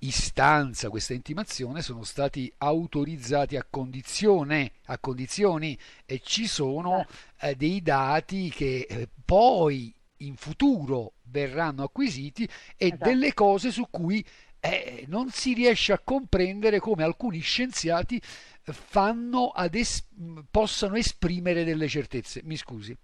istanza, 0.00 0.90
questa 0.90 1.14
intimazione 1.14 1.82
sono 1.82 2.04
stati 2.04 2.52
autorizzati 2.58 3.56
a 3.56 3.66
condizione, 3.68 4.72
a 4.86 4.98
condizioni 4.98 5.78
e 6.04 6.20
ci 6.22 6.46
sono 6.46 7.06
eh, 7.40 7.54
dei 7.54 7.82
dati 7.82 8.50
che 8.50 8.86
eh, 8.88 9.08
poi 9.24 9.94
in 10.18 10.36
futuro 10.36 11.14
verranno 11.24 11.82
acquisiti 11.82 12.44
e 12.76 12.86
esatto. 12.86 13.04
delle 13.04 13.34
cose 13.34 13.70
su 13.70 13.86
cui 13.90 14.24
eh, 14.60 15.04
non 15.08 15.30
si 15.30 15.52
riesce 15.52 15.92
a 15.92 16.00
comprendere 16.02 16.80
come 16.80 17.02
alcuni 17.02 17.40
scienziati 17.40 18.20
fanno 18.62 19.48
ad 19.48 19.74
es- 19.74 20.06
possano 20.50 20.96
esprimere 20.96 21.64
delle 21.64 21.88
certezze. 21.88 22.40
Mi 22.44 22.56
scusi. 22.56 22.96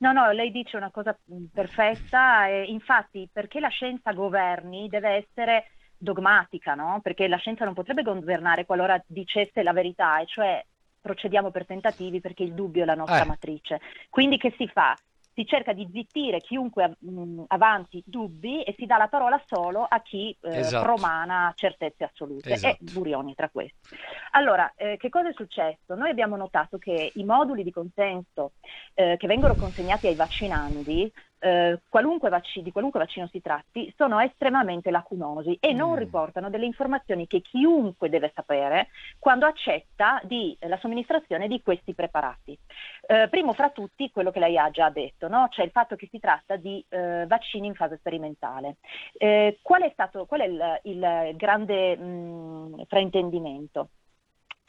No, 0.00 0.12
no, 0.12 0.30
lei 0.32 0.50
dice 0.50 0.76
una 0.76 0.90
cosa 0.90 1.16
mm, 1.32 1.46
perfetta, 1.52 2.48
e 2.48 2.64
infatti 2.64 3.28
perché 3.30 3.60
la 3.60 3.68
scienza 3.68 4.12
governi 4.12 4.88
deve 4.88 5.10
essere 5.10 5.72
dogmatica, 5.96 6.74
no? 6.74 7.00
Perché 7.02 7.28
la 7.28 7.36
scienza 7.36 7.66
non 7.66 7.74
potrebbe 7.74 8.02
governare 8.02 8.64
qualora 8.64 9.02
dicesse 9.06 9.62
la 9.62 9.74
verità, 9.74 10.18
e 10.20 10.26
cioè 10.26 10.64
procediamo 11.00 11.50
per 11.50 11.66
tentativi 11.66 12.20
perché 12.20 12.42
il 12.42 12.54
dubbio 12.54 12.82
è 12.82 12.86
la 12.86 12.94
nostra 12.94 13.22
eh. 13.22 13.26
matrice. 13.26 13.80
Quindi 14.08 14.38
che 14.38 14.54
si 14.56 14.66
fa? 14.68 14.96
Si 15.40 15.46
cerca 15.46 15.72
di 15.72 15.88
zittire 15.90 16.38
chiunque 16.38 16.96
mh, 16.98 17.44
avanti 17.48 18.02
dubbi 18.04 18.62
e 18.62 18.74
si 18.76 18.84
dà 18.84 18.98
la 18.98 19.08
parola 19.08 19.42
solo 19.46 19.86
a 19.88 20.00
chi 20.02 20.36
eh, 20.42 20.58
esatto. 20.58 20.84
promana 20.84 21.52
certezze 21.56 22.04
assolute 22.04 22.52
esatto. 22.52 22.76
e 22.84 22.92
Burioni 22.92 23.34
tra 23.34 23.48
questi. 23.48 23.96
Allora, 24.32 24.72
eh, 24.76 24.96
che 24.98 25.08
cosa 25.08 25.30
è 25.30 25.32
successo? 25.32 25.94
Noi 25.94 26.10
abbiamo 26.10 26.36
notato 26.36 26.76
che 26.76 27.12
i 27.14 27.24
moduli 27.24 27.62
di 27.62 27.72
consenso 27.72 28.52
eh, 28.94 29.16
che 29.18 29.26
vengono 29.26 29.54
consegnati 29.54 30.08
ai 30.08 30.14
vaccinandi 30.14 31.10
eh, 31.40 31.80
qualunque 31.88 32.28
vac- 32.28 32.60
di 32.60 32.70
qualunque 32.70 33.00
vaccino 33.00 33.26
si 33.28 33.40
tratti, 33.40 33.92
sono 33.96 34.20
estremamente 34.20 34.90
lacunosi 34.90 35.56
e 35.60 35.72
non 35.72 35.92
mm. 35.92 35.96
riportano 35.96 36.50
delle 36.50 36.66
informazioni 36.66 37.26
che 37.26 37.40
chiunque 37.40 38.08
deve 38.08 38.30
sapere 38.34 38.88
quando 39.18 39.46
accetta 39.46 40.20
di, 40.24 40.56
la 40.60 40.78
somministrazione 40.78 41.48
di 41.48 41.62
questi 41.62 41.94
preparati. 41.94 42.58
Eh, 43.06 43.28
primo 43.28 43.52
fra 43.54 43.70
tutti 43.70 44.10
quello 44.10 44.30
che 44.30 44.40
lei 44.40 44.58
ha 44.58 44.70
già 44.70 44.90
detto, 44.90 45.28
no? 45.28 45.48
cioè 45.50 45.64
il 45.64 45.70
fatto 45.70 45.96
che 45.96 46.08
si 46.10 46.18
tratta 46.18 46.56
di 46.56 46.84
eh, 46.88 47.24
vaccini 47.26 47.66
in 47.66 47.74
fase 47.74 47.96
sperimentale. 47.96 48.76
Eh, 49.16 49.58
qual 49.62 49.82
è, 49.82 49.90
stato, 49.92 50.26
qual 50.26 50.40
è 50.40 50.46
il, 50.46 50.80
il 50.84 51.32
grande 51.36 51.96
mh, 51.96 52.04
mm, 52.04 52.80
fraintendimento? 52.86 53.88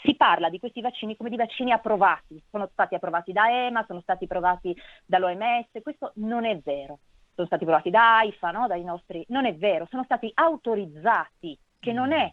Si 0.04 0.16
parla 0.16 0.50
di 0.50 0.60
questi 0.60 0.82
vaccini 0.82 1.16
come 1.16 1.30
di 1.30 1.36
vaccini 1.36 1.72
approvati, 1.72 2.42
sono 2.50 2.68
stati 2.72 2.96
approvati 2.96 3.32
da 3.32 3.50
EMA, 3.50 3.86
sono 3.88 4.02
stati 4.02 4.26
approvati 4.26 4.76
dall'OMS, 5.06 5.68
questo 5.82 6.12
non 6.16 6.46
è 6.46 6.58
vero. 6.60 7.00
Sono 7.34 7.48
stati 7.48 7.64
approvati 7.64 7.90
da 7.90 8.18
AIFA, 8.18 8.52
no? 8.52 8.68
dai 8.68 8.84
nostri... 8.84 9.24
Non 9.30 9.46
è 9.46 9.56
vero, 9.56 9.88
sono 9.90 10.04
stati 10.04 10.30
autorizzati, 10.34 11.58
che 11.80 11.94
non 11.94 12.12
è 12.12 12.32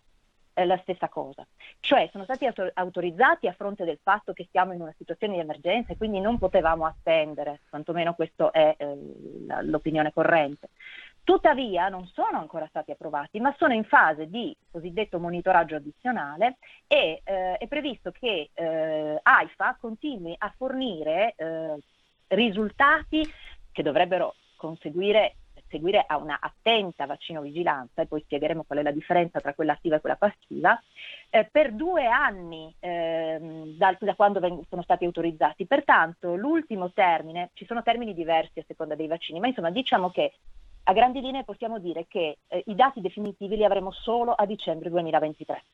eh, 0.59 0.67
la 0.67 0.79
stessa 0.83 1.09
cosa. 1.09 1.47
Cioè 1.79 2.09
sono 2.11 2.25
stati 2.25 2.47
autor- 2.47 2.73
autorizzati 2.75 3.47
a 3.47 3.53
fronte 3.53 3.85
del 3.85 4.01
fatto 4.03 4.33
che 4.33 4.49
siamo 4.51 4.73
in 4.73 4.81
una 4.81 4.95
situazione 4.97 5.35
di 5.35 5.41
emergenza 5.41 5.93
e 5.93 5.97
quindi 5.97 6.21
non 6.21 6.37
potevamo 6.37 6.85
attendere, 6.85 7.61
quantomeno 7.69 8.15
questa 8.15 8.51
è 8.51 8.75
eh, 8.77 8.97
l'opinione 9.63 10.13
corrente. 10.13 10.71
Tuttavia 11.29 11.91
non 11.91 12.07
sono 12.07 12.39
ancora 12.39 12.67
stati 12.69 12.91
approvati, 12.91 13.39
ma 13.39 13.55
sono 13.59 13.75
in 13.75 13.85
fase 13.85 14.31
di 14.31 14.57
cosiddetto 14.71 15.19
monitoraggio 15.21 15.77
addizionale 15.77 16.57
e 16.87 17.21
eh, 17.23 17.59
è 17.59 17.67
previsto 17.67 18.11
che 18.13 18.49
eh, 18.55 19.21
AIFA 19.23 19.77
continui 19.79 20.35
a 20.39 20.51
fornire 20.57 21.35
eh, 21.37 21.77
risultati 22.29 23.31
che 23.71 23.83
dovrebbero 23.83 24.37
conseguire 24.57 25.35
seguire 25.69 26.03
a 26.07 26.17
una 26.17 26.39
attenta 26.41 27.05
vaccinovigilanza, 27.05 28.01
e 28.01 28.07
poi 28.07 28.23
spiegheremo 28.23 28.65
qual 28.67 28.79
è 28.79 28.83
la 28.83 28.91
differenza 28.91 29.39
tra 29.39 29.53
quella 29.53 29.75
attiva 29.75 29.97
e 29.97 30.01
quella 30.01 30.17
passiva, 30.17 30.83
eh, 31.29 31.45
per 31.45 31.73
due 31.73 32.07
anni 32.07 32.75
eh, 32.81 33.75
da, 33.77 33.95
da, 34.01 34.15
quando 34.15 34.41
veng- 34.41 34.65
sono 34.67 34.81
stati 34.81 35.05
autorizzati. 35.05 35.67
Pertanto 35.67 36.37
l'ultimo 36.37 36.91
termine, 36.93 37.51
ci 37.53 37.67
sono 37.67 37.83
termini 37.83 38.15
diversi 38.15 38.61
a 38.61 38.65
seconda 38.67 38.95
dei 38.95 39.09
vaccini, 39.09 39.41
ma 39.41 39.49
insomma 39.49 39.69
diciamo 39.69 40.09
che 40.09 40.33
a 40.89 40.93
grandi 40.95 41.21
linee 41.21 41.45
possiamo 41.45 41.79
dire 41.79 42.07
che 42.09 42.39
eh, 42.49 42.63
i 42.67 42.75
dati 42.75 43.03
definitivi 43.03 43.57
li 43.57 43.65
avremo 43.65 43.93
solo 43.93 44.33
a 44.33 44.47
dicembre 44.47 44.89
2023. 44.89 45.65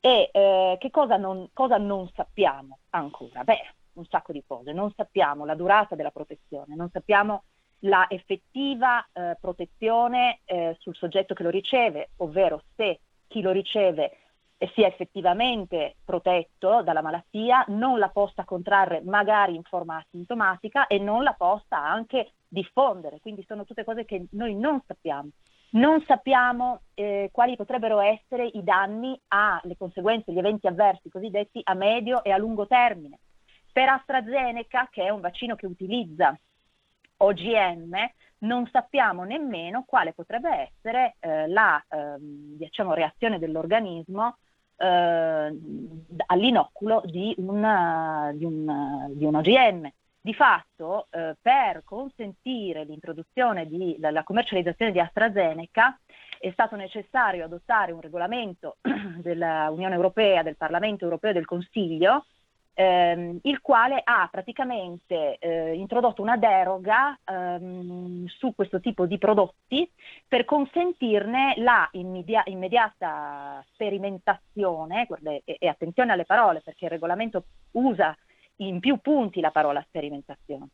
E 0.00 0.28
eh, 0.30 0.76
che 0.78 0.90
cosa 0.90 1.16
non, 1.16 1.48
cosa 1.54 1.78
non 1.78 2.08
sappiamo 2.14 2.80
ancora? 2.90 3.42
Beh, 3.42 3.74
un 3.94 4.04
sacco 4.04 4.32
di 4.32 4.44
cose. 4.46 4.72
Non 4.72 4.92
sappiamo 4.94 5.46
la 5.46 5.54
durata 5.54 5.94
della 5.94 6.10
protezione, 6.10 6.74
non 6.74 6.90
sappiamo 6.90 7.44
la 7.82 8.06
effettiva 8.08 9.06
eh, 9.12 9.36
protezione 9.40 10.40
eh, 10.44 10.76
sul 10.78 10.94
soggetto 10.94 11.32
che 11.32 11.42
lo 11.42 11.50
riceve, 11.50 12.10
ovvero 12.16 12.62
se 12.76 13.00
chi 13.28 13.40
lo 13.40 13.50
riceve 13.50 14.18
sia 14.74 14.88
effettivamente 14.88 15.96
protetto 16.04 16.82
dalla 16.82 17.00
malattia, 17.00 17.64
non 17.68 17.98
la 17.98 18.08
possa 18.08 18.44
contrarre 18.44 19.00
magari 19.00 19.54
in 19.54 19.62
forma 19.62 19.96
asintomatica 19.96 20.86
e 20.86 20.98
non 20.98 21.22
la 21.22 21.32
possa 21.32 21.78
anche 21.78 22.32
diffondere. 22.48 23.20
Quindi 23.20 23.44
sono 23.46 23.64
tutte 23.64 23.84
cose 23.84 24.04
che 24.04 24.26
noi 24.32 24.54
non 24.54 24.80
sappiamo. 24.86 25.28
Non 25.70 26.02
sappiamo 26.06 26.80
eh, 26.94 27.28
quali 27.30 27.54
potrebbero 27.56 28.00
essere 28.00 28.46
i 28.46 28.64
danni 28.64 29.18
alle 29.28 29.76
conseguenze, 29.76 30.32
gli 30.32 30.38
eventi 30.38 30.66
avversi 30.66 31.10
cosiddetti 31.10 31.60
a 31.62 31.74
medio 31.74 32.24
e 32.24 32.30
a 32.30 32.38
lungo 32.38 32.66
termine. 32.66 33.18
Per 33.70 33.88
AstraZeneca, 33.88 34.88
che 34.90 35.04
è 35.04 35.10
un 35.10 35.20
vaccino 35.20 35.54
che 35.56 35.66
utilizza 35.66 36.36
OGM, 37.18 37.94
non 38.38 38.68
sappiamo 38.70 39.24
nemmeno 39.24 39.84
quale 39.86 40.12
potrebbe 40.12 40.70
essere 40.72 41.16
eh, 41.20 41.48
la 41.48 41.84
ehm, 41.88 42.56
diciamo, 42.56 42.94
reazione 42.94 43.38
dell'organismo 43.38 44.36
eh, 44.76 45.58
all'inoculo 46.26 47.02
di 47.04 47.34
un, 47.38 48.30
di, 48.34 48.44
un, 48.44 49.12
di 49.14 49.24
un, 49.24 49.34
OGM. 49.34 49.92
Di 50.20 50.34
fatto, 50.34 51.06
eh, 51.10 51.36
per 51.40 51.82
consentire 51.84 52.84
l'introduzione 52.84 53.68
della 53.68 54.24
commercializzazione 54.24 54.92
di 54.92 55.00
AstraZeneca, 55.00 55.98
è 56.38 56.50
stato 56.50 56.76
necessario 56.76 57.44
adottare 57.44 57.92
un 57.92 58.00
regolamento 58.00 58.76
dell'Unione 58.82 59.94
Europea, 59.94 60.42
del 60.42 60.56
Parlamento 60.56 61.04
Europeo 61.04 61.30
e 61.30 61.34
del 61.34 61.44
Consiglio, 61.44 62.26
ehm, 62.74 63.38
il 63.42 63.60
quale 63.60 64.00
ha 64.02 64.28
praticamente 64.30 65.38
eh, 65.38 65.74
introdotto 65.74 66.22
una 66.22 66.36
deroga 66.36 67.18
ehm, 67.24 68.26
su 68.26 68.54
questo 68.54 68.80
tipo 68.80 69.06
di 69.06 69.18
prodotti 69.18 69.90
per 70.26 70.44
consentirne 70.44 71.54
la 71.58 71.88
immedia- 71.92 72.44
immediata 72.46 73.64
sperimentazione, 73.72 75.06
e, 75.44 75.56
e 75.58 75.68
attenzione 75.68 76.12
alle 76.12 76.24
parole 76.24 76.60
perché 76.60 76.84
il 76.84 76.90
regolamento 76.90 77.44
usa 77.72 78.16
in 78.58 78.80
più 78.80 78.98
punti 79.00 79.40
la 79.40 79.50
parola 79.50 79.84
sperimentazione. 79.86 80.68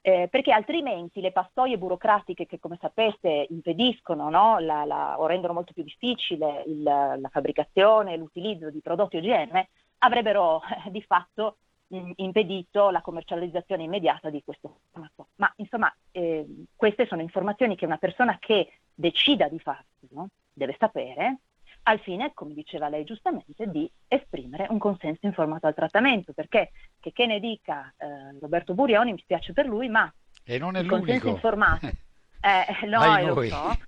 Eh, 0.00 0.28
perché 0.30 0.52
altrimenti 0.52 1.20
le 1.20 1.32
pastoie 1.32 1.78
burocratiche 1.78 2.46
che 2.46 2.60
come 2.60 2.76
sapete 2.78 3.46
impediscono 3.48 4.28
no, 4.28 4.58
la, 4.58 4.84
la, 4.84 5.18
o 5.18 5.26
rendono 5.26 5.54
molto 5.54 5.72
più 5.72 5.82
difficile 5.82 6.62
il, 6.66 6.82
la 6.82 7.28
fabbricazione 7.30 8.12
e 8.12 8.16
l'utilizzo 8.18 8.70
di 8.70 8.80
prodotti 8.80 9.16
OGM 9.16 9.66
avrebbero 9.98 10.60
eh, 10.86 10.90
di 10.90 11.00
fatto 11.00 11.56
mh, 11.86 12.12
impedito 12.16 12.90
la 12.90 13.00
commercializzazione 13.00 13.84
immediata 13.84 14.28
di 14.28 14.42
questo 14.44 14.80
farmaco. 14.90 15.28
Ma 15.36 15.50
insomma, 15.56 15.92
eh, 16.10 16.44
queste 16.76 17.06
sono 17.06 17.22
informazioni 17.22 17.74
che 17.74 17.86
una 17.86 17.96
persona 17.96 18.36
che 18.38 18.80
decida 18.94 19.48
di 19.48 19.58
farlo 19.58 19.84
no? 20.10 20.28
deve 20.52 20.76
sapere 20.78 21.38
al 21.84 22.00
fine, 22.00 22.32
come 22.34 22.54
diceva 22.54 22.88
lei 22.88 23.04
giustamente, 23.04 23.68
di 23.68 23.90
esprimere 24.08 24.66
un 24.70 24.78
consenso 24.78 25.26
informato 25.26 25.66
al 25.66 25.74
trattamento, 25.74 26.32
perché 26.32 26.70
che, 27.00 27.12
che 27.12 27.26
ne 27.26 27.40
dica 27.40 27.92
eh, 27.96 28.38
Roberto 28.40 28.74
Burioni, 28.74 29.12
mi 29.12 29.18
spiace 29.18 29.52
per 29.52 29.66
lui, 29.66 29.88
ma 29.88 30.12
e 30.44 30.58
non 30.58 30.76
è 30.76 30.80
il 30.80 30.86
l'unico. 30.86 31.06
consenso 31.06 31.28
informato, 31.28 31.86
eh, 32.40 32.86
no, 32.86 33.34
lo 33.34 33.42
so, 33.42 33.78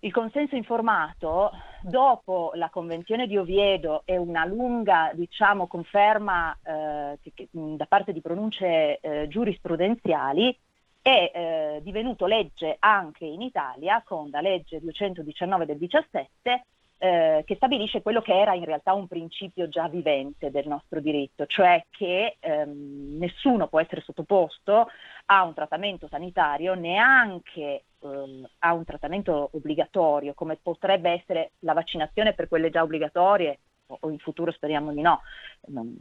il 0.00 0.12
consenso 0.12 0.54
informato, 0.54 1.50
dopo 1.80 2.52
la 2.54 2.68
Convenzione 2.68 3.26
di 3.26 3.36
Oviedo 3.36 4.02
e 4.04 4.16
una 4.16 4.44
lunga 4.44 5.10
diciamo, 5.14 5.66
conferma 5.66 6.56
eh, 6.62 7.18
che, 7.22 7.32
che, 7.34 7.48
da 7.50 7.86
parte 7.86 8.12
di 8.12 8.20
pronunce 8.20 9.00
eh, 9.00 9.28
giurisprudenziali, 9.28 10.56
è 11.00 11.30
eh, 11.34 11.80
divenuto 11.82 12.26
legge 12.26 12.76
anche 12.78 13.24
in 13.24 13.40
Italia 13.40 14.02
con 14.04 14.28
la 14.30 14.40
legge 14.40 14.80
219 14.80 15.64
del 15.64 15.78
17 15.78 16.64
eh, 16.98 17.44
che 17.46 17.54
stabilisce 17.54 18.02
quello 18.02 18.20
che 18.20 18.36
era 18.36 18.54
in 18.54 18.64
realtà 18.64 18.92
un 18.92 19.06
principio 19.06 19.68
già 19.68 19.88
vivente 19.88 20.50
del 20.50 20.66
nostro 20.66 21.00
diritto, 21.00 21.46
cioè 21.46 21.84
che 21.90 22.36
ehm, 22.40 23.16
nessuno 23.18 23.68
può 23.68 23.80
essere 23.80 24.00
sottoposto 24.00 24.88
a 25.26 25.44
un 25.44 25.54
trattamento 25.54 26.08
sanitario, 26.08 26.74
neanche 26.74 27.84
ehm, 28.00 28.48
a 28.58 28.72
un 28.72 28.84
trattamento 28.84 29.50
obbligatorio, 29.52 30.34
come 30.34 30.58
potrebbe 30.60 31.10
essere 31.10 31.52
la 31.60 31.72
vaccinazione 31.72 32.34
per 32.34 32.48
quelle 32.48 32.70
già 32.70 32.82
obbligatorie, 32.82 33.58
o 33.86 34.10
in 34.10 34.18
futuro 34.18 34.52
speriamo 34.52 34.92
di 34.92 35.00
no, 35.00 35.22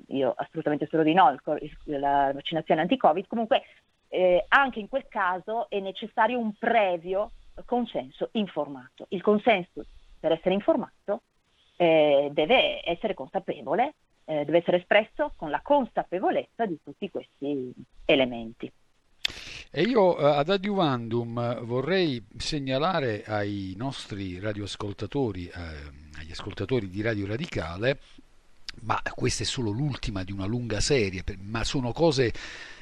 io 0.08 0.34
assolutamente 0.36 0.88
spero 0.88 1.04
di 1.04 1.14
no, 1.14 1.38
la 1.86 2.32
vaccinazione 2.34 2.82
anti-Covid, 2.82 3.28
comunque 3.28 3.62
eh, 4.10 4.44
anche 4.50 4.80
in 4.80 4.90
quel 4.90 5.08
caso 5.08 5.70
è 5.70 5.80
necessario 5.80 6.38
un 6.38 6.54
previo 6.58 7.32
consenso 7.66 8.30
informato. 8.34 9.06
Il 9.10 9.22
consenso 9.22 9.86
per 10.20 10.32
essere 10.32 10.54
informato 10.54 11.22
eh, 11.78 12.30
deve 12.32 12.82
essere 12.84 13.14
consapevole, 13.14 13.94
eh, 14.26 14.44
deve 14.46 14.58
essere 14.60 14.78
espresso 14.78 15.34
con 15.36 15.50
la 15.50 15.62
consapevolezza 15.62 16.66
di 16.66 16.78
tutti 16.84 17.10
questi 17.10 17.74
elementi. 18.06 18.72
E 19.70 19.82
io 19.82 20.18
eh, 20.18 20.38
ad 20.38 20.50
adiuvandum 20.50 21.66
vorrei 21.66 22.26
segnalare 22.38 23.24
ai 23.26 23.74
nostri 23.78 24.40
radioascoltatori, 24.40 25.48
eh, 25.48 26.20
agli 26.20 26.32
ascoltatori 26.32 26.90
di 26.90 27.02
Radio 27.02 27.28
Radicale, 27.28 28.00
ma 28.82 29.02
questa 29.14 29.44
è 29.44 29.46
solo 29.46 29.72
l'ultima 29.72 30.24
di 30.24 30.32
una 30.32 30.46
lunga 30.46 30.80
serie, 30.80 31.24
ma 31.40 31.64
sono 31.64 31.92
cose 31.92 32.32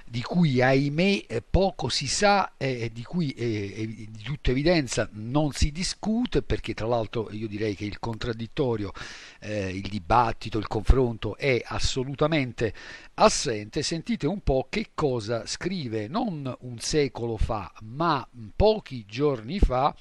di 0.08 0.22
cui 0.22 0.62
ahimè 0.62 1.26
eh, 1.28 1.42
poco 1.42 1.90
si 1.90 2.08
sa 2.08 2.54
e 2.58 2.92
di 2.94 3.04
cui 3.04 3.32
eh, 3.32 4.08
di 4.10 4.22
tutta 4.24 4.52
evidenza 4.52 5.10
non 5.14 5.52
si 5.52 5.72
discute 5.72 6.44
perché 6.44 6.74
tra 6.76 6.86
l'altro 6.86 7.30
io 7.32 7.48
direi 7.48 7.76
che 7.76 7.86
il 7.86 8.00
contraddittorio, 8.00 8.92
eh, 9.40 9.70
il 9.70 9.88
dibattito, 9.90 10.60
il 10.60 10.68
confronto 10.68 11.36
è 11.38 11.60
assolutamente 11.66 12.74
assente. 13.16 13.82
Sentite 13.82 14.28
un 14.28 14.42
po' 14.42 14.68
che 14.70 14.92
cosa 14.94 15.46
scrive 15.48 16.08
non 16.08 16.56
un 16.62 16.80
secolo 16.80 17.38
fa 17.38 17.74
ma 17.82 18.28
pochi 18.56 19.06
giorni 19.08 19.60
fa 19.60 19.96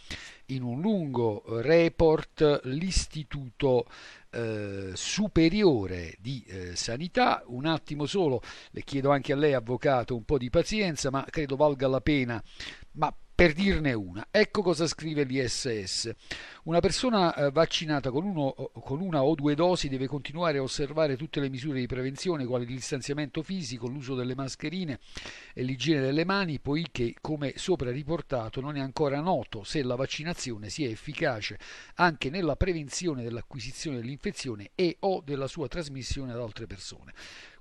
in 0.48 0.62
un 0.62 0.80
lungo 0.80 1.42
report 1.46 2.60
l'istituto 2.64 3.86
eh, 4.34 4.90
superiore 4.94 6.16
di 6.18 6.44
eh, 6.46 6.76
sanità. 6.76 7.42
Un 7.46 7.66
attimo 7.66 8.06
solo, 8.06 8.42
le 8.70 8.82
chiedo 8.82 9.10
anche 9.10 9.32
a 9.32 9.36
lei, 9.36 9.54
avvocato, 9.54 10.16
un 10.16 10.24
po' 10.24 10.38
di 10.38 10.50
pazienza, 10.50 11.10
ma 11.10 11.24
credo 11.28 11.56
valga 11.56 11.88
la 11.88 12.00
pena. 12.00 12.42
Ma 12.96 13.14
per 13.36 13.52
dirne 13.52 13.92
una, 13.92 14.28
ecco 14.30 14.62
cosa 14.62 14.86
scrive 14.86 15.24
l'ISS. 15.24 16.14
Una 16.64 16.78
persona 16.78 17.34
eh, 17.34 17.50
vaccinata 17.50 18.12
con, 18.12 18.24
uno, 18.24 18.52
con, 18.52 19.00
una 19.00 19.24
o 19.24 19.34
due 19.34 19.56
dosi 19.56 19.88
deve 19.88 20.06
continuare 20.06 20.58
a 20.58 20.62
osservare 20.62 21.16
tutte 21.16 21.40
le 21.40 21.48
misure 21.48 21.80
di 21.80 21.86
prevenzione, 21.86 22.46
quali 22.46 22.62
il 22.62 22.70
distanziamento 22.70 23.42
fisico, 23.42 23.88
l'uso 23.88 24.14
delle 24.14 24.36
mascherine 24.36 25.00
e 25.52 25.64
l'igiene 25.64 26.00
delle 26.00 26.24
mani, 26.24 26.60
poiché, 26.60 27.14
come 27.20 27.54
sopra 27.56 27.90
riportato, 27.90 28.60
non 28.60 28.76
è 28.76 28.80
ancora 28.80 29.18
noto 29.18 29.64
se 29.64 29.82
la 29.82 29.96
vaccinazione 29.96 30.68
sia 30.68 30.88
efficace 30.88 31.58
anche 31.96 32.30
nella 32.30 32.54
prevenzione 32.54 33.24
dell'acquisizione 33.24 33.96
dell'infezione 33.96 34.70
e 34.76 34.98
o 35.00 35.20
della 35.24 35.48
sua 35.48 35.66
trasmissione 35.66 36.30
ad 36.30 36.38
altre 36.38 36.68
persone. 36.68 37.12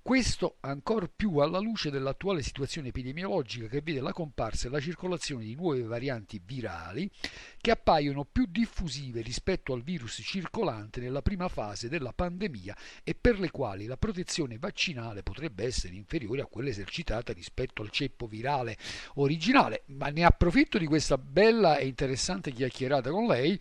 Questo 0.03 0.57
ancor 0.59 1.09
più 1.15 1.37
alla 1.37 1.59
luce 1.59 1.89
dell'attuale 1.89 2.41
situazione 2.41 2.89
epidemiologica 2.89 3.67
che 3.67 3.79
vede 3.81 4.01
la 4.01 4.11
comparsa 4.11 4.67
e 4.67 4.69
la 4.69 4.81
circolazione 4.81 5.45
di 5.45 5.55
nuove 5.55 5.81
varianti 5.83 6.41
virali 6.43 7.09
che 7.57 7.71
appaiono 7.71 8.25
più 8.25 8.45
diffusive 8.49 9.21
rispetto 9.21 9.71
al 9.71 9.81
virus 9.81 10.19
circolante 10.21 10.99
nella 10.99 11.21
prima 11.21 11.47
fase 11.47 11.87
della 11.87 12.11
pandemia 12.11 12.75
e 13.01 13.15
per 13.15 13.39
le 13.39 13.49
quali 13.49 13.85
la 13.85 13.95
protezione 13.95 14.57
vaccinale 14.57 15.23
potrebbe 15.23 15.63
essere 15.63 15.95
inferiore 15.95 16.41
a 16.41 16.47
quella 16.47 16.67
esercitata 16.67 17.31
rispetto 17.31 17.81
al 17.81 17.89
ceppo 17.89 18.27
virale 18.27 18.77
originale. 19.13 19.83
Ma 19.85 20.09
ne 20.09 20.25
approfitto 20.25 20.77
di 20.77 20.85
questa 20.85 21.17
bella 21.17 21.77
e 21.77 21.87
interessante 21.87 22.51
chiacchierata 22.51 23.09
con 23.09 23.25
lei 23.25 23.57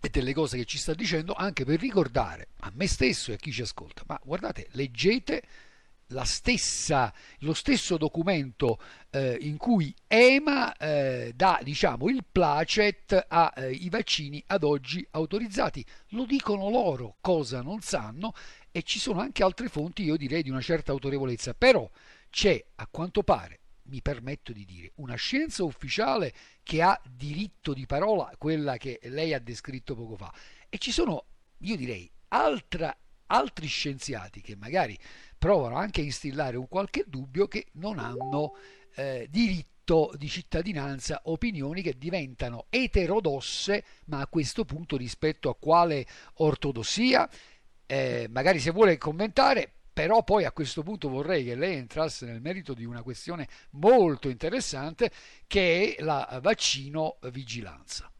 e 0.00 0.08
delle 0.08 0.32
cose 0.32 0.56
che 0.56 0.64
ci 0.64 0.78
sta 0.78 0.94
dicendo 0.94 1.34
anche 1.34 1.64
per 1.64 1.78
ricordare 1.78 2.48
a 2.60 2.72
me 2.74 2.86
stesso 2.86 3.30
e 3.30 3.34
a 3.34 3.36
chi 3.36 3.52
ci 3.52 3.62
ascolta, 3.62 4.02
ma 4.06 4.18
guardate, 4.22 4.68
leggete 4.72 5.42
stessa, 6.24 7.12
lo 7.40 7.54
stesso 7.54 7.96
documento 7.96 8.78
eh, 9.10 9.38
in 9.42 9.56
cui 9.56 9.94
EMA 10.08 10.76
eh, 10.76 11.32
dà 11.36 11.60
diciamo, 11.62 12.08
il 12.08 12.24
placet 12.30 13.26
ai 13.28 13.86
eh, 13.86 13.90
vaccini 13.90 14.42
ad 14.48 14.64
oggi 14.64 15.06
autorizzati. 15.12 15.84
Lo 16.08 16.24
dicono 16.24 16.68
loro, 16.68 17.16
cosa 17.20 17.62
non 17.62 17.80
sanno, 17.80 18.32
e 18.72 18.82
ci 18.82 18.98
sono 18.98 19.20
anche 19.20 19.44
altre 19.44 19.68
fonti, 19.68 20.02
io 20.02 20.16
direi, 20.16 20.42
di 20.42 20.50
una 20.50 20.60
certa 20.60 20.92
autorevolezza, 20.92 21.54
però 21.54 21.88
c'è 22.28 22.62
a 22.76 22.88
quanto 22.90 23.22
pare 23.22 23.58
mi 23.90 24.00
permetto 24.00 24.52
di 24.52 24.64
dire, 24.64 24.92
una 24.96 25.16
scienza 25.16 25.64
ufficiale 25.64 26.32
che 26.62 26.80
ha 26.80 26.98
diritto 27.08 27.74
di 27.74 27.86
parola, 27.86 28.32
quella 28.38 28.76
che 28.76 29.00
lei 29.04 29.34
ha 29.34 29.40
descritto 29.40 29.94
poco 29.94 30.16
fa, 30.16 30.32
e 30.68 30.78
ci 30.78 30.92
sono, 30.92 31.26
io 31.58 31.76
direi, 31.76 32.10
altra, 32.28 32.96
altri 33.26 33.66
scienziati 33.66 34.40
che 34.40 34.56
magari 34.56 34.98
provano 35.36 35.76
anche 35.76 36.00
a 36.00 36.04
instillare 36.04 36.56
un 36.56 36.68
qualche 36.68 37.04
dubbio 37.06 37.48
che 37.48 37.66
non 37.72 37.98
hanno 37.98 38.54
eh, 38.94 39.26
diritto 39.30 40.12
di 40.16 40.28
cittadinanza, 40.28 41.22
opinioni 41.24 41.82
che 41.82 41.98
diventano 41.98 42.66
eterodosse, 42.70 43.84
ma 44.06 44.20
a 44.20 44.28
questo 44.28 44.64
punto 44.64 44.96
rispetto 44.96 45.48
a 45.48 45.56
quale 45.56 46.06
ortodossia? 46.34 47.28
Eh, 47.86 48.28
magari 48.30 48.60
se 48.60 48.70
vuole 48.70 48.98
commentare, 48.98 49.79
però 50.00 50.22
poi 50.22 50.46
a 50.46 50.52
questo 50.52 50.82
punto 50.82 51.10
vorrei 51.10 51.44
che 51.44 51.54
lei 51.54 51.76
entrasse 51.76 52.24
nel 52.24 52.40
merito 52.40 52.72
di 52.72 52.86
una 52.86 53.02
questione 53.02 53.46
molto 53.72 54.30
interessante 54.30 55.10
che 55.46 55.94
è 55.98 56.02
la 56.02 56.40
vaccino 56.42 57.18
vigilanza. 57.30 58.10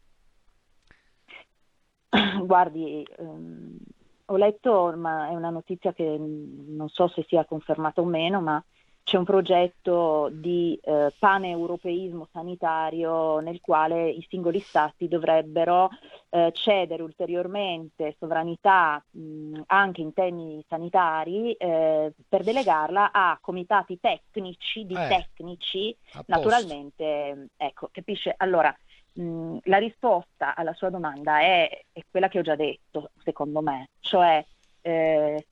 Guardi, 2.45 3.03
ehm, 3.17 3.77
ho 4.25 4.37
letto, 4.37 4.93
ma 4.95 5.29
è 5.29 5.33
una 5.33 5.49
notizia 5.49 5.91
che 5.91 6.03
non 6.03 6.87
so 6.89 7.07
se 7.07 7.25
sia 7.27 7.45
confermata 7.45 7.99
o 7.99 8.05
meno, 8.05 8.41
ma 8.41 8.63
c'è 9.03 9.17
un 9.17 9.23
progetto 9.23 10.29
di 10.31 10.79
eh, 10.81 11.11
paneuropeismo 11.17 12.27
sanitario 12.31 13.39
nel 13.39 13.59
quale 13.59 14.09
i 14.09 14.25
singoli 14.29 14.59
stati 14.59 15.07
dovrebbero 15.07 15.89
eh, 16.29 16.51
cedere 16.53 17.03
ulteriormente 17.03 18.15
sovranità 18.19 19.03
mh, 19.09 19.61
anche 19.67 20.01
in 20.01 20.13
temi 20.13 20.63
sanitari 20.67 21.53
eh, 21.53 22.13
per 22.27 22.43
delegarla 22.43 23.11
a 23.11 23.37
comitati 23.41 23.99
tecnici 23.99 24.85
di 24.85 24.95
Eh, 24.95 25.07
tecnici, 25.07 25.97
naturalmente, 26.27 27.47
ecco, 27.57 27.89
capisce? 27.91 28.33
Allora, 28.37 28.73
mh, 29.13 29.57
la 29.63 29.77
risposta 29.77 30.55
alla 30.55 30.73
sua 30.73 30.89
domanda 30.89 31.39
è, 31.41 31.85
è 31.91 32.01
quella 32.09 32.29
che 32.29 32.39
ho 32.39 32.43
già 32.43 32.55
detto, 32.55 33.11
secondo 33.23 33.61
me, 33.61 33.89
cioè 33.99 34.45
eh, 34.83 35.47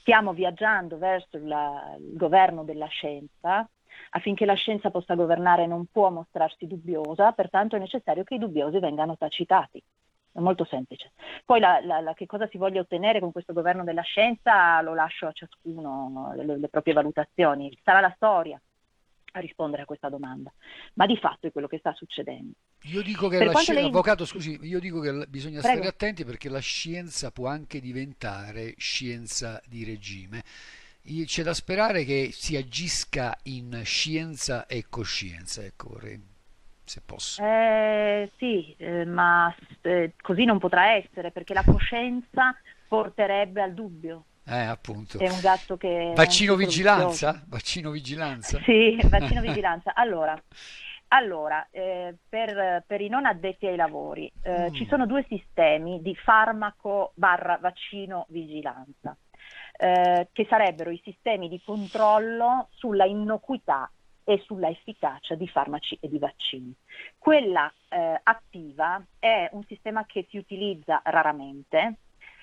stiamo 0.00 0.32
viaggiando 0.32 0.98
verso 0.98 1.38
la- 1.38 1.96
il 1.98 2.16
governo 2.16 2.64
della 2.64 2.86
scienza. 2.86 3.68
Affinché 4.10 4.44
la 4.44 4.54
scienza 4.54 4.90
possa 4.90 5.14
governare 5.14 5.66
non 5.66 5.86
può 5.86 6.10
mostrarsi 6.10 6.66
dubbiosa, 6.66 7.32
pertanto 7.32 7.76
è 7.76 7.78
necessario 7.78 8.24
che 8.24 8.34
i 8.34 8.38
dubbiosi 8.38 8.78
vengano 8.78 9.16
tacitati. 9.16 9.82
È 10.32 10.38
molto 10.40 10.64
semplice. 10.64 11.12
Poi 11.44 11.60
la, 11.60 11.80
la- 11.82 12.00
la- 12.00 12.14
che 12.14 12.26
cosa 12.26 12.46
si 12.48 12.56
voglia 12.58 12.80
ottenere 12.80 13.20
con 13.20 13.32
questo 13.32 13.52
governo 13.52 13.84
della 13.84 14.02
scienza 14.02 14.80
lo 14.80 14.94
lascio 14.94 15.26
a 15.26 15.32
ciascuno 15.32 16.32
le, 16.34 16.58
le 16.58 16.68
proprie 16.68 16.94
valutazioni. 16.94 17.76
Sarà 17.82 18.00
la 18.00 18.12
storia 18.16 18.60
a 19.34 19.40
rispondere 19.40 19.82
a 19.82 19.86
questa 19.86 20.08
domanda. 20.08 20.50
Ma 20.94 21.06
di 21.06 21.16
fatto 21.16 21.46
è 21.46 21.52
quello 21.52 21.66
che 21.68 21.78
sta 21.78 21.92
succedendo. 21.92 22.52
Io 22.86 23.02
dico 23.02 23.28
che 23.28 23.44
la 23.44 23.54
sci- 23.54 23.72
lei- 23.72 23.84
avvocato, 23.86 24.24
scusi, 24.24 24.58
io 24.62 24.80
dico 24.80 25.00
che 25.00 25.26
bisogna 25.28 25.60
Prego. 25.60 25.76
stare 25.76 25.88
attenti 25.88 26.24
perché 26.24 26.48
la 26.48 26.58
scienza 26.58 27.30
può 27.30 27.46
anche 27.48 27.80
diventare 27.80 28.74
scienza 28.76 29.60
di 29.66 29.84
regime. 29.84 30.42
C'è 31.24 31.42
da 31.42 31.54
sperare 31.54 32.04
che 32.04 32.30
si 32.32 32.56
agisca 32.56 33.36
in 33.44 33.82
scienza 33.84 34.66
e 34.66 34.86
coscienza, 34.88 35.62
ecco, 35.64 35.88
vorrei, 35.90 36.20
se 36.84 37.00
posso. 37.04 37.42
Eh, 37.44 38.30
sì, 38.36 38.74
eh, 38.78 39.04
ma 39.04 39.52
eh, 39.82 40.12
così 40.20 40.44
non 40.44 40.58
potrà 40.58 40.92
essere 40.94 41.30
perché 41.30 41.54
la 41.54 41.64
coscienza 41.64 42.54
porterebbe 42.86 43.62
al 43.62 43.74
dubbio. 43.74 44.24
Eh, 44.44 44.54
appunto. 44.64 45.18
È 45.18 45.28
un 45.28 45.40
gatto 45.40 45.76
che... 45.76 46.12
Vaccino 46.14 46.56
vigilanza? 46.56 47.42
Vaccino 47.46 47.90
vigilanza? 47.90 48.60
Sì, 48.64 48.98
vaccino 49.08 49.40
vigilanza. 49.42 49.94
Allora, 49.94 50.40
allora 51.12 51.68
eh, 51.70 52.14
per, 52.28 52.84
per 52.86 53.00
i 53.00 53.08
non 53.08 53.26
addetti 53.26 53.66
ai 53.66 53.76
lavori 53.76 54.30
eh, 54.42 54.70
Mm. 54.70 54.74
ci 54.74 54.86
sono 54.86 55.06
due 55.06 55.24
sistemi 55.28 56.00
di 56.02 56.14
farmaco 56.14 57.12
barra 57.14 57.58
vaccino 57.60 58.26
vigilanza, 58.28 59.16
eh, 59.76 60.28
che 60.32 60.46
sarebbero 60.48 60.90
i 60.90 61.00
sistemi 61.02 61.48
di 61.48 61.60
controllo 61.64 62.68
sulla 62.70 63.04
innocuità 63.04 63.90
e 64.24 64.40
sulla 64.44 64.68
efficacia 64.68 65.34
di 65.34 65.48
farmaci 65.48 65.98
e 66.00 66.08
di 66.08 66.18
vaccini. 66.18 66.72
Quella 67.18 67.72
eh, 67.88 68.20
attiva 68.22 69.04
è 69.18 69.48
un 69.52 69.64
sistema 69.64 70.04
che 70.06 70.26
si 70.30 70.38
utilizza 70.38 71.00
raramente, 71.04 71.96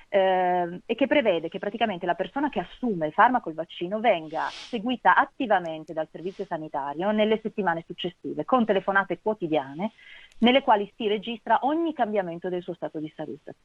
ehm, 0.10 0.82
e 0.86 0.96
che 0.96 1.08
prevede 1.08 1.50
che 1.50 1.60
praticamente 1.60 2.06
la 2.06 2.16
persona 2.16 2.50
che 2.50 2.60
assume 2.60 3.08
il 3.08 3.14
farmaco 3.14 3.50
il 3.50 3.56
vaccino 3.56 4.00
venga 4.00 4.48
seguita 4.50 5.16
attivamente 5.16 5.94
dal 5.94 6.08
servizio 6.12 6.46
sanitario 6.46 7.12
nelle 7.12 7.40
settimane 7.42 7.84
successive 7.86 8.46
con 8.46 8.66
telefonate 8.66 9.20
quotidiane 9.22 9.92
nelle 10.40 10.62
quali 10.62 10.92
si 10.96 11.08
registra 11.08 11.60
ogni 11.62 11.94
cambiamento 11.94 12.50
del 12.50 12.64
suo 12.64 12.74
stato 12.74 13.00
di 13.00 13.12
salute. 13.16 13.56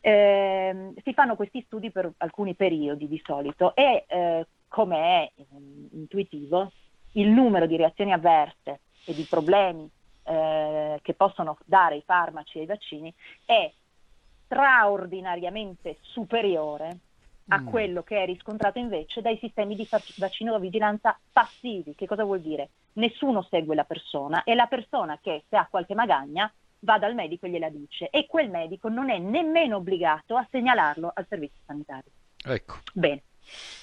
Ehm, 0.00 0.94
si 1.02 1.12
fanno 1.12 1.36
questi 1.36 1.62
studi 1.66 1.90
per 1.90 2.10
alcuni 2.18 2.54
periodi 2.54 3.06
di 3.06 3.20
solito 3.24 3.74
e 3.74 4.04
eh, 4.08 4.46
come 4.68 4.96
è 4.98 5.32
intuitivo 5.92 6.72
il 7.12 7.28
numero 7.28 7.66
di 7.66 7.76
reazioni 7.76 8.12
avverse 8.12 8.80
e 9.04 9.14
di 9.14 9.26
problemi 9.28 9.88
eh, 10.24 10.98
che 11.02 11.14
possono 11.14 11.58
dare 11.64 11.96
i 11.96 12.02
farmaci 12.04 12.58
e 12.58 12.62
i 12.62 12.66
vaccini 12.66 13.12
è 13.44 13.70
straordinariamente 14.52 15.96
superiore 16.02 16.98
a 17.48 17.60
Mm. 17.60 17.66
quello 17.66 18.02
che 18.02 18.22
è 18.22 18.26
riscontrato 18.26 18.78
invece 18.78 19.22
dai 19.22 19.36
sistemi 19.38 19.74
di 19.74 19.86
fac- 19.86 20.18
vaccino 20.18 20.56
vigilanza 20.58 21.18
passivi. 21.32 21.94
Che 21.94 22.06
cosa 22.06 22.24
vuol 22.24 22.40
dire? 22.40 22.68
Nessuno 22.94 23.42
segue 23.42 23.74
la 23.74 23.84
persona 23.84 24.44
e 24.44 24.54
la 24.54 24.66
persona 24.66 25.18
che 25.20 25.44
se 25.48 25.56
ha 25.56 25.66
qualche 25.68 25.94
magagna 25.94 26.52
va 26.80 26.98
dal 26.98 27.14
medico 27.14 27.46
e 27.46 27.50
gliela 27.50 27.70
dice 27.70 28.10
e 28.10 28.26
quel 28.26 28.50
medico 28.50 28.88
non 28.88 29.08
è 29.10 29.18
nemmeno 29.18 29.76
obbligato 29.76 30.36
a 30.36 30.46
segnalarlo 30.50 31.10
al 31.12 31.26
servizio 31.28 31.60
sanitario. 31.66 32.10
Ecco. 32.44 32.76
Bene. 32.92 33.22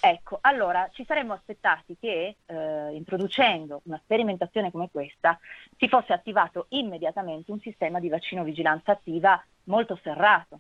Ecco, 0.02 0.38
allora 0.42 0.90
ci 0.94 1.04
saremmo 1.06 1.34
aspettati 1.34 1.98
che 2.00 2.38
eh, 2.46 2.90
introducendo 2.94 3.82
una 3.84 4.00
sperimentazione 4.02 4.72
come 4.72 4.90
questa 4.90 5.38
si 5.78 5.90
fosse 5.90 6.14
attivato 6.14 6.68
immediatamente 6.70 7.52
un 7.52 7.60
sistema 7.60 8.00
di 8.00 8.08
vaccino 8.08 8.44
vigilanza 8.44 8.94
attiva 8.94 9.44
molto 9.66 10.00
serrato. 10.02 10.60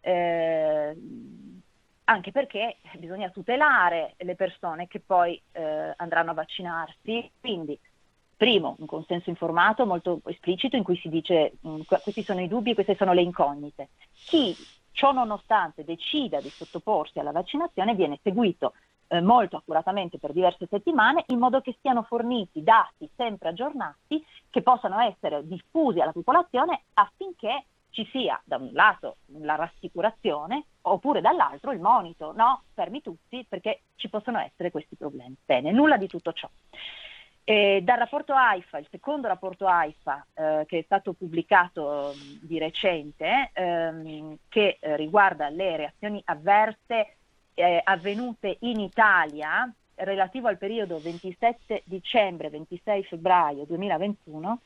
Eh, 0.00 0.96
anche 2.04 2.32
perché 2.32 2.78
bisogna 2.98 3.30
tutelare 3.30 4.14
le 4.18 4.34
persone 4.34 4.88
che 4.88 5.00
poi 5.00 5.40
eh, 5.52 5.94
andranno 5.96 6.32
a 6.32 6.34
vaccinarsi, 6.34 7.30
quindi 7.40 7.78
primo 8.36 8.74
un 8.78 8.86
consenso 8.86 9.30
informato 9.30 9.86
molto 9.86 10.20
esplicito 10.26 10.76
in 10.76 10.82
cui 10.82 10.96
si 10.96 11.08
dice 11.08 11.52
mh, 11.60 11.82
que- 11.82 12.00
questi 12.02 12.24
sono 12.24 12.40
i 12.40 12.48
dubbi, 12.48 12.74
queste 12.74 12.96
sono 12.96 13.12
le 13.12 13.22
incognite. 13.22 13.90
Chi 14.12 14.54
ciò 14.94 15.12
nonostante 15.12 15.84
decida 15.84 16.40
di 16.40 16.48
sottoporsi 16.48 17.18
alla 17.18 17.32
vaccinazione 17.32 17.94
viene 17.94 18.18
seguito 18.22 18.72
eh, 19.08 19.20
molto 19.20 19.56
accuratamente 19.56 20.18
per 20.18 20.32
diverse 20.32 20.66
settimane 20.70 21.24
in 21.26 21.38
modo 21.38 21.60
che 21.60 21.76
siano 21.80 22.02
forniti 22.04 22.62
dati 22.62 23.10
sempre 23.14 23.50
aggiornati 23.50 24.24
che 24.48 24.62
possano 24.62 24.98
essere 25.00 25.46
diffusi 25.46 26.00
alla 26.00 26.12
popolazione 26.12 26.84
affinché 26.94 27.66
ci 27.90 28.08
sia 28.10 28.40
da 28.44 28.56
un 28.56 28.70
lato 28.72 29.18
la 29.38 29.54
rassicurazione 29.54 30.64
oppure 30.82 31.20
dall'altro 31.20 31.70
il 31.70 31.80
monito, 31.80 32.32
no, 32.32 32.62
fermi 32.74 33.00
tutti 33.00 33.46
perché 33.48 33.82
ci 33.94 34.08
possono 34.08 34.40
essere 34.40 34.72
questi 34.72 34.96
problemi. 34.96 35.36
Bene, 35.44 35.70
nulla 35.70 35.96
di 35.96 36.08
tutto 36.08 36.32
ciò. 36.32 36.48
E 37.46 37.80
dal 37.82 37.98
rapporto 37.98 38.32
AIFA, 38.32 38.78
il 38.78 38.86
secondo 38.90 39.28
rapporto 39.28 39.66
AIFA 39.66 40.26
eh, 40.32 40.64
che 40.66 40.78
è 40.78 40.82
stato 40.82 41.12
pubblicato 41.12 42.14
mh, 42.14 42.46
di 42.46 42.58
recente, 42.58 43.50
ehm, 43.52 44.38
che 44.48 44.78
eh, 44.80 44.96
riguarda 44.96 45.50
le 45.50 45.76
reazioni 45.76 46.22
avverse 46.24 47.16
eh, 47.52 47.80
avvenute 47.84 48.56
in 48.60 48.80
Italia 48.80 49.70
relativo 49.96 50.48
al 50.48 50.56
periodo 50.56 50.98
27 50.98 51.82
dicembre-26 51.84 53.04
febbraio 53.04 53.66
2021, 53.66 54.60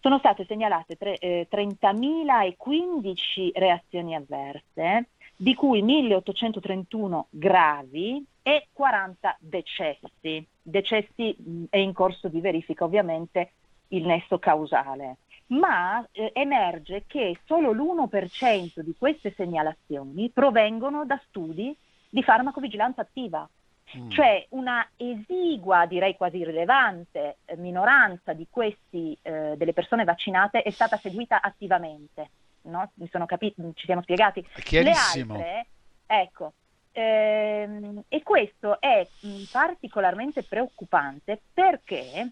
sono 0.00 0.18
state 0.18 0.44
segnalate 0.44 0.96
tre- 0.96 1.16
eh, 1.16 1.48
30.015 1.50 3.52
reazioni 3.54 4.14
avverse, 4.14 5.08
di 5.40 5.54
cui 5.54 5.82
1.831 5.82 7.24
gravi 7.30 8.22
e 8.42 8.68
40 8.74 9.38
decessi. 9.40 10.46
Decessi 10.60 11.66
è 11.70 11.78
in 11.78 11.94
corso 11.94 12.28
di 12.28 12.42
verifica 12.42 12.84
ovviamente 12.84 13.52
il 13.88 14.04
nesso 14.04 14.38
causale, 14.38 15.16
ma 15.46 16.06
eh, 16.12 16.30
emerge 16.34 17.04
che 17.06 17.38
solo 17.46 17.72
l'1% 17.72 18.80
di 18.80 18.94
queste 18.98 19.32
segnalazioni 19.34 20.28
provengono 20.28 21.06
da 21.06 21.18
studi 21.28 21.74
di 22.10 22.22
farmacovigilanza 22.22 23.00
attiva. 23.00 23.48
mm. 23.96 24.10
cioè 24.10 24.44
una 24.50 24.86
esigua, 24.98 25.86
direi 25.86 26.16
quasi 26.16 26.44
rilevante, 26.44 27.38
eh, 27.46 27.56
minoranza 27.56 28.34
di 28.34 28.46
questi, 28.50 29.16
eh, 29.22 29.54
delle 29.56 29.72
persone 29.72 30.04
vaccinate 30.04 30.60
è 30.60 30.70
stata 30.70 30.98
seguita 30.98 31.40
attivamente. 31.40 32.28
No? 32.70 32.90
Mi 32.94 33.08
sono 33.10 33.26
capiti, 33.26 33.60
ci 33.74 33.84
siamo 33.84 34.02
spiegati. 34.02 34.44
Le 34.70 34.90
altre, 35.38 35.66
ecco, 36.06 36.52
ehm, 36.92 38.02
e 38.08 38.22
questo 38.22 38.80
è 38.80 39.06
mh, 39.20 39.42
particolarmente 39.50 40.42
preoccupante 40.42 41.40
perché 41.52 42.30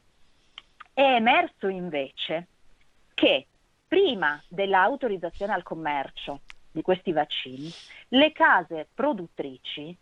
è 0.93 1.03
emerso 1.03 1.69
invece 1.69 2.47
che 3.15 3.47
prima 3.87 4.41
dell'autorizzazione 4.49 5.53
al 5.53 5.63
commercio 5.63 6.41
di 6.71 6.83
questi 6.83 7.13
vaccini, 7.13 7.71
le 8.09 8.33
case 8.33 8.89
produttrici 8.95 9.97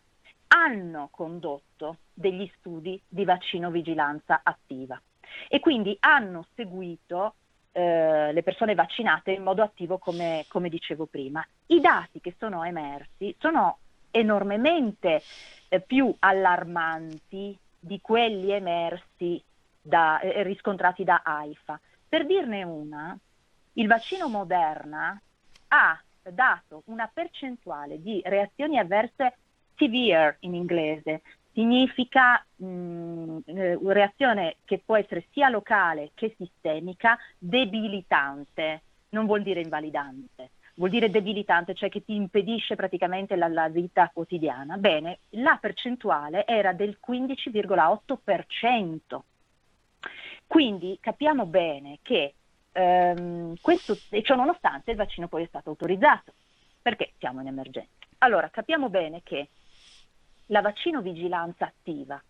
hanno 0.49 1.09
condotto 1.11 1.99
degli 2.13 2.51
studi 2.59 3.01
di 3.07 3.25
vaccino 3.25 3.71
vigilanza 3.71 4.41
attiva 4.43 5.01
e 5.49 5.61
quindi 5.61 5.97
hanno 6.01 6.47
seguito 6.55 7.35
eh, 7.77 8.33
le 8.33 8.43
persone 8.43 8.75
vaccinate 8.75 9.33
in 9.33 9.43
modo 9.43 9.63
attivo 9.63 9.99
come, 9.99 10.47
come, 10.49 10.71
dicevo 10.71 11.05
prima. 11.05 11.47
I 11.67 11.79
dati 11.79 12.23
che 12.23 12.35
sono 12.39 12.65
emersi 12.65 13.37
sono 13.39 13.81
enormemente 14.11 15.21
eh, 15.69 15.81
più 15.83 16.15
allarmanti 16.21 17.55
di 17.79 18.01
quelli 18.01 18.51
emersi 18.51 19.43
da, 19.79 20.19
eh, 20.21 20.43
riscontrati 20.43 21.05
da 21.05 21.21
AIFA. 21.23 21.79
Per 22.09 22.25
dirne 22.25 22.63
una, 22.63 23.15
il 23.75 23.87
vaccino 23.87 24.29
Moderna 24.29 25.21
ha 25.69 26.01
dato 26.23 26.83
una 26.87 27.11
percentuale 27.13 28.01
di 28.01 28.23
reazioni 28.25 28.79
avverse 28.79 29.37
severe 29.77 30.39
in 30.41 30.55
inglese, 30.55 31.21
significa 31.57 32.45
mh, 32.57 33.39
eh, 33.47 33.79
reazione 33.83 34.57
che 34.67 34.83
può 34.85 34.99
essere 34.99 35.25
sia 35.33 35.49
locale 35.49 36.11
che 36.13 36.35
sistemica, 36.37 37.17
debilitante, 37.39 38.83
non 39.11 39.25
vuol 39.25 39.43
dire 39.43 39.63
invalidante, 39.63 40.51
vuol 40.75 40.91
dire 40.91 41.09
debilitante, 41.09 41.73
cioè 41.73 41.89
che 41.89 42.05
ti 42.05 42.15
impedisce 42.15 42.75
praticamente 42.75 43.37
la, 43.37 43.49
la 43.49 43.71
vita 43.71 44.11
quotidiana. 44.13 44.77
Bene, 44.77 45.21
la 45.31 45.57
percentuale 45.59 46.47
era 46.47 46.75
del 46.75 46.99
15,8%. 47.05 49.21
Quindi 50.47 50.99
capiamo 51.01 51.47
bene 51.47 52.01
che 52.03 52.35
ehm, 52.71 53.55
questo, 53.63 53.97
e 54.11 54.23
ciò 54.23 54.35
nonostante 54.35 54.91
il 54.91 54.99
vaccino 54.99 55.27
poi 55.27 55.45
è 55.45 55.47
stato 55.47 55.71
autorizzato, 55.71 56.35
perché 56.83 57.13
siamo 57.19 57.41
in 57.41 57.47
emergenza. 57.47 57.89
Allora, 58.19 58.51
capiamo 58.51 58.91
bene 58.91 59.23
che 59.25 59.49
la 60.47 60.61
vaccino 60.61 61.03
vigilanza 61.03 61.67
attiva 61.67 62.23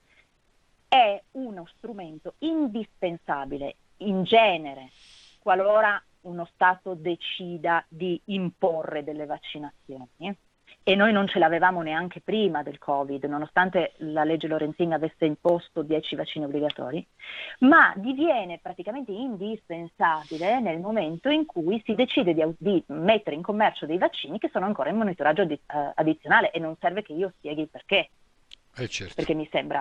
è 0.89 1.21
uno 1.33 1.67
strumento 1.77 2.35
indispensabile 2.39 3.77
in 3.99 4.25
genere 4.25 4.91
qualora 5.41 6.03
uno 6.23 6.45
Stato 6.53 6.95
decida 6.95 7.85
di 7.89 8.21
imporre 8.27 9.05
delle 9.05 9.27
vaccinazioni 9.27 10.37
e 10.89 10.95
noi 10.95 11.11
non 11.11 11.27
ce 11.27 11.41
l'avevamo 11.41 11.83
neanche 11.83 12.21
prima 12.21 12.63
del 12.63 12.79
Covid, 12.79 13.25
nonostante 13.25 13.95
la 13.97 14.23
legge 14.23 14.47
Lorenzin 14.47 14.93
avesse 14.93 15.25
imposto 15.25 15.83
10 15.83 16.15
vaccini 16.15 16.45
obbligatori, 16.45 17.05
ma 17.61 17.93
diviene 17.97 18.61
praticamente 18.63 19.11
indispensabile 19.11 20.61
nel 20.61 20.79
momento 20.79 21.29
in 21.29 21.45
cui 21.45 21.83
si 21.85 21.97
decide 21.97 22.35
di, 22.35 22.45
di 22.57 22.85
mettere 22.87 23.35
in 23.35 23.43
commercio 23.43 23.85
dei 23.85 23.99
vaccini 23.99 24.39
che 24.39 24.49
sono 24.53 24.65
ancora 24.65 24.91
in 24.91 24.97
monitoraggio 24.99 25.43
addi- 25.43 25.61
uh, 25.73 25.91
addizionale 25.93 26.53
e 26.53 26.61
non 26.61 26.77
serve 26.79 27.03
che 27.03 27.15
io 27.15 27.33
spieghi 27.37 27.63
il 27.63 27.69
perché. 27.69 28.09
Eh 28.77 28.87
certo. 28.87 29.15
Perché 29.17 29.35
mi 29.35 29.49
sembra 29.51 29.81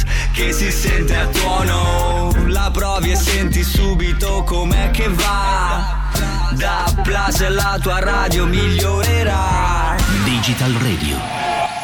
che 0.41 0.53
si 0.53 0.71
sente 0.71 1.15
a 1.15 1.27
tuono. 1.27 2.31
La 2.47 2.71
provi 2.73 3.11
e 3.11 3.15
senti 3.15 3.61
subito 3.61 4.43
com'è 4.43 4.89
che 4.89 5.07
va. 5.07 6.09
Da 6.57 7.01
Plus 7.03 7.47
la 7.49 7.77
tua 7.79 7.99
radio 7.99 8.47
migliorerà. 8.47 9.95
Digital 10.23 10.71
Radio, 10.71 11.17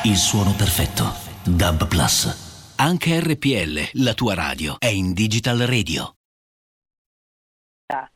il 0.06 0.18
suono 0.18 0.54
perfetto. 0.56 1.14
Dub 1.44 1.88
Plus. 1.88 2.74
Anche 2.78 3.20
RPL, 3.20 4.02
la 4.04 4.16
tua 4.16 4.34
radio, 4.34 4.76
è 4.80 4.88
in 4.88 5.14
Digital 5.14 5.60
Radio. 5.60 6.16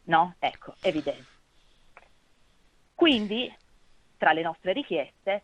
No? 0.05 0.35
Ecco, 0.39 0.73
evidente. 0.81 1.25
Quindi, 2.95 3.55
tra 4.17 4.33
le 4.33 4.41
nostre 4.41 4.73
richieste, 4.73 5.43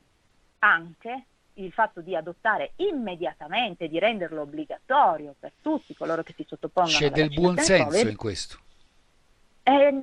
anche 0.59 1.25
il 1.57 1.71
fatto 1.71 2.01
di 2.01 2.15
adottare 2.15 2.73
immediatamente, 2.77 3.87
di 3.87 3.99
renderlo 3.99 4.41
obbligatorio 4.41 5.35
per 5.39 5.53
tutti 5.61 5.95
coloro 5.95 6.23
che 6.23 6.33
si 6.35 6.45
sottopongono 6.47 6.97
C'è 6.97 7.09
del 7.11 7.29
buon 7.29 7.57
senso 7.57 8.07
in 8.07 8.15
questo. 8.15 8.59
Eh, 9.63 9.93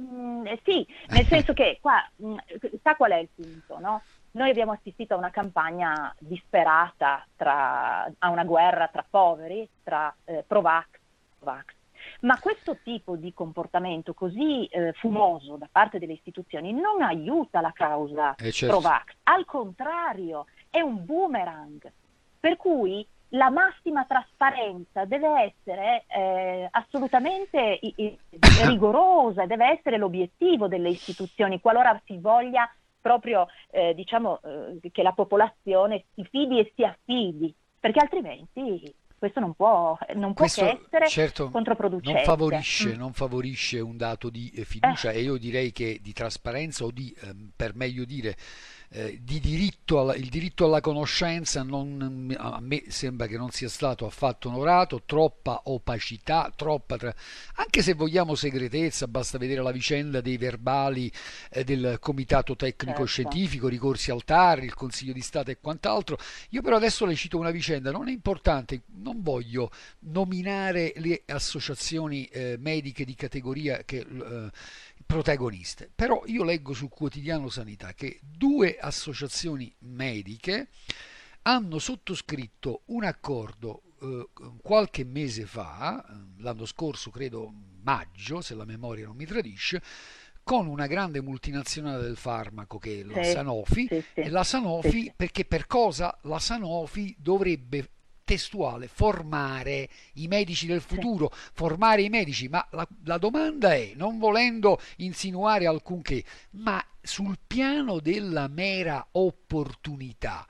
eh, 0.44 0.60
sì, 0.62 0.86
nel 1.08 1.26
senso 1.26 1.54
che 1.54 1.78
qua, 1.80 2.06
mm, 2.22 2.36
sa 2.82 2.94
qual 2.96 3.12
è 3.12 3.16
il 3.16 3.28
punto, 3.34 3.78
no? 3.78 4.02
Noi 4.32 4.50
abbiamo 4.50 4.72
assistito 4.72 5.14
a 5.14 5.16
una 5.16 5.30
campagna 5.30 6.14
disperata, 6.18 7.24
tra, 7.36 8.04
a 8.18 8.28
una 8.28 8.44
guerra 8.44 8.88
tra 8.88 9.04
poveri, 9.08 9.66
tra 9.82 10.14
eh, 10.24 10.44
Provax 10.46 10.86
e 10.92 10.98
Provax. 11.38 11.64
Ma 12.20 12.38
questo 12.38 12.76
tipo 12.82 13.16
di 13.16 13.32
comportamento 13.32 14.12
così 14.12 14.66
eh, 14.66 14.92
fumoso 14.94 15.56
da 15.56 15.68
parte 15.70 15.98
delle 15.98 16.12
istituzioni 16.12 16.72
non 16.72 17.00
aiuta 17.00 17.60
la 17.60 17.72
causa 17.72 18.34
eh 18.34 18.52
certo. 18.52 18.78
Provax, 18.78 19.14
al 19.22 19.44
contrario, 19.44 20.46
è 20.74 20.80
un 20.80 21.04
boomerang. 21.04 21.92
Per 22.40 22.56
cui 22.56 23.06
la 23.28 23.48
massima 23.48 24.04
trasparenza 24.04 25.04
deve 25.04 25.54
essere 25.54 26.04
eh, 26.08 26.68
assolutamente 26.68 27.78
i, 27.80 27.94
i, 27.96 28.18
rigorosa, 28.64 29.46
deve 29.46 29.78
essere 29.78 29.98
l'obiettivo 29.98 30.66
delle 30.66 30.88
istituzioni, 30.88 31.60
qualora 31.60 32.00
si 32.04 32.18
voglia 32.18 32.68
proprio 33.00 33.46
eh, 33.70 33.94
diciamo, 33.94 34.40
eh, 34.42 34.90
che 34.90 35.02
la 35.02 35.12
popolazione 35.12 36.06
si 36.14 36.24
fidi 36.28 36.58
e 36.58 36.72
si 36.74 36.82
affidi, 36.82 37.54
perché 37.78 38.00
altrimenti 38.00 38.92
questo 39.16 39.40
non 39.40 39.54
può, 39.54 39.96
non 40.16 40.34
può 40.34 40.46
che 40.46 40.80
essere 40.82 41.08
certo, 41.08 41.50
controproducente. 41.50 42.18
Non 42.18 42.24
favorisce, 42.24 42.94
mm. 42.94 42.98
non 42.98 43.12
favorisce, 43.12 43.80
un 43.80 43.96
dato 43.96 44.28
di 44.28 44.50
eh, 44.50 44.64
fiducia 44.64 45.12
e 45.12 45.22
io 45.22 45.38
direi 45.38 45.72
che 45.72 45.98
di 46.02 46.12
trasparenza 46.12 46.84
o 46.84 46.90
di, 46.90 47.14
ehm, 47.22 47.52
per 47.56 47.74
meglio 47.74 48.04
dire, 48.04 48.36
eh, 48.96 49.18
di 49.20 49.40
diritto 49.40 49.98
alla, 49.98 50.14
il 50.14 50.28
diritto 50.28 50.66
alla 50.66 50.80
conoscenza 50.80 51.64
non, 51.64 52.32
a 52.38 52.60
me 52.60 52.84
sembra 52.88 53.26
che 53.26 53.36
non 53.36 53.50
sia 53.50 53.68
stato 53.68 54.06
affatto 54.06 54.48
onorato, 54.48 55.02
troppa 55.04 55.62
opacità, 55.64 56.52
troppa 56.54 56.96
tra... 56.96 57.12
anche 57.56 57.82
se 57.82 57.94
vogliamo 57.94 58.36
segretezza, 58.36 59.08
basta 59.08 59.36
vedere 59.36 59.62
la 59.62 59.72
vicenda 59.72 60.20
dei 60.20 60.36
verbali 60.36 61.10
eh, 61.50 61.64
del 61.64 61.96
comitato 62.00 62.54
tecnico 62.54 62.98
certo. 62.98 63.06
scientifico, 63.06 63.66
ricorsi 63.66 64.12
al 64.12 64.22
TAR, 64.22 64.62
il 64.62 64.74
Consiglio 64.74 65.12
di 65.12 65.22
Stato 65.22 65.50
e 65.50 65.58
quant'altro. 65.60 66.16
Io 66.50 66.62
però 66.62 66.76
adesso 66.76 67.04
le 67.04 67.16
cito 67.16 67.36
una 67.36 67.50
vicenda, 67.50 67.90
non 67.90 68.08
è 68.08 68.12
importante, 68.12 68.82
non 69.02 69.22
voglio 69.22 69.72
nominare 70.00 70.92
le 70.98 71.22
associazioni 71.26 72.26
eh, 72.26 72.56
mediche 72.60 73.04
di 73.04 73.16
categoria 73.16 73.82
che 73.84 74.06
eh, 74.08 74.50
protagoniste. 75.06 75.90
Però 75.94 76.22
io 76.26 76.44
leggo 76.44 76.72
sul 76.72 76.88
quotidiano 76.88 77.48
Sanità 77.48 77.94
che 77.94 78.20
due 78.22 78.76
associazioni 78.78 79.74
mediche 79.80 80.68
hanno 81.42 81.78
sottoscritto 81.78 82.82
un 82.86 83.04
accordo 83.04 83.82
eh, 84.00 84.28
qualche 84.62 85.04
mese 85.04 85.46
fa, 85.46 86.04
l'anno 86.38 86.64
scorso 86.66 87.10
credo 87.10 87.52
maggio, 87.82 88.40
se 88.40 88.54
la 88.54 88.64
memoria 88.64 89.06
non 89.06 89.16
mi 89.16 89.26
tradisce, 89.26 89.82
con 90.42 90.66
una 90.66 90.86
grande 90.86 91.22
multinazionale 91.22 92.02
del 92.02 92.16
farmaco 92.16 92.78
che 92.78 93.00
è 93.00 93.02
la 93.02 93.22
sì, 93.22 93.30
Sanofi, 93.30 93.86
sì, 93.88 94.04
sì. 94.12 94.20
e 94.20 94.28
la 94.28 94.44
Sanofi 94.44 95.12
perché 95.16 95.46
per 95.46 95.66
cosa 95.66 96.16
la 96.24 96.38
Sanofi 96.38 97.14
dovrebbe 97.18 97.88
testuale, 98.24 98.88
formare 98.88 99.88
i 100.14 100.26
medici 100.26 100.66
del 100.66 100.80
futuro, 100.80 101.30
sì. 101.32 101.50
formare 101.52 102.02
i 102.02 102.08
medici, 102.08 102.48
ma 102.48 102.66
la, 102.70 102.88
la, 103.04 103.18
domanda 103.18 103.74
è, 103.74 103.92
non 103.94 104.18
volendo 104.18 104.80
insinuare 104.96 105.66
alcunché, 105.66 106.24
ma 106.52 106.84
sul 107.00 107.38
piano 107.46 108.00
della 108.00 108.48
mera 108.48 109.06
opportunità, 109.12 110.46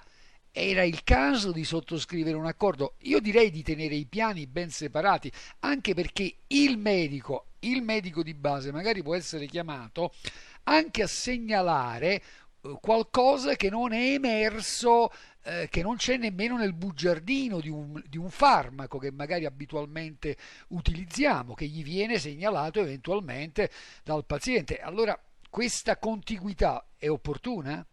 era 0.56 0.84
il 0.84 1.02
caso 1.02 1.50
di 1.50 1.64
sottoscrivere 1.64 2.36
un 2.36 2.46
accordo. 2.46 2.94
Io 3.00 3.18
direi 3.20 3.50
di 3.50 3.64
tenere 3.64 3.96
i 3.96 4.06
piani 4.06 4.46
ben 4.46 4.70
separati, 4.70 5.30
anche 5.60 5.94
perché 5.94 6.36
il 6.46 6.78
medico, 6.78 7.46
il 7.60 7.82
medico 7.82 8.22
di 8.22 8.34
base, 8.34 8.70
magari 8.70 9.02
può 9.02 9.16
essere 9.16 9.46
chiamato 9.46 10.14
anche 10.64 11.02
a 11.02 11.06
segnalare 11.08 12.22
qualcosa 12.80 13.54
che 13.56 13.68
non 13.68 13.92
è 13.92 14.14
emerso 14.14 15.10
eh, 15.44 15.68
che 15.70 15.82
non 15.82 15.96
c'è 15.96 16.16
nemmeno 16.16 16.56
nel 16.56 16.72
bugiardino 16.72 17.60
di 17.60 17.68
un, 17.68 18.02
di 18.06 18.16
un, 18.16 18.30
farmaco 18.30 18.98
che 18.98 19.12
magari 19.12 19.44
abitualmente 19.44 20.36
utilizziamo, 20.68 21.54
che 21.54 21.66
gli 21.66 21.82
viene 21.82 22.18
segnalato 22.18 22.80
eventualmente 22.80 23.70
dal 24.02 24.24
paziente. 24.24 24.80
Allora, 24.80 25.18
questa 25.50 25.98
contiguità 25.98 26.86
è 26.96 27.08
opportuna? 27.10 27.84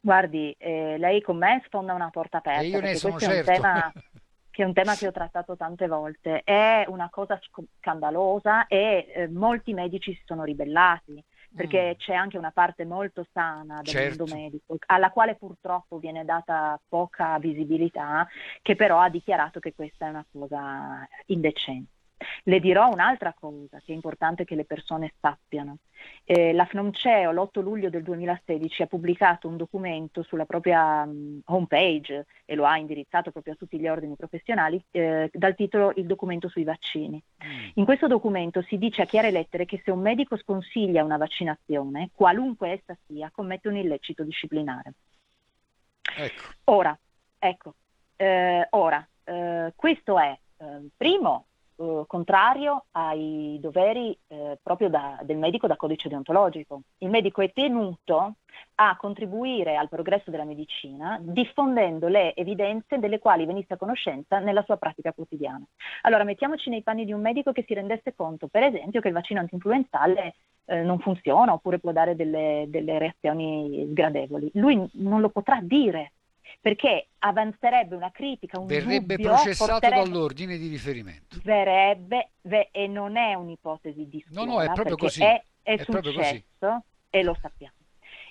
Guardi, 0.00 0.54
eh, 0.58 0.96
lei 0.96 1.20
con 1.20 1.36
me 1.36 1.62
sfonda 1.66 1.92
una 1.92 2.08
porta 2.08 2.38
aperta. 2.38 2.62
E 2.62 2.68
io 2.68 2.80
ne 2.80 2.94
sono 2.94 3.18
certo. 3.18 3.50
È 3.50 3.56
un 3.56 3.62
tema, 3.62 3.92
che 4.50 4.62
è 4.62 4.64
un 4.64 4.72
tema 4.72 4.94
che 4.94 5.06
ho 5.06 5.12
trattato 5.12 5.56
tante 5.56 5.86
volte. 5.86 6.40
È 6.42 6.84
una 6.88 7.10
cosa 7.10 7.38
scandalosa 7.78 8.66
e 8.66 9.12
eh, 9.14 9.28
molti 9.28 9.74
medici 9.74 10.14
si 10.14 10.22
sono 10.24 10.44
ribellati 10.44 11.22
perché 11.54 11.94
mm. 11.94 11.98
c'è 11.98 12.14
anche 12.14 12.38
una 12.38 12.50
parte 12.50 12.84
molto 12.84 13.26
sana 13.32 13.76
del 13.82 13.92
certo. 13.92 14.24
mondo 14.24 14.34
medico, 14.34 14.76
alla 14.86 15.10
quale 15.10 15.34
purtroppo 15.34 15.98
viene 15.98 16.24
data 16.24 16.80
poca 16.88 17.38
visibilità, 17.38 18.26
che 18.62 18.76
però 18.76 19.00
ha 19.00 19.08
dichiarato 19.08 19.60
che 19.60 19.74
questa 19.74 20.06
è 20.06 20.10
una 20.10 20.26
cosa 20.30 21.06
indecente. 21.26 21.98
Le 22.44 22.60
dirò 22.60 22.88
un'altra 22.88 23.34
cosa 23.38 23.78
che 23.78 23.92
è 23.92 23.94
importante 23.94 24.44
che 24.44 24.54
le 24.54 24.64
persone 24.64 25.12
sappiano. 25.20 25.78
Eh, 26.24 26.52
la 26.52 26.64
FNOMCEO 26.64 27.32
l'8 27.32 27.60
luglio 27.60 27.90
del 27.90 28.02
2016 28.02 28.82
ha 28.82 28.86
pubblicato 28.86 29.48
un 29.48 29.56
documento 29.56 30.22
sulla 30.22 30.46
propria 30.46 31.02
um, 31.02 31.40
homepage 31.46 32.26
e 32.44 32.54
lo 32.54 32.64
ha 32.64 32.78
indirizzato 32.78 33.30
proprio 33.30 33.54
a 33.54 33.56
tutti 33.56 33.78
gli 33.78 33.88
ordini 33.88 34.16
professionali 34.16 34.82
eh, 34.90 35.30
dal 35.32 35.54
titolo 35.54 35.92
Il 35.96 36.06
documento 36.06 36.48
sui 36.48 36.64
vaccini. 36.64 37.22
Mm. 37.44 37.68
In 37.74 37.84
questo 37.84 38.06
documento 38.06 38.62
si 38.62 38.78
dice 38.78 39.02
a 39.02 39.06
chiare 39.06 39.30
lettere 39.30 39.64
che 39.66 39.80
se 39.84 39.90
un 39.90 40.00
medico 40.00 40.36
sconsiglia 40.36 41.04
una 41.04 41.18
vaccinazione, 41.18 42.10
qualunque 42.14 42.70
essa 42.70 42.96
sia, 43.06 43.30
commette 43.32 43.68
un 43.68 43.76
illecito 43.76 44.24
disciplinare. 44.24 44.94
Ecco. 46.16 46.42
Ora, 46.64 46.98
ecco, 47.38 47.74
eh, 48.16 48.66
ora 48.70 49.06
eh, 49.24 49.72
questo 49.76 50.18
è, 50.18 50.36
eh, 50.58 50.88
primo, 50.96 51.46
eh, 51.80 52.04
contrario 52.06 52.84
ai 52.90 53.58
doveri 53.58 54.16
eh, 54.26 54.58
proprio 54.62 54.90
da, 54.90 55.18
del 55.22 55.38
medico 55.38 55.66
da 55.66 55.76
codice 55.76 56.10
deontologico. 56.10 56.82
Il 56.98 57.08
medico 57.08 57.40
è 57.40 57.50
tenuto 57.52 58.34
a 58.74 58.96
contribuire 58.98 59.76
al 59.76 59.88
progresso 59.88 60.30
della 60.30 60.44
medicina 60.44 61.18
diffondendo 61.22 62.08
le 62.08 62.34
evidenze 62.34 62.98
delle 62.98 63.18
quali 63.18 63.46
venisse 63.46 63.72
a 63.72 63.76
conoscenza 63.78 64.38
nella 64.40 64.62
sua 64.62 64.76
pratica 64.76 65.14
quotidiana. 65.14 65.64
Allora 66.02 66.24
mettiamoci 66.24 66.68
nei 66.68 66.82
panni 66.82 67.06
di 67.06 67.12
un 67.12 67.22
medico 67.22 67.52
che 67.52 67.64
si 67.66 67.72
rendesse 67.72 68.14
conto, 68.14 68.48
per 68.48 68.64
esempio, 68.64 69.00
che 69.00 69.08
il 69.08 69.14
vaccino 69.14 69.40
antinfluenzale 69.40 70.34
eh, 70.66 70.82
non 70.82 70.98
funziona 70.98 71.54
oppure 71.54 71.78
può 71.78 71.92
dare 71.92 72.14
delle, 72.14 72.66
delle 72.68 72.98
reazioni 72.98 73.86
sgradevoli. 73.90 74.50
Lui 74.54 74.86
non 74.94 75.22
lo 75.22 75.30
potrà 75.30 75.60
dire 75.62 76.12
perché 76.60 77.08
avanzerebbe 77.18 77.94
una 77.94 78.10
critica, 78.10 78.58
un 78.58 78.66
verrebbe 78.66 79.16
dubbio, 79.16 79.34
processato 79.34 79.88
dall'ordine 79.88 80.56
di 80.58 80.68
riferimento. 80.68 81.38
Verrebbe, 81.42 82.30
ve, 82.42 82.68
e 82.72 82.86
non 82.86 83.16
è 83.16 83.34
un'ipotesi 83.34 84.08
di 84.08 84.24
scuola, 84.26 84.44
no, 84.46 84.52
no, 84.52 84.62
è 84.62 84.72
proprio 84.72 84.96
così. 84.96 85.22
È, 85.22 85.42
è, 85.62 85.76
è 85.76 85.82
successo 85.82 86.84
e 87.10 87.22
lo 87.22 87.36
sappiamo. 87.40 87.74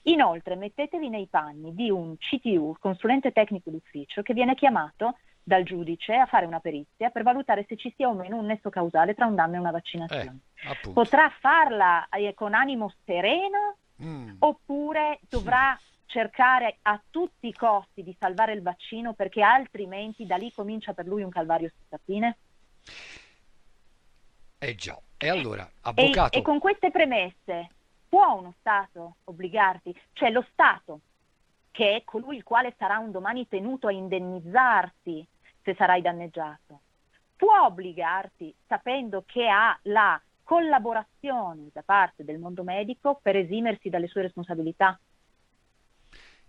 Inoltre 0.03 0.55
mettetevi 0.55 1.09
nei 1.09 1.27
panni 1.27 1.73
di 1.73 1.89
un 1.89 2.15
CTU, 2.17 2.75
consulente 2.79 3.31
tecnico 3.31 3.69
d'ufficio, 3.69 4.21
che 4.21 4.33
viene 4.33 4.55
chiamato 4.55 5.17
dal 5.43 5.63
giudice 5.63 6.13
a 6.13 6.25
fare 6.25 6.45
una 6.45 6.59
perizia 6.59 7.09
per 7.09 7.23
valutare 7.23 7.65
se 7.67 7.75
ci 7.75 7.91
sia 7.95 8.07
o 8.07 8.13
meno 8.13 8.37
un 8.37 8.45
nesso 8.45 8.69
causale 8.69 9.15
tra 9.15 9.25
un 9.25 9.35
danno 9.35 9.55
e 9.55 9.59
una 9.59 9.71
vaccinazione. 9.71 10.41
Eh, 10.53 10.91
Potrà 10.91 11.29
farla 11.39 12.07
eh, 12.09 12.33
con 12.35 12.53
animo 12.53 12.93
sereno 13.03 13.77
mm. 14.01 14.35
oppure 14.39 15.19
dovrà 15.27 15.77
cercare 16.09 16.79
a 16.81 16.99
tutti 17.09 17.47
i 17.47 17.53
costi 17.53 18.03
di 18.03 18.15
salvare 18.19 18.53
il 18.53 18.63
vaccino 18.63 19.13
perché 19.13 19.43
altrimenti 19.43 20.25
da 20.25 20.37
lì 20.37 20.51
comincia 20.51 20.93
per 20.93 21.05
lui 21.05 21.21
un 21.21 21.29
calvario 21.29 21.69
senza 21.69 21.99
fine? 22.03 22.37
Eh 24.57 24.75
già, 24.75 24.99
e 25.17 25.29
allora, 25.29 25.69
avvocato... 25.81 26.35
E, 26.35 26.39
e 26.39 26.41
con 26.41 26.57
queste 26.59 26.89
premesse 26.89 27.69
può 28.09 28.33
uno 28.33 28.55
Stato 28.59 29.17
obbligarti? 29.25 29.95
Cioè 30.13 30.31
lo 30.31 30.43
Stato, 30.51 31.01
che 31.69 31.97
è 31.97 32.03
colui 32.03 32.37
il 32.37 32.43
quale 32.43 32.73
sarà 32.77 32.97
un 32.97 33.11
domani 33.11 33.47
tenuto 33.47 33.87
a 33.87 33.91
indennizzarti 33.91 35.25
se 35.61 35.75
sarai 35.75 36.01
danneggiato, 36.01 36.79
può 37.35 37.65
obbligarti 37.65 38.53
sapendo 38.65 39.23
che 39.27 39.47
ha 39.47 39.77
la 39.83 40.19
collaborazione 40.43 41.69
da 41.71 41.83
parte 41.83 42.23
del 42.23 42.39
mondo 42.39 42.63
medico 42.63 43.19
per 43.21 43.35
esimersi 43.35 43.89
dalle 43.89 44.07
sue 44.07 44.23
responsabilità? 44.23 44.99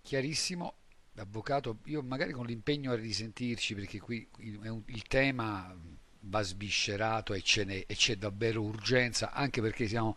Chiarissimo. 0.02 0.74
Avvocato, 1.16 1.78
io 1.84 2.02
magari 2.02 2.32
con 2.32 2.46
l'impegno 2.46 2.92
a 2.92 2.94
risentirci 2.94 3.74
perché 3.74 4.00
qui 4.00 4.26
il, 4.38 5.02
tema 5.06 5.76
va 6.22 6.42
sviscerato 6.42 7.34
e, 7.34 7.42
e, 7.66 7.94
c'è 7.94 8.16
davvero 8.16 8.62
urgenza, 8.62 9.32
anche 9.32 9.60
perché 9.60 9.86
siamo, 9.86 10.16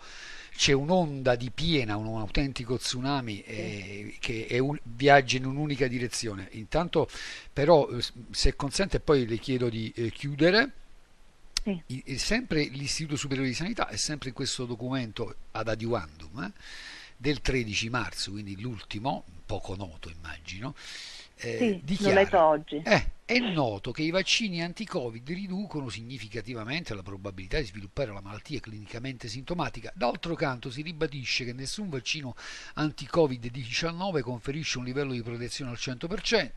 c'è 0.56 0.72
un'onda 0.72 1.36
di 1.36 1.52
piena, 1.52 1.98
un, 1.98 2.06
un 2.06 2.20
autentico 2.20 2.78
tsunami 2.78 3.42
eh, 3.42 4.16
che 4.20 4.46
è 4.48 4.60
un, 4.60 4.78
viaggia 4.84 5.38
in 5.38 5.46
un'unica 5.46 5.88
direzione. 5.88 6.48
Intanto 6.52 7.10
però, 7.52 7.90
eh, 7.90 8.02
se 8.32 8.56
consente, 8.56 9.02
poi 9.02 9.28
le 9.28 9.38
chiedo 9.38 9.70
di 9.70 9.92
eh, 9.96 10.10
chiudere. 10.10 10.72
Sì. 11.64 11.82
I, 11.88 12.18
sempre 12.18 12.64
l'Istituto 12.64 13.16
Superiore 13.16 13.48
di 13.48 13.56
Sanità 13.56 13.88
è 13.88 13.96
sempre 13.96 14.30
in 14.30 14.36
questo 14.36 14.66
documento 14.66 15.34
ad 15.52 15.70
adiuvandum 15.70 16.44
eh, 16.44 16.52
del 17.24 17.40
13 17.40 17.90
marzo, 17.90 18.32
quindi 18.32 18.60
l'ultimo, 18.60 19.24
poco 19.46 19.78
noto 19.78 20.10
immagino, 20.10 20.76
eh, 21.38 21.58
sì, 21.58 21.80
dichiara, 21.82 22.16
l'ho 22.16 22.20
letto 22.20 22.42
oggi. 22.42 22.82
Eh, 22.84 23.12
è 23.24 23.40
noto 23.40 23.92
che 23.92 24.02
i 24.02 24.10
vaccini 24.10 24.62
anti-Covid 24.62 25.26
riducono 25.30 25.88
significativamente 25.88 26.94
la 26.94 27.02
probabilità 27.02 27.60
di 27.60 27.66
sviluppare 27.66 28.12
la 28.12 28.20
malattia 28.20 28.60
clinicamente 28.60 29.30
sintomatica. 29.30 29.90
D'altro 29.96 30.36
canto 30.36 30.70
si 30.70 30.82
ribadisce 30.82 31.46
che 31.46 31.54
nessun 31.54 31.88
vaccino 31.88 32.36
anti-Covid-19 32.74 34.20
conferisce 34.20 34.80
un 34.80 34.84
livello 34.84 35.14
di 35.14 35.24
protezione 35.24 35.72
al 35.72 35.78
100%. 35.80 36.50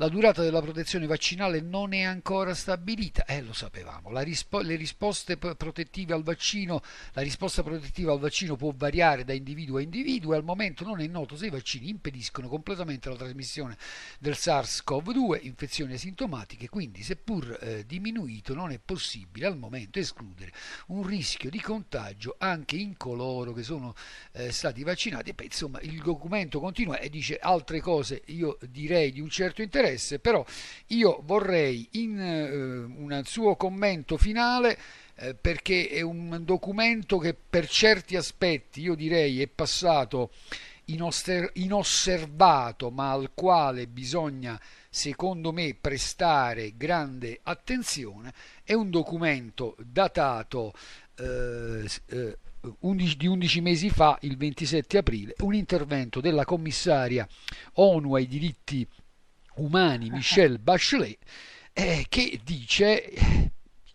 La 0.00 0.08
durata 0.08 0.42
della 0.42 0.62
protezione 0.62 1.08
vaccinale 1.08 1.60
non 1.60 1.92
è 1.92 2.02
ancora 2.02 2.54
stabilita, 2.54 3.24
eh 3.24 3.42
lo 3.42 3.52
sapevamo. 3.52 4.16
Rispo- 4.20 4.60
le 4.60 4.76
risposte 4.76 5.36
protettive 5.36 6.14
al 6.14 6.22
vaccino, 6.22 6.80
la 7.14 7.22
risposta 7.22 7.64
protettiva 7.64 8.12
al 8.12 8.20
vaccino 8.20 8.54
può 8.54 8.72
variare 8.76 9.24
da 9.24 9.32
individuo 9.32 9.78
a 9.78 9.80
individuo 9.80 10.34
e 10.34 10.36
al 10.36 10.44
momento 10.44 10.84
non 10.84 11.00
è 11.00 11.06
noto 11.08 11.34
se 11.34 11.46
i 11.46 11.50
vaccini 11.50 11.88
impediscono 11.88 12.46
completamente 12.46 13.08
la 13.08 13.16
trasmissione 13.16 13.76
del 14.20 14.34
SARS-CoV-2, 14.34 15.40
infezioni 15.42 15.94
asintomatiche, 15.94 16.68
quindi 16.68 17.02
seppur 17.02 17.58
eh, 17.60 17.84
diminuito 17.84 18.54
non 18.54 18.70
è 18.70 18.78
possibile 18.78 19.46
al 19.46 19.58
momento 19.58 19.98
escludere 19.98 20.52
un 20.88 21.04
rischio 21.04 21.50
di 21.50 21.60
contagio 21.60 22.36
anche 22.38 22.76
in 22.76 22.96
coloro 22.96 23.52
che 23.52 23.64
sono 23.64 23.96
eh, 24.30 24.52
stati 24.52 24.84
vaccinati. 24.84 25.32
Beh, 25.32 25.46
insomma, 25.46 25.80
il 25.80 26.00
documento 26.00 26.60
continua 26.60 27.00
e 27.00 27.10
dice 27.10 27.36
altre 27.36 27.80
cose, 27.80 28.22
io 28.26 28.58
direi 28.60 29.10
di 29.10 29.20
un 29.20 29.28
certo 29.28 29.60
interesse 29.60 29.86
interesse, 29.88 30.18
però 30.18 30.44
io 30.88 31.20
vorrei 31.24 31.88
in 31.92 32.20
eh, 32.20 32.50
un 32.50 33.22
suo 33.24 33.56
commento 33.56 34.16
finale 34.16 34.78
eh, 35.16 35.34
perché 35.34 35.88
è 35.88 36.00
un 36.00 36.42
documento 36.44 37.18
che 37.18 37.34
per 37.34 37.68
certi 37.68 38.16
aspetti 38.16 38.82
io 38.82 38.94
direi 38.94 39.42
è 39.42 39.48
passato 39.48 40.30
inosser- 40.86 41.50
inosservato 41.54 42.90
ma 42.90 43.10
al 43.10 43.30
quale 43.34 43.86
bisogna 43.86 44.60
secondo 44.90 45.52
me 45.52 45.76
prestare 45.78 46.76
grande 46.76 47.40
attenzione. 47.42 48.32
È 48.62 48.72
un 48.72 48.90
documento 48.90 49.76
datato 49.78 50.72
eh, 51.16 51.84
eh, 52.06 52.38
11, 52.80 53.16
di 53.16 53.26
11 53.26 53.60
mesi 53.60 53.90
fa, 53.90 54.18
il 54.22 54.36
27 54.36 54.98
aprile, 54.98 55.34
un 55.38 55.54
intervento 55.54 56.20
della 56.20 56.44
commissaria 56.44 57.26
ONU 57.74 58.14
ai 58.14 58.26
diritti 58.26 58.86
umani 59.58 60.10
Michelle 60.10 60.58
Bachelet, 60.58 61.18
eh, 61.72 62.06
che 62.08 62.40
dice 62.42 63.04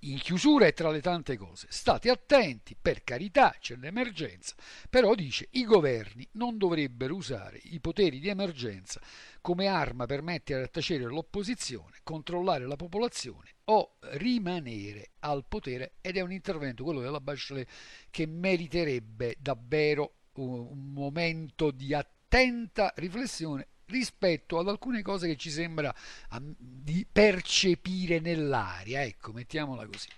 in 0.04 0.18
chiusura 0.18 0.66
e 0.66 0.74
tra 0.74 0.90
le 0.92 1.02
tante 1.02 1.38
cose, 1.38 1.68
state 1.70 2.10
attenti, 2.10 2.76
per 2.80 3.04
carità 3.04 3.56
c'è 3.60 3.76
l'emergenza, 3.76 4.56
però 4.90 5.16
dice 5.16 5.48
i 5.52 5.64
governi 5.64 6.28
non 6.34 6.58
dovrebbero 6.58 7.16
usare 7.16 7.60
i 7.64 7.80
poteri 7.80 8.20
di 8.20 8.28
emergenza 8.28 9.00
come 9.42 9.68
arma 9.68 10.06
per 10.06 10.22
mettere 10.22 10.64
a 10.64 10.68
tacere 10.68 11.06
l'opposizione, 11.06 12.00
controllare 12.04 12.68
la 12.68 12.76
popolazione 12.76 13.56
o 13.66 13.96
rimanere 14.12 15.12
al 15.20 15.46
potere 15.48 15.94
ed 16.02 16.18
è 16.18 16.22
un 16.22 16.32
intervento, 16.32 16.84
quello 16.84 17.02
della 17.02 17.22
Bachelet, 17.22 17.70
che 18.10 18.26
meriterebbe 18.26 19.38
davvero 19.40 20.16
un 20.34 20.92
momento 20.92 21.72
di 21.72 21.94
attenta 21.94 22.92
riflessione 22.96 23.68
rispetto 23.88 24.60
ad 24.60 24.68
alcune 24.68 25.02
cose 25.02 25.28
che 25.28 25.36
ci 25.36 25.50
sembra 25.50 25.94
di 26.40 27.06
percepire 27.12 28.20
nell'aria, 28.20 29.04
ecco, 29.04 29.32
mettiamola 29.32 29.86
così. 29.86 30.10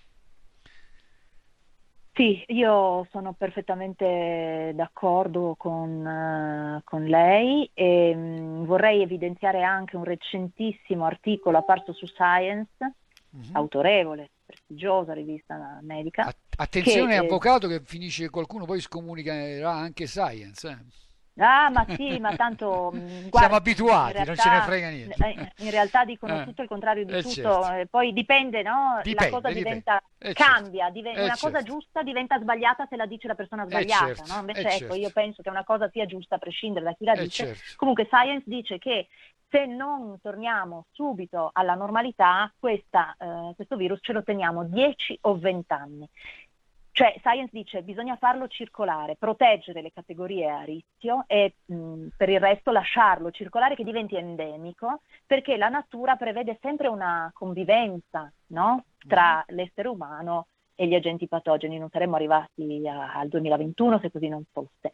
Sì, 2.16 2.42
io 2.46 3.06
sono 3.10 3.34
perfettamente 3.34 4.72
d'accordo 4.74 5.54
con, 5.58 6.78
uh, 6.78 6.80
con 6.82 7.04
lei 7.04 7.70
e 7.74 8.12
um, 8.14 8.64
vorrei 8.64 9.02
evidenziare 9.02 9.62
anche 9.62 9.96
un 9.96 10.04
recentissimo 10.04 11.04
articolo 11.04 11.58
apparso 11.58 11.92
su 11.92 12.06
Science, 12.06 12.70
mm-hmm. 12.80 13.54
autorevole, 13.54 14.30
prestigiosa 14.46 15.12
rivista 15.12 15.78
medica. 15.82 16.32
Attenzione, 16.56 17.18
che, 17.18 17.26
avvocato, 17.26 17.68
che 17.68 17.82
finisce 17.84 18.30
qualcuno 18.30 18.64
poi 18.64 18.80
scomunicherà 18.80 19.70
anche 19.70 20.06
Science. 20.06 20.66
Eh. 20.70 21.05
Ah, 21.38 21.68
ma 21.70 21.84
sì, 21.88 22.18
ma 22.18 22.34
tanto 22.34 22.92
mm, 22.96 23.28
guarda, 23.28 23.38
siamo 23.38 23.54
abituati, 23.56 24.12
realtà, 24.12 24.32
non 24.32 24.36
ce 24.36 24.50
ne 24.50 24.60
frega 24.60 24.88
niente. 24.88 25.26
Eh, 25.26 25.64
in 25.64 25.70
realtà 25.70 26.04
dicono 26.04 26.40
eh, 26.40 26.44
tutto 26.44 26.62
il 26.62 26.68
contrario 26.68 27.04
di 27.04 27.12
eh, 27.12 27.22
tutto, 27.22 27.32
certo. 27.32 27.72
Eh, 27.72 27.86
poi 27.86 28.12
dipende, 28.12 28.62
no? 28.62 29.00
Dipende, 29.02 29.30
la 29.30 29.40
cosa 29.40 29.54
diventa 29.54 30.02
eh, 30.18 30.32
certo. 30.32 30.42
cambia, 30.42 30.90
div- 30.90 31.06
una 31.06 31.34
certo. 31.34 31.46
cosa 31.46 31.62
giusta 31.62 32.02
diventa 32.02 32.38
sbagliata 32.38 32.86
se 32.88 32.96
la 32.96 33.06
dice 33.06 33.28
la 33.28 33.34
persona 33.34 33.66
sbagliata, 33.66 34.14
certo. 34.14 34.32
no? 34.32 34.40
Invece 34.40 34.60
ecco, 34.60 34.78
certo. 34.78 34.94
io 34.94 35.10
penso 35.10 35.42
che 35.42 35.50
una 35.50 35.64
cosa 35.64 35.90
sia 35.90 36.06
giusta 36.06 36.36
a 36.36 36.38
prescindere 36.38 36.84
da 36.86 36.92
chi 36.94 37.04
la 37.04 37.14
dice. 37.14 37.46
Certo. 37.46 37.62
Comunque 37.76 38.06
Science 38.06 38.44
dice 38.46 38.78
che 38.78 39.08
se 39.48 39.66
non 39.66 40.18
torniamo 40.20 40.86
subito 40.90 41.50
alla 41.52 41.74
normalità, 41.74 42.52
questa, 42.58 43.14
questo 43.54 43.76
virus 43.76 44.00
ce 44.02 44.12
lo 44.12 44.24
teniamo 44.24 44.64
10 44.64 45.18
o 45.22 45.38
20 45.38 45.72
anni. 45.72 46.08
Cioè, 46.96 47.14
Science 47.18 47.50
dice 47.52 47.76
che 47.76 47.84
bisogna 47.84 48.16
farlo 48.16 48.48
circolare, 48.48 49.16
proteggere 49.16 49.82
le 49.82 49.92
categorie 49.92 50.48
a 50.48 50.62
rischio 50.62 51.24
e 51.26 51.56
mh, 51.66 52.06
per 52.16 52.30
il 52.30 52.40
resto 52.40 52.70
lasciarlo 52.70 53.30
circolare 53.30 53.74
che 53.74 53.84
diventi 53.84 54.16
endemico, 54.16 55.02
perché 55.26 55.58
la 55.58 55.68
natura 55.68 56.16
prevede 56.16 56.56
sempre 56.62 56.88
una 56.88 57.30
convivenza 57.34 58.32
no? 58.46 58.84
tra 59.06 59.40
mm. 59.40 59.54
l'essere 59.54 59.88
umano 59.88 60.46
e 60.74 60.86
gli 60.86 60.94
agenti 60.94 61.28
patogeni. 61.28 61.76
Non 61.78 61.90
saremmo 61.90 62.16
arrivati 62.16 62.88
a, 62.88 63.12
al 63.12 63.28
2021 63.28 63.98
se 63.98 64.10
così 64.10 64.28
non 64.28 64.44
fosse. 64.50 64.88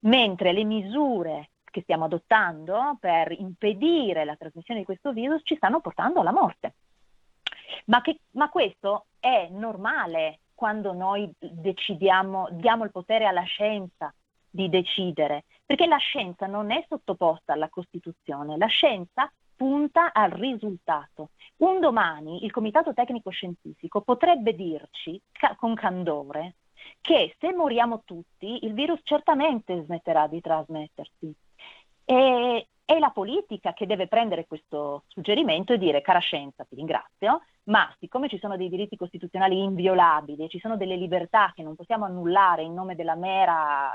Mentre 0.00 0.52
le 0.52 0.64
misure 0.64 1.48
che 1.64 1.80
stiamo 1.80 2.04
adottando 2.04 2.98
per 3.00 3.32
impedire 3.32 4.26
la 4.26 4.36
trasmissione 4.36 4.80
di 4.80 4.84
questo 4.84 5.14
virus 5.14 5.40
ci 5.44 5.56
stanno 5.56 5.80
portando 5.80 6.20
alla 6.20 6.30
morte. 6.30 6.74
Ma, 7.86 8.02
che, 8.02 8.18
ma 8.32 8.50
questo 8.50 9.06
è 9.18 9.48
normale 9.50 10.40
quando 10.62 10.92
noi 10.92 11.28
decidiamo, 11.40 12.46
diamo 12.52 12.84
il 12.84 12.92
potere 12.92 13.26
alla 13.26 13.42
scienza 13.42 14.14
di 14.48 14.68
decidere, 14.68 15.42
perché 15.66 15.88
la 15.88 15.96
scienza 15.96 16.46
non 16.46 16.70
è 16.70 16.84
sottoposta 16.88 17.52
alla 17.52 17.68
Costituzione, 17.68 18.56
la 18.56 18.68
scienza 18.68 19.28
punta 19.56 20.12
al 20.12 20.30
risultato. 20.30 21.30
Un 21.56 21.80
domani 21.80 22.44
il 22.44 22.52
Comitato 22.52 22.94
Tecnico 22.94 23.30
Scientifico 23.30 24.02
potrebbe 24.02 24.54
dirci 24.54 25.20
ca- 25.32 25.56
con 25.56 25.74
candore 25.74 26.54
che 27.00 27.34
se 27.40 27.52
moriamo 27.52 28.02
tutti 28.04 28.64
il 28.64 28.72
virus 28.72 29.00
certamente 29.02 29.82
smetterà 29.82 30.28
di 30.28 30.40
trasmettersi. 30.40 31.34
E, 32.04 32.66
è 32.84 32.98
la 32.98 33.10
politica 33.10 33.72
che 33.72 33.86
deve 33.86 34.06
prendere 34.06 34.46
questo 34.46 35.04
suggerimento 35.06 35.72
e 35.72 35.78
dire, 35.78 36.02
cara 36.02 36.18
scienza, 36.18 36.64
ti 36.64 36.74
ringrazio, 36.74 37.42
ma 37.64 37.90
siccome 37.98 38.28
ci 38.28 38.38
sono 38.38 38.56
dei 38.56 38.68
diritti 38.68 38.96
costituzionali 38.96 39.62
inviolabili, 39.62 40.48
ci 40.48 40.58
sono 40.58 40.76
delle 40.76 40.96
libertà 40.96 41.52
che 41.54 41.62
non 41.62 41.74
possiamo 41.74 42.04
annullare 42.04 42.62
in 42.62 42.74
nome 42.74 42.94
della 42.94 43.14
mera 43.14 43.92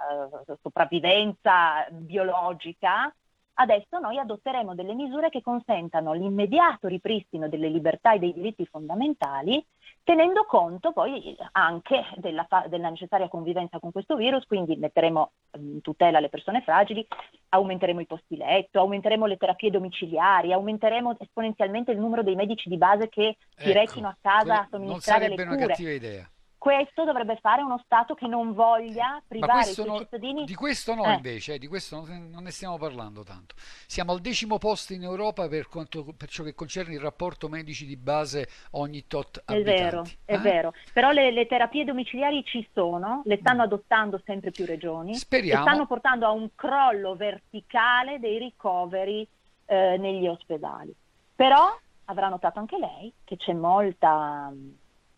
eh, 0.47 0.55
sopravvivenza 0.61 1.85
biologica, 1.91 3.13
adesso 3.59 3.99
noi 3.99 4.17
adotteremo 4.17 4.75
delle 4.75 4.93
misure 4.93 5.29
che 5.29 5.41
consentano 5.41 6.13
l'immediato 6.13 6.87
ripristino 6.87 7.47
delle 7.47 7.69
libertà 7.69 8.13
e 8.13 8.19
dei 8.19 8.33
diritti 8.33 8.65
fondamentali, 8.65 9.63
tenendo 10.03 10.45
conto 10.45 10.91
poi 10.91 11.35
anche 11.53 12.03
della, 12.17 12.45
fa- 12.47 12.65
della 12.67 12.89
necessaria 12.89 13.27
convivenza 13.27 13.79
con 13.79 13.91
questo 13.91 14.15
virus, 14.15 14.45
quindi 14.45 14.75
metteremo 14.75 15.31
in 15.57 15.81
tutela 15.81 16.19
le 16.19 16.29
persone 16.29 16.61
fragili, 16.61 17.05
aumenteremo 17.49 17.99
i 17.99 18.05
posti 18.05 18.37
letto, 18.37 18.79
aumenteremo 18.79 19.25
le 19.25 19.37
terapie 19.37 19.71
domiciliari, 19.71 20.53
aumenteremo 20.53 21.15
esponenzialmente 21.19 21.91
il 21.91 21.99
numero 21.99 22.23
dei 22.23 22.35
medici 22.35 22.69
di 22.69 22.77
base 22.77 23.09
che 23.09 23.37
si 23.55 23.69
ecco, 23.69 23.79
recino 23.79 24.07
a 24.07 24.17
casa 24.21 24.61
a 24.61 24.67
somministrare 24.69 25.29
le 25.29 25.35
cure. 25.35 25.45
Non 25.45 25.53
sarebbe 25.53 25.65
una 25.65 25.73
cattiva 25.73 25.91
idea 25.91 26.29
questo 26.67 27.05
dovrebbe 27.05 27.37
fare 27.37 27.61
uno 27.61 27.81
Stato 27.85 28.13
che 28.13 28.27
non 28.27 28.53
voglia 28.53 29.21
privare 29.25 29.69
i 29.69 29.73
suoi 29.73 29.87
no, 29.87 29.99
cittadini. 29.99 30.43
Di 30.43 30.53
questo 30.53 30.95
no, 30.95 31.05
eh. 31.05 31.13
invece, 31.13 31.53
eh, 31.53 31.59
di 31.59 31.67
questo 31.67 32.05
non 32.05 32.43
ne 32.43 32.51
stiamo 32.51 32.77
parlando 32.77 33.23
tanto. 33.23 33.55
Siamo 33.57 34.11
al 34.11 34.19
decimo 34.19 34.57
posto 34.57 34.91
in 34.91 35.03
Europa 35.03 35.47
per, 35.47 35.69
quanto, 35.69 36.03
per 36.17 36.27
ciò 36.27 36.43
che 36.43 36.53
concerne 36.53 36.95
il 36.95 36.99
rapporto 36.99 37.47
medici 37.47 37.85
di 37.85 37.95
base 37.95 38.49
ogni 38.71 39.07
tot 39.07 39.43
è 39.45 39.53
abitanti. 39.53 39.81
Vero, 39.81 40.03
è 40.25 40.33
eh? 40.33 40.37
vero, 40.39 40.73
però 40.91 41.11
le, 41.11 41.31
le, 41.31 41.47
terapie 41.47 41.85
domiciliari 41.85 42.43
ci 42.43 42.67
sono, 42.73 43.21
le 43.23 43.37
stanno 43.37 43.61
mm. 43.61 43.65
adottando 43.65 44.21
sempre 44.25 44.51
più 44.51 44.65
regioni 44.65 45.15
Speriamo. 45.15 45.63
e 45.63 45.69
stanno 45.69 45.87
portando 45.87 46.25
a 46.25 46.31
un 46.31 46.49
crollo 46.53 47.15
verticale 47.15 48.19
dei 48.19 48.39
ricoveri 48.39 49.25
eh, 49.67 49.95
negli 49.97 50.27
ospedali. 50.27 50.93
Però 51.33 51.73
avrà 52.05 52.27
notato 52.27 52.59
anche 52.59 52.77
lei 52.77 53.13
che 53.23 53.37
c'è 53.37 53.53
molta 53.53 54.51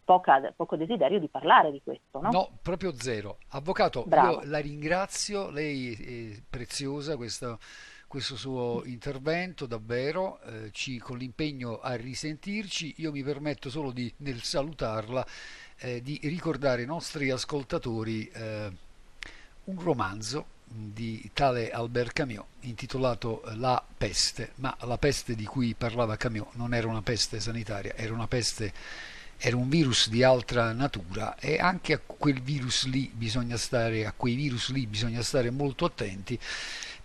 poca, 0.10 0.42
poco 0.56 0.76
desiderio 0.76 1.20
di 1.20 1.28
parlare 1.28 1.70
di 1.70 1.82
questo. 1.84 2.20
No, 2.20 2.32
no 2.32 2.58
proprio 2.64 2.96
zero. 2.96 3.38
Avvocato, 3.50 4.06
Bravo. 4.08 4.42
io 4.42 4.50
la 4.50 4.58
ringrazio, 4.58 5.52
lei 5.52 5.94
è 5.94 6.42
preziosa 6.50 7.16
questo, 7.16 7.60
questo 8.08 8.36
suo 8.36 8.82
intervento, 8.86 9.68
davvero, 9.68 10.42
eh, 10.42 10.72
ci, 10.72 10.98
con 10.98 11.20
l'impegno 11.20 11.80
a 11.80 11.94
risentirci, 11.94 12.96
io 12.98 13.12
mi 13.12 13.22
permetto 13.22 13.70
solo 13.70 13.92
di, 13.92 14.12
nel 14.18 14.42
salutarla, 14.42 15.24
eh, 15.78 16.02
di 16.02 16.20
ricordare 16.24 16.82
ai 16.82 16.88
nostri 16.88 17.30
ascoltatori 17.30 18.28
eh, 18.30 18.72
un 19.66 19.80
romanzo 19.80 20.58
di 20.66 21.30
tale 21.36 21.70
Albert 21.70 22.14
Camus 22.14 22.46
intitolato 22.62 23.44
La 23.58 23.84
peste, 23.96 24.54
ma 24.56 24.76
la 24.82 24.98
peste 24.98 25.36
di 25.36 25.46
cui 25.46 25.76
parlava 25.76 26.18
Camus 26.18 26.54
non 26.54 26.74
era 26.74 26.88
una 26.88 27.04
peste 27.04 27.40
sanitaria, 27.40 27.94
era 27.94 28.12
una 28.12 28.28
peste 28.28 28.74
era 29.40 29.56
un 29.56 29.70
virus 29.70 30.10
di 30.10 30.22
altra 30.22 30.74
natura 30.74 31.38
e 31.40 31.58
anche 31.58 31.94
a 31.94 32.00
quel 32.06 32.42
virus 32.42 32.86
lì 32.88 33.10
bisogna 33.14 33.56
stare, 33.56 34.06
a 34.06 34.14
quei 34.16 34.36
virus 34.36 34.72
lì 34.72 34.86
bisogna 34.86 35.22
stare 35.22 35.50
molto 35.50 35.86
attenti 35.86 36.38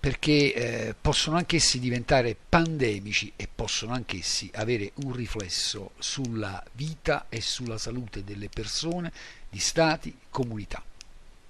perché 0.05 0.53
eh, 0.53 0.95
possono 1.01 1.37
anch'essi 1.39 1.79
diventare 1.79 2.37
pandemici 2.37 3.33
e 3.37 3.49
possono 3.53 3.95
anch'essi 3.95 4.51
avere 4.55 4.93
un 4.97 5.15
riflesso 5.15 5.93
sulla 5.99 6.63
vita 6.73 7.27
e 7.31 7.41
sulla 7.41 7.79
salute 7.79 8.23
delle 8.23 8.51
persone, 8.51 9.11
di 9.49 9.59
stati, 9.59 10.15
comunità. 10.29 10.83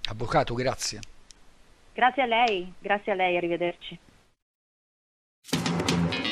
Avvocato, 0.07 0.53
grazie. 0.53 1.01
Grazie 1.93 2.23
a 2.23 2.25
lei, 2.27 2.71
grazie 2.79 3.11
a 3.11 3.15
lei, 3.15 3.35
arrivederci. 3.35 3.99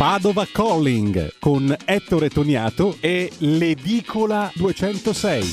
Padova 0.03 0.45
Calling 0.45 1.39
con 1.39 1.73
Ettore 1.85 2.27
Toniato 2.27 2.97
e 2.99 3.31
l'Edicola 3.37 4.51
206. 4.53 5.43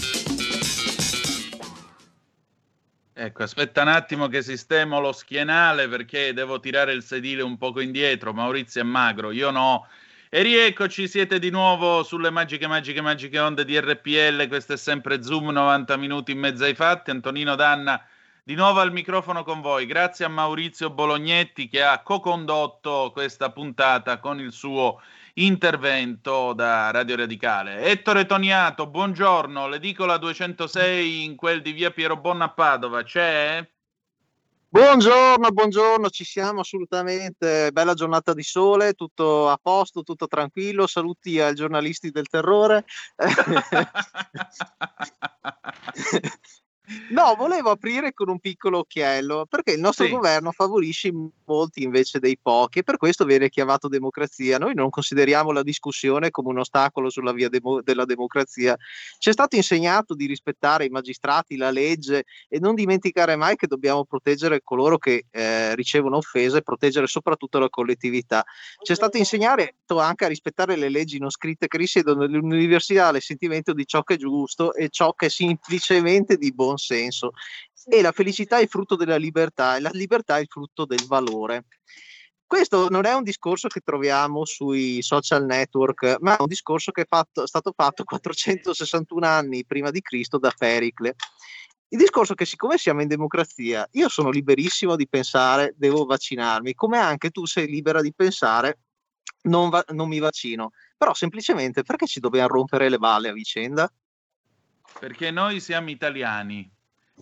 Ecco, 3.12 3.42
aspetta 3.44 3.82
un 3.82 3.88
attimo 3.88 4.26
che 4.26 4.42
sistemo 4.42 4.98
lo 4.98 5.12
schienale 5.12 5.86
perché 5.86 6.32
devo 6.32 6.58
tirare 6.58 6.92
il 6.92 7.04
sedile 7.04 7.42
un 7.42 7.58
poco 7.58 7.78
indietro. 7.78 8.32
Maurizio 8.32 8.80
è 8.80 8.84
magro, 8.84 9.30
io 9.30 9.52
no. 9.52 9.86
E 10.28 10.42
rieccoci, 10.42 11.06
siete 11.06 11.38
di 11.38 11.50
nuovo 11.50 12.02
sulle 12.02 12.30
magiche, 12.30 12.66
magiche, 12.66 13.00
magiche 13.00 13.38
onde 13.38 13.64
di 13.64 13.78
RPL. 13.78 14.48
Questo 14.48 14.72
è 14.72 14.76
sempre 14.76 15.22
Zoom, 15.22 15.50
90 15.50 15.96
minuti 15.96 16.32
in 16.32 16.40
mezzo 16.40 16.64
ai 16.64 16.74
fatti. 16.74 17.12
Antonino 17.12 17.54
Danna 17.54 18.04
di 18.50 18.56
nuovo 18.56 18.80
al 18.80 18.90
microfono 18.90 19.44
con 19.44 19.60
voi. 19.60 19.86
Grazie 19.86 20.24
a 20.24 20.28
Maurizio 20.28 20.90
Bolognetti 20.90 21.68
che 21.68 21.84
ha 21.84 22.02
co-condotto 22.02 23.10
questa 23.12 23.52
puntata 23.52 24.18
con 24.18 24.40
il 24.40 24.50
suo 24.50 25.00
intervento 25.34 26.52
da 26.52 26.90
Radio 26.90 27.14
Radicale. 27.14 27.82
Ettore 27.82 28.26
Toniato, 28.26 28.88
buongiorno. 28.88 29.68
L'edicola 29.68 30.16
206 30.16 31.22
in 31.22 31.36
quel 31.36 31.62
di 31.62 31.70
via 31.70 31.92
Piero 31.92 32.16
Bonna 32.16 32.46
a 32.46 32.50
Padova 32.50 33.04
c'è? 33.04 33.64
Buongiorno, 34.68 35.52
buongiorno, 35.52 36.10
ci 36.10 36.24
siamo 36.24 36.58
assolutamente. 36.58 37.70
Bella 37.70 37.94
giornata 37.94 38.34
di 38.34 38.42
sole, 38.42 38.94
tutto 38.94 39.48
a 39.48 39.60
posto, 39.62 40.02
tutto 40.02 40.26
tranquillo. 40.26 40.88
Saluti 40.88 41.38
ai 41.38 41.54
giornalisti 41.54 42.10
del 42.10 42.26
terrore. 42.26 42.84
No, 47.10 47.34
volevo 47.36 47.70
aprire 47.70 48.12
con 48.12 48.28
un 48.28 48.40
piccolo 48.40 48.78
occhiello, 48.78 49.46
perché 49.48 49.72
il 49.72 49.80
nostro 49.80 50.06
sì. 50.06 50.10
governo 50.10 50.50
favorisce 50.52 51.08
i 51.08 51.30
molti 51.50 51.82
invece 51.82 52.20
dei 52.20 52.38
pochi 52.40 52.78
e 52.78 52.82
per 52.84 52.96
questo 52.96 53.24
viene 53.24 53.48
chiamato 53.48 53.88
democrazia. 53.88 54.58
Noi 54.58 54.74
non 54.74 54.88
consideriamo 54.88 55.50
la 55.50 55.64
discussione 55.64 56.30
come 56.30 56.50
un 56.50 56.58
ostacolo 56.58 57.10
sulla 57.10 57.32
via 57.32 57.48
demo- 57.48 57.82
della 57.82 58.04
democrazia. 58.04 58.76
Ci 59.18 59.28
è 59.28 59.32
stato 59.32 59.56
insegnato 59.56 60.14
di 60.14 60.26
rispettare 60.26 60.84
i 60.84 60.88
magistrati, 60.88 61.56
la 61.56 61.70
legge 61.70 62.24
e 62.48 62.60
non 62.60 62.74
dimenticare 62.74 63.34
mai 63.34 63.56
che 63.56 63.66
dobbiamo 63.66 64.04
proteggere 64.04 64.62
coloro 64.62 64.98
che 64.98 65.24
eh, 65.30 65.74
ricevono 65.74 66.16
offese 66.18 66.58
e 66.58 66.62
proteggere 66.62 67.06
soprattutto 67.06 67.58
la 67.58 67.68
collettività. 67.68 68.44
Ci 68.82 68.92
è 68.92 68.94
stato 68.94 69.16
insegnato 69.16 69.98
anche 69.98 70.24
a 70.24 70.28
rispettare 70.28 70.76
le 70.76 70.88
leggi 70.88 71.18
non 71.18 71.30
scritte 71.30 71.66
che 71.66 71.78
risiedono 71.78 72.26
nell'università, 72.26 73.08
il 73.08 73.20
sentimento 73.20 73.72
di 73.72 73.86
ciò 73.86 74.02
che 74.02 74.14
è 74.14 74.16
giusto 74.16 74.74
e 74.74 74.88
ciò 74.88 75.12
che 75.14 75.26
è 75.26 75.28
semplicemente 75.28 76.36
di 76.36 76.52
buon 76.52 76.78
senso 76.80 77.32
e 77.86 78.02
la 78.02 78.12
felicità 78.12 78.58
è 78.58 78.66
frutto 78.66 78.96
della 78.96 79.16
libertà 79.16 79.76
e 79.76 79.80
la 79.80 79.90
libertà 79.92 80.38
è 80.38 80.44
frutto 80.46 80.84
del 80.84 81.04
valore. 81.06 81.66
Questo 82.46 82.88
non 82.88 83.06
è 83.06 83.12
un 83.12 83.22
discorso 83.22 83.68
che 83.68 83.78
troviamo 83.78 84.44
sui 84.44 85.02
social 85.02 85.44
network, 85.44 86.16
ma 86.18 86.36
è 86.36 86.40
un 86.40 86.48
discorso 86.48 86.90
che 86.90 87.02
è 87.02 87.06
fatto, 87.08 87.46
stato 87.46 87.72
fatto 87.76 88.02
461 88.02 89.24
anni 89.24 89.64
prima 89.64 89.90
di 89.90 90.00
Cristo 90.00 90.36
da 90.36 90.52
Pericle. 90.56 91.14
Il 91.90 91.98
discorso 91.98 92.32
è 92.32 92.34
che 92.34 92.46
siccome 92.46 92.76
siamo 92.76 93.02
in 93.02 93.08
democrazia, 93.08 93.86
io 93.92 94.08
sono 94.08 94.30
liberissimo 94.30 94.96
di 94.96 95.08
pensare 95.08 95.74
devo 95.76 96.04
vaccinarmi, 96.04 96.74
come 96.74 96.98
anche 96.98 97.30
tu 97.30 97.46
sei 97.46 97.68
libera 97.68 98.00
di 98.00 98.12
pensare 98.12 98.78
non, 99.42 99.70
va- 99.70 99.84
non 99.90 100.08
mi 100.08 100.18
vaccino, 100.18 100.72
però 100.96 101.14
semplicemente 101.14 101.82
perché 101.82 102.06
ci 102.06 102.20
dobbiamo 102.20 102.48
rompere 102.48 102.88
le 102.88 102.98
balle 102.98 103.28
a 103.28 103.32
vicenda? 103.32 103.88
Perché 104.98 105.30
noi 105.30 105.60
siamo 105.60 105.90
italiani 105.90 106.70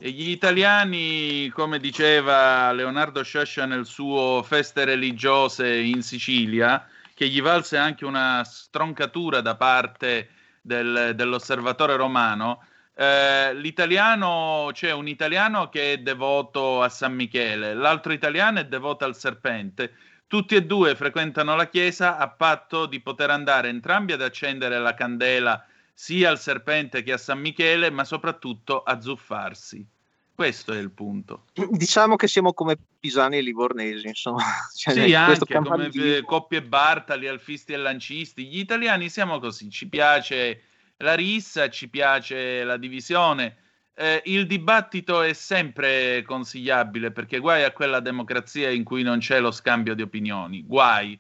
e 0.00 0.10
gli 0.10 0.30
italiani, 0.30 1.48
come 1.48 1.80
diceva 1.80 2.70
Leonardo 2.70 3.22
Sciascia 3.24 3.66
nel 3.66 3.84
suo 3.84 4.44
Feste 4.44 4.84
religiose 4.84 5.76
in 5.76 6.02
Sicilia, 6.02 6.86
che 7.14 7.26
gli 7.26 7.42
valse 7.42 7.76
anche 7.76 8.04
una 8.04 8.44
stroncatura 8.44 9.40
da 9.40 9.56
parte 9.56 10.30
del, 10.60 11.14
dell'osservatore 11.16 11.96
romano, 11.96 12.64
eh, 12.94 13.52
l'italiano, 13.54 14.70
c'è 14.72 14.92
un 14.92 15.08
italiano 15.08 15.68
che 15.68 15.94
è 15.94 15.98
devoto 15.98 16.80
a 16.80 16.88
San 16.88 17.14
Michele, 17.14 17.74
l'altro 17.74 18.12
italiano 18.12 18.60
è 18.60 18.66
devoto 18.66 19.04
al 19.04 19.16
serpente. 19.16 19.94
Tutti 20.28 20.54
e 20.54 20.64
due 20.64 20.94
frequentano 20.94 21.56
la 21.56 21.68
chiesa 21.68 22.18
a 22.18 22.28
patto 22.28 22.86
di 22.86 23.00
poter 23.00 23.30
andare 23.30 23.68
entrambi 23.68 24.12
ad 24.12 24.22
accendere 24.22 24.78
la 24.78 24.94
candela 24.94 25.64
sia 26.00 26.30
al 26.30 26.38
serpente 26.38 27.02
che 27.02 27.14
a 27.14 27.18
San 27.18 27.40
Michele, 27.40 27.90
ma 27.90 28.04
soprattutto 28.04 28.84
a 28.84 29.00
zuffarsi. 29.00 29.84
Questo 30.32 30.72
è 30.72 30.78
il 30.78 30.92
punto. 30.92 31.46
Diciamo 31.70 32.14
che 32.14 32.28
siamo 32.28 32.52
come 32.52 32.76
Pisani 33.00 33.38
e 33.38 33.40
Livornesi, 33.40 34.06
insomma. 34.06 34.44
Cioè, 34.72 34.94
sì, 34.94 35.14
anche 35.14 35.58
come 35.60 35.88
di... 35.88 36.22
coppie 36.24 36.62
Bartali, 36.62 37.26
Alfisti 37.26 37.72
e 37.72 37.78
Lancisti. 37.78 38.46
Gli 38.46 38.60
italiani 38.60 39.08
siamo 39.08 39.40
così, 39.40 39.70
ci 39.70 39.88
piace 39.88 40.62
la 40.98 41.14
rissa, 41.14 41.68
ci 41.68 41.88
piace 41.88 42.62
la 42.62 42.76
divisione. 42.76 43.56
Eh, 43.92 44.22
il 44.26 44.46
dibattito 44.46 45.22
è 45.22 45.32
sempre 45.32 46.22
consigliabile 46.22 47.10
perché 47.10 47.40
guai 47.40 47.64
a 47.64 47.72
quella 47.72 47.98
democrazia 47.98 48.70
in 48.70 48.84
cui 48.84 49.02
non 49.02 49.18
c'è 49.18 49.40
lo 49.40 49.50
scambio 49.50 49.96
di 49.96 50.02
opinioni, 50.02 50.62
guai. 50.62 51.18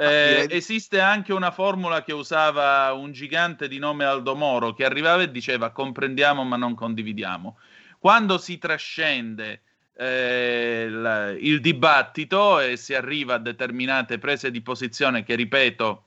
Eh, 0.00 0.46
esiste 0.50 1.00
anche 1.00 1.32
una 1.32 1.50
formula 1.50 2.04
che 2.04 2.12
usava 2.12 2.92
un 2.92 3.10
gigante 3.10 3.66
di 3.66 3.78
nome 3.78 4.04
Aldo 4.04 4.36
Moro 4.36 4.72
che 4.72 4.84
arrivava 4.84 5.22
e 5.22 5.30
diceva 5.32 5.70
comprendiamo 5.70 6.44
ma 6.44 6.56
non 6.56 6.76
condividiamo. 6.76 7.58
Quando 7.98 8.38
si 8.38 8.58
trascende 8.58 9.62
eh, 9.96 10.86
la, 10.88 11.30
il 11.30 11.60
dibattito 11.60 12.60
e 12.60 12.76
si 12.76 12.94
arriva 12.94 13.34
a 13.34 13.38
determinate 13.38 14.18
prese 14.18 14.52
di 14.52 14.60
posizione 14.60 15.24
che, 15.24 15.34
ripeto, 15.34 16.04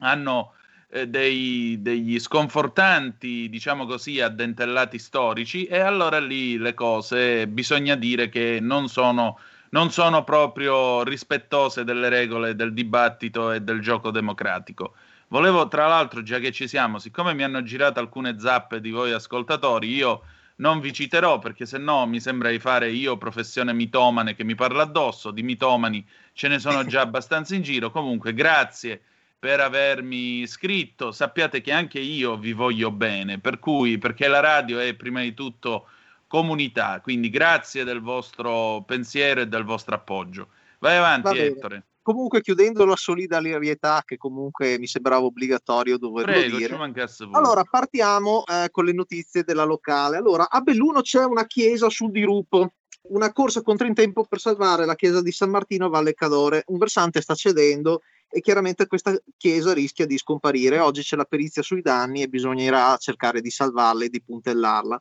hanno 0.00 0.54
eh, 0.88 1.06
dei, 1.06 1.76
degli 1.80 2.18
sconfortanti, 2.18 3.48
diciamo 3.48 3.86
così, 3.86 4.20
addentellati 4.20 4.98
storici, 4.98 5.66
e 5.66 5.78
allora 5.78 6.18
lì 6.18 6.58
le 6.58 6.74
cose 6.74 7.46
bisogna 7.46 7.94
dire 7.94 8.28
che 8.28 8.58
non 8.60 8.88
sono 8.88 9.38
non 9.70 9.90
sono 9.90 10.24
proprio 10.24 11.02
rispettose 11.02 11.84
delle 11.84 12.08
regole 12.08 12.54
del 12.54 12.72
dibattito 12.72 13.52
e 13.52 13.60
del 13.60 13.80
gioco 13.80 14.10
democratico. 14.10 14.94
Volevo, 15.28 15.68
tra 15.68 15.86
l'altro, 15.86 16.22
già 16.22 16.38
che 16.38 16.50
ci 16.50 16.66
siamo, 16.66 16.98
siccome 16.98 17.34
mi 17.34 17.44
hanno 17.44 17.62
girato 17.62 18.00
alcune 18.00 18.38
zappe 18.38 18.80
di 18.80 18.90
voi 18.90 19.12
ascoltatori, 19.12 19.88
io 19.88 20.22
non 20.56 20.80
vi 20.80 20.92
citerò 20.92 21.38
perché 21.38 21.66
se 21.66 21.78
no 21.78 22.04
mi 22.06 22.20
sembra 22.20 22.50
di 22.50 22.58
fare 22.58 22.90
io 22.90 23.16
professione 23.16 23.72
mitomane 23.72 24.34
che 24.34 24.44
mi 24.44 24.54
parla 24.54 24.82
addosso, 24.82 25.30
di 25.30 25.42
mitomani 25.42 26.06
ce 26.32 26.48
ne 26.48 26.58
sono 26.58 26.84
già 26.84 27.00
abbastanza 27.02 27.54
in 27.54 27.62
giro. 27.62 27.90
Comunque, 27.90 28.34
grazie 28.34 29.00
per 29.38 29.60
avermi 29.60 30.40
iscritto. 30.40 31.12
Sappiate 31.12 31.60
che 31.60 31.72
anche 31.72 32.00
io 32.00 32.36
vi 32.36 32.52
voglio 32.52 32.90
bene, 32.90 33.38
per 33.38 33.60
cui 33.60 33.98
perché 33.98 34.26
la 34.26 34.40
radio 34.40 34.80
è 34.80 34.94
prima 34.94 35.22
di 35.22 35.32
tutto 35.32 35.86
comunità. 36.30 37.00
Quindi 37.00 37.28
grazie 37.28 37.82
del 37.82 38.00
vostro 38.00 38.84
pensiero 38.86 39.40
e 39.40 39.48
del 39.48 39.64
vostro 39.64 39.96
appoggio. 39.96 40.50
Vai 40.78 40.96
avanti, 40.96 41.36
Ettore. 41.36 41.86
Comunque, 42.02 42.40
chiudendo 42.40 42.84
la 42.84 42.94
solidarietà, 42.94 44.02
che 44.06 44.16
comunque 44.16 44.78
mi 44.78 44.86
sembrava 44.86 45.24
obbligatorio 45.24 45.98
doverlo 45.98 46.32
Prego, 46.32 46.56
dire. 46.56 47.08
Ci 47.08 47.28
allora, 47.32 47.64
partiamo 47.64 48.44
eh, 48.46 48.68
con 48.70 48.84
le 48.84 48.92
notizie 48.92 49.42
della 49.42 49.64
locale. 49.64 50.18
Allora, 50.18 50.48
a 50.48 50.60
Belluno 50.60 51.00
c'è 51.00 51.24
una 51.24 51.46
chiesa 51.46 51.90
sul 51.90 52.12
diruppo. 52.12 52.74
Una 53.08 53.32
corsa 53.32 53.62
contro 53.62 53.88
in 53.88 53.94
tempo 53.94 54.24
per 54.24 54.38
salvare 54.38 54.86
la 54.86 54.94
chiesa 54.94 55.20
di 55.20 55.32
San 55.32 55.50
Martino 55.50 55.86
a 55.86 55.88
Valle 55.88 56.14
Cadore. 56.14 56.62
Un 56.66 56.78
versante 56.78 57.20
sta 57.20 57.34
cedendo 57.34 58.02
e 58.30 58.40
chiaramente 58.40 58.86
questa 58.86 59.20
chiesa 59.36 59.72
rischia 59.72 60.06
di 60.06 60.16
scomparire. 60.16 60.78
Oggi 60.78 61.02
c'è 61.02 61.16
la 61.16 61.24
perizia 61.24 61.62
sui 61.62 61.82
danni 61.82 62.22
e 62.22 62.28
bisognerà 62.28 62.96
cercare 62.96 63.40
di 63.40 63.50
salvarla 63.50 64.04
e 64.04 64.08
di 64.08 64.22
puntellarla. 64.22 65.00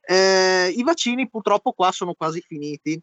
Eh, 0.00 0.72
I 0.74 0.82
vaccini 0.82 1.28
purtroppo 1.28 1.72
qua 1.72 1.92
sono 1.92 2.14
quasi 2.14 2.40
finiti. 2.40 3.00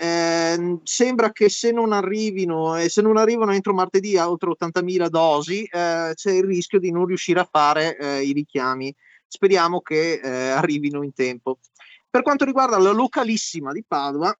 Eh, 0.00 0.78
sembra 0.84 1.32
che 1.32 1.48
se 1.48 1.72
non 1.72 1.92
arrivino 1.92 2.76
e 2.76 2.88
se 2.88 3.02
non 3.02 3.16
arrivano 3.16 3.52
entro 3.52 3.74
martedì 3.74 4.16
oltre 4.16 4.50
80.000 4.50 5.08
dosi 5.08 5.64
eh, 5.64 6.12
c'è 6.14 6.30
il 6.30 6.44
rischio 6.44 6.78
di 6.78 6.92
non 6.92 7.04
riuscire 7.04 7.40
a 7.40 7.48
fare 7.50 7.96
eh, 7.98 8.22
i 8.22 8.32
richiami. 8.32 8.94
Speriamo 9.26 9.80
che 9.80 10.20
eh, 10.22 10.50
arrivino 10.50 11.02
in 11.02 11.12
tempo. 11.12 11.58
Per 12.08 12.22
quanto 12.22 12.44
riguarda 12.44 12.78
la 12.78 12.92
localissima 12.92 13.72
di 13.72 13.84
Padova, 13.86 14.32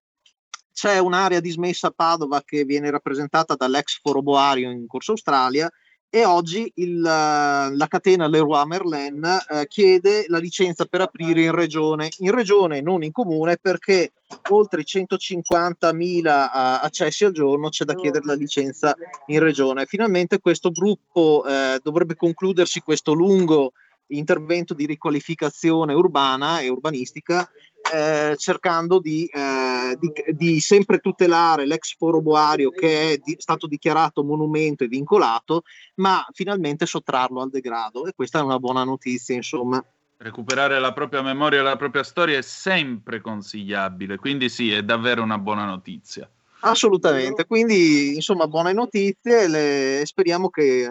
c'è 0.79 0.99
un'area 0.99 1.41
dismessa 1.41 1.89
a 1.89 1.93
Padova 1.93 2.41
che 2.45 2.63
viene 2.63 2.89
rappresentata 2.89 3.57
dall'ex 3.57 3.99
Foro 4.01 4.23
Boario 4.23 4.71
in 4.71 4.87
Corso 4.87 5.11
Australia 5.11 5.69
e 6.09 6.25
oggi 6.25 6.71
il, 6.77 7.01
la 7.01 7.87
catena 7.89 8.29
Leroy 8.29 8.65
Merlin 8.65 9.25
eh, 9.25 9.67
chiede 9.67 10.27
la 10.29 10.39
licenza 10.39 10.85
per 10.85 11.01
aprire 11.01 11.43
in 11.43 11.51
regione, 11.51 12.11
in 12.19 12.31
regione 12.31 12.81
non 12.81 13.03
in 13.03 13.11
comune 13.11 13.57
perché 13.61 14.13
oltre 14.51 14.85
150.000 14.85 16.27
uh, 16.27 16.85
accessi 16.85 17.25
al 17.25 17.33
giorno 17.33 17.71
c'è 17.71 17.85
da 17.85 17.97
chiedere 17.97 18.25
la 18.25 18.35
licenza 18.35 18.95
in 19.27 19.41
regione. 19.41 19.85
Finalmente 19.85 20.39
questo 20.39 20.71
gruppo 20.71 21.45
eh, 21.45 21.81
dovrebbe 21.83 22.15
concludersi 22.15 22.79
questo 22.83 23.15
lungo 23.15 23.73
intervento 24.09 24.74
di 24.74 24.86
riqualificazione 24.86 25.94
urbana 25.94 26.60
e 26.60 26.68
urbanistica 26.68 27.48
eh, 27.93 28.35
cercando 28.36 28.98
di, 28.98 29.26
eh, 29.26 29.97
di, 29.98 30.12
di, 30.35 30.60
sempre 30.60 30.98
tutelare 30.98 31.64
l'ex 31.64 31.97
foro 31.97 32.20
boario 32.20 32.70
che 32.70 33.12
è 33.12 33.16
di, 33.22 33.36
stato 33.39 33.66
dichiarato 33.66 34.22
monumento 34.22 34.85
e 34.85 34.89
vincolato, 34.89 35.62
ma 35.97 36.26
finalmente 36.32 36.86
sottrarlo 36.86 37.40
al 37.40 37.51
degrado 37.51 38.06
e 38.06 38.12
questa 38.14 38.40
è 38.40 38.43
una 38.43 38.59
buona 38.59 38.85
notizia, 38.85 39.35
insomma. 39.35 39.82
Recuperare 40.18 40.78
la 40.80 40.93
propria 40.93 41.22
memoria 41.22 41.60
e 41.60 41.62
la 41.62 41.76
propria 41.76 42.02
storia 42.02 42.39
è 42.39 42.43
sempre 42.43 43.20
consigliabile, 43.20 44.16
quindi 44.16 44.48
sì, 44.48 44.72
è 44.72 44.82
davvero 44.82 45.22
una 45.22 45.39
buona 45.39 45.64
notizia. 45.64 46.28
Assolutamente, 46.60 47.47
quindi 47.47 48.16
insomma 48.16 48.48
buone 48.48 48.72
notizie 48.72 50.01
e 50.01 50.05
speriamo 50.05 50.51
che 50.51 50.90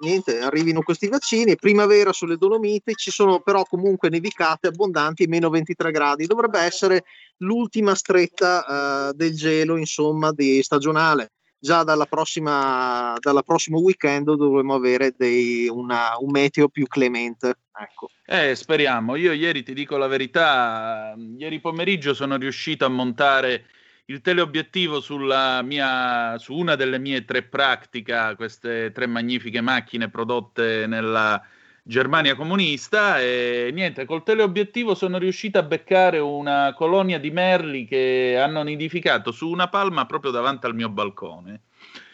niente, 0.00 0.38
arrivino 0.40 0.82
questi 0.82 1.08
vaccini. 1.08 1.56
Primavera 1.56 2.12
sulle 2.12 2.36
Dolomiti, 2.36 2.94
ci 2.94 3.10
sono 3.10 3.40
però 3.40 3.64
comunque 3.64 4.08
nevicate 4.08 4.68
abbondanti, 4.68 5.26
meno 5.26 5.50
23 5.50 5.90
gradi. 5.90 6.26
Dovrebbe 6.26 6.60
essere 6.60 7.04
l'ultima 7.38 7.94
stretta 7.94 9.08
uh, 9.08 9.12
del 9.14 9.34
gelo, 9.34 9.76
insomma, 9.76 10.32
di 10.32 10.62
stagionale. 10.62 11.32
Già 11.58 11.82
dalla 11.82 12.04
prossima, 12.04 13.14
dalla 13.18 13.42
prossimo 13.42 13.78
weekend 13.78 14.34
dovremo 14.34 14.74
avere 14.74 15.14
dei, 15.16 15.66
una, 15.66 16.14
un 16.18 16.30
meteo 16.30 16.68
più 16.68 16.86
clemente. 16.86 17.60
Ecco. 17.76 18.10
Eh, 18.26 18.54
speriamo. 18.54 19.16
Io 19.16 19.32
ieri 19.32 19.62
ti 19.62 19.72
dico 19.72 19.96
la 19.96 20.06
verità, 20.06 21.14
ieri 21.38 21.60
pomeriggio 21.60 22.12
sono 22.12 22.36
riuscito 22.36 22.84
a 22.84 22.88
montare 22.88 23.64
il 24.06 24.20
teleobiettivo 24.20 25.00
sulla 25.00 25.62
mia, 25.62 26.36
su 26.38 26.54
una 26.54 26.74
delle 26.74 26.98
mie 26.98 27.24
tre 27.24 27.42
practica, 27.42 28.34
queste 28.36 28.92
tre 28.92 29.06
magnifiche 29.06 29.60
macchine 29.60 30.10
prodotte 30.10 30.86
nella 30.86 31.42
Germania 31.86 32.34
comunista 32.34 33.20
e 33.20 33.70
niente, 33.72 34.06
col 34.06 34.22
teleobiettivo 34.22 34.94
sono 34.94 35.18
riuscito 35.18 35.58
a 35.58 35.62
beccare 35.62 36.18
una 36.18 36.72
colonia 36.74 37.18
di 37.18 37.30
merli 37.30 37.86
che 37.86 38.38
hanno 38.38 38.62
nidificato 38.62 39.30
su 39.32 39.48
una 39.48 39.68
palma 39.68 40.06
proprio 40.06 40.30
davanti 40.30 40.66
al 40.66 40.74
mio 40.74 40.88
balcone. 40.88 41.60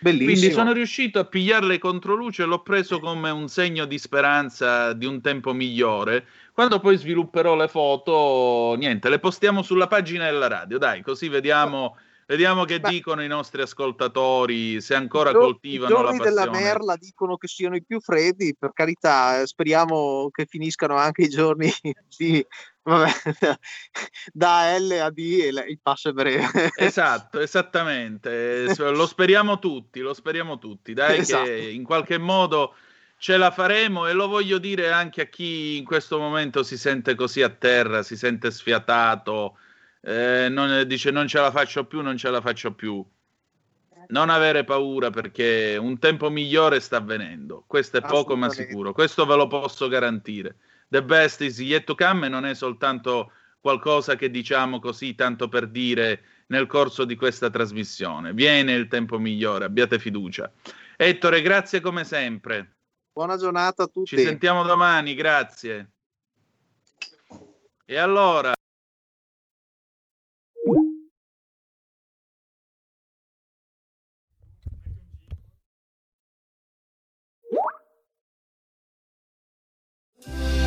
Bellissimo. 0.01 0.31
Quindi 0.31 0.53
sono 0.53 0.73
riuscito 0.73 1.21
a 1.21 1.25
pigliarle 1.25 1.79
contro 1.79 2.15
luce 2.15 2.43
e 2.43 2.47
l'ho 2.47 2.63
preso 2.63 2.99
come 2.99 3.31
un 3.31 3.49
segno 3.49 3.85
di 3.85 3.99
speranza 3.99 4.93
di 4.93 5.07
un 5.07 5.21
tempo 5.21 5.53
migliore. 5.53 6.27
Quando 6.61 6.79
poi 6.79 6.99
svilupperò 6.99 7.57
le 7.57 7.69
foto, 7.69 8.75
niente, 8.77 9.09
le 9.09 9.19
postiamo 9.19 9.63
sulla 9.63 9.87
pagina 9.87 10.27
della 10.27 10.47
radio, 10.47 10.77
dai, 10.77 11.01
così 11.01 11.31
vediamo 11.31 11.97
Vediamo 12.27 12.65
che 12.65 12.79
Beh, 12.79 12.91
dicono 12.91 13.25
i 13.25 13.27
nostri 13.27 13.63
ascoltatori, 13.63 14.81
se 14.81 14.95
ancora 14.95 15.33
coltivano 15.33 15.95
la 15.95 16.11
passione. 16.11 16.15
I 16.15 16.19
giorni 16.19 16.35
della 16.37 16.51
merla 16.51 16.97
dicono 16.97 17.37
che 17.39 17.49
siano 17.49 17.75
i 17.77 17.83
più 17.83 17.99
freddi, 17.99 18.55
per 18.57 18.73
carità, 18.73 19.41
eh, 19.41 19.47
speriamo 19.47 20.29
che 20.31 20.45
finiscano 20.45 20.97
anche 20.97 21.23
i 21.23 21.29
giorni 21.29 21.73
di, 22.17 22.47
vabbè, 22.83 23.11
da 24.33 24.79
L 24.79 24.91
a 25.03 25.11
D 25.11 25.19
e 25.19 25.49
il 25.49 25.81
passo 25.83 26.11
è 26.11 26.13
breve. 26.13 26.71
Esatto, 26.77 27.41
esattamente, 27.41 28.73
lo 28.77 29.07
speriamo 29.07 29.59
tutti, 29.59 29.99
lo 30.01 30.13
speriamo 30.13 30.59
tutti, 30.59 30.93
dai 30.93 31.21
esatto. 31.21 31.45
che 31.45 31.71
in 31.71 31.83
qualche 31.83 32.19
modo 32.19 32.75
ce 33.21 33.37
la 33.37 33.51
faremo 33.51 34.07
e 34.07 34.15
lo 34.15 34.29
voglio 34.29 34.57
dire 34.57 34.91
anche 34.91 35.21
a 35.21 35.27
chi 35.27 35.77
in 35.77 35.85
questo 35.85 36.19
momento 36.19 36.63
si 36.63 36.79
sente 36.79 37.15
così 37.15 37.43
a 37.43 37.51
terra, 37.51 38.03
si 38.03 38.17
sente 38.17 38.51
sfiatato, 38.51 39.59
eh, 40.01 40.49
non, 40.49 40.85
dice 40.87 41.11
non 41.11 41.29
ce 41.29 41.39
la 41.39 41.51
faccio 41.51 41.85
più, 41.85 42.01
non 42.01 42.17
ce 42.17 42.31
la 42.31 42.41
faccio 42.41 42.73
più. 42.73 43.05
Non 44.09 44.31
avere 44.31 44.65
paura 44.65 45.11
perché 45.11 45.77
un 45.79 45.99
tempo 45.99 46.31
migliore 46.31 46.81
sta 46.81 46.97
avvenendo. 46.97 47.63
Questo 47.67 47.99
è 47.99 48.01
poco 48.01 48.37
ma 48.37 48.49
sicuro. 48.49 48.95
Questo 48.95 49.27
ve 49.27 49.37
lo 49.37 49.47
posso 49.47 49.87
garantire. 49.87 50.57
The 50.89 51.03
best 51.03 51.43
is 51.43 51.59
yet 51.59 51.85
to 51.85 51.95
come 51.95 52.27
non 52.27 52.47
è 52.47 52.55
soltanto 52.55 53.33
qualcosa 53.61 54.17
che 54.17 54.31
diciamo 54.31 54.81
così 54.81 55.15
tanto 55.15 55.49
per 55.49 55.69
dire 55.69 56.23
nel 56.47 56.67
corso 56.67 57.05
di 57.05 57.17
questa 57.17 57.51
trasmissione. 57.51 58.33
Viene 58.33 58.73
il 58.73 58.89
tempo 58.89 59.19
migliore, 59.19 59.67
abbiate 59.67 59.99
fiducia. 59.99 60.51
Ettore, 60.97 61.43
grazie 61.43 61.81
come 61.81 62.05
sempre. 62.05 62.77
Buona 63.21 63.37
giornata 63.37 63.83
a 63.83 63.87
tutti. 63.87 64.17
Ci 64.17 64.25
sentiamo 64.25 64.63
domani, 64.63 65.15
grazie. 65.15 65.91
E 67.85 67.99
allora 67.99 68.55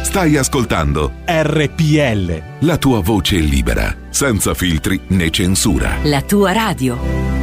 Stai 0.04 0.38
ascoltando 0.38 1.12
RPL. 1.26 2.68
La 2.68 2.78
tua 2.78 3.00
voce 3.02 3.38
libera, 3.38 3.98
senza 4.12 4.54
filtri 4.54 5.02
né 5.08 5.32
censura. 5.32 5.98
La 6.04 6.22
tua 6.22 6.52
radio. 6.52 7.43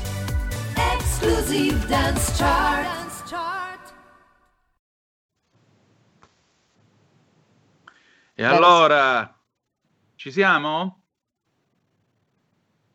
Exclusive 1.23 1.85
Dance 1.85 2.33
Chart. 2.35 3.93
E 8.33 8.43
allora, 8.43 9.39
ci 10.15 10.31
siamo? 10.31 11.03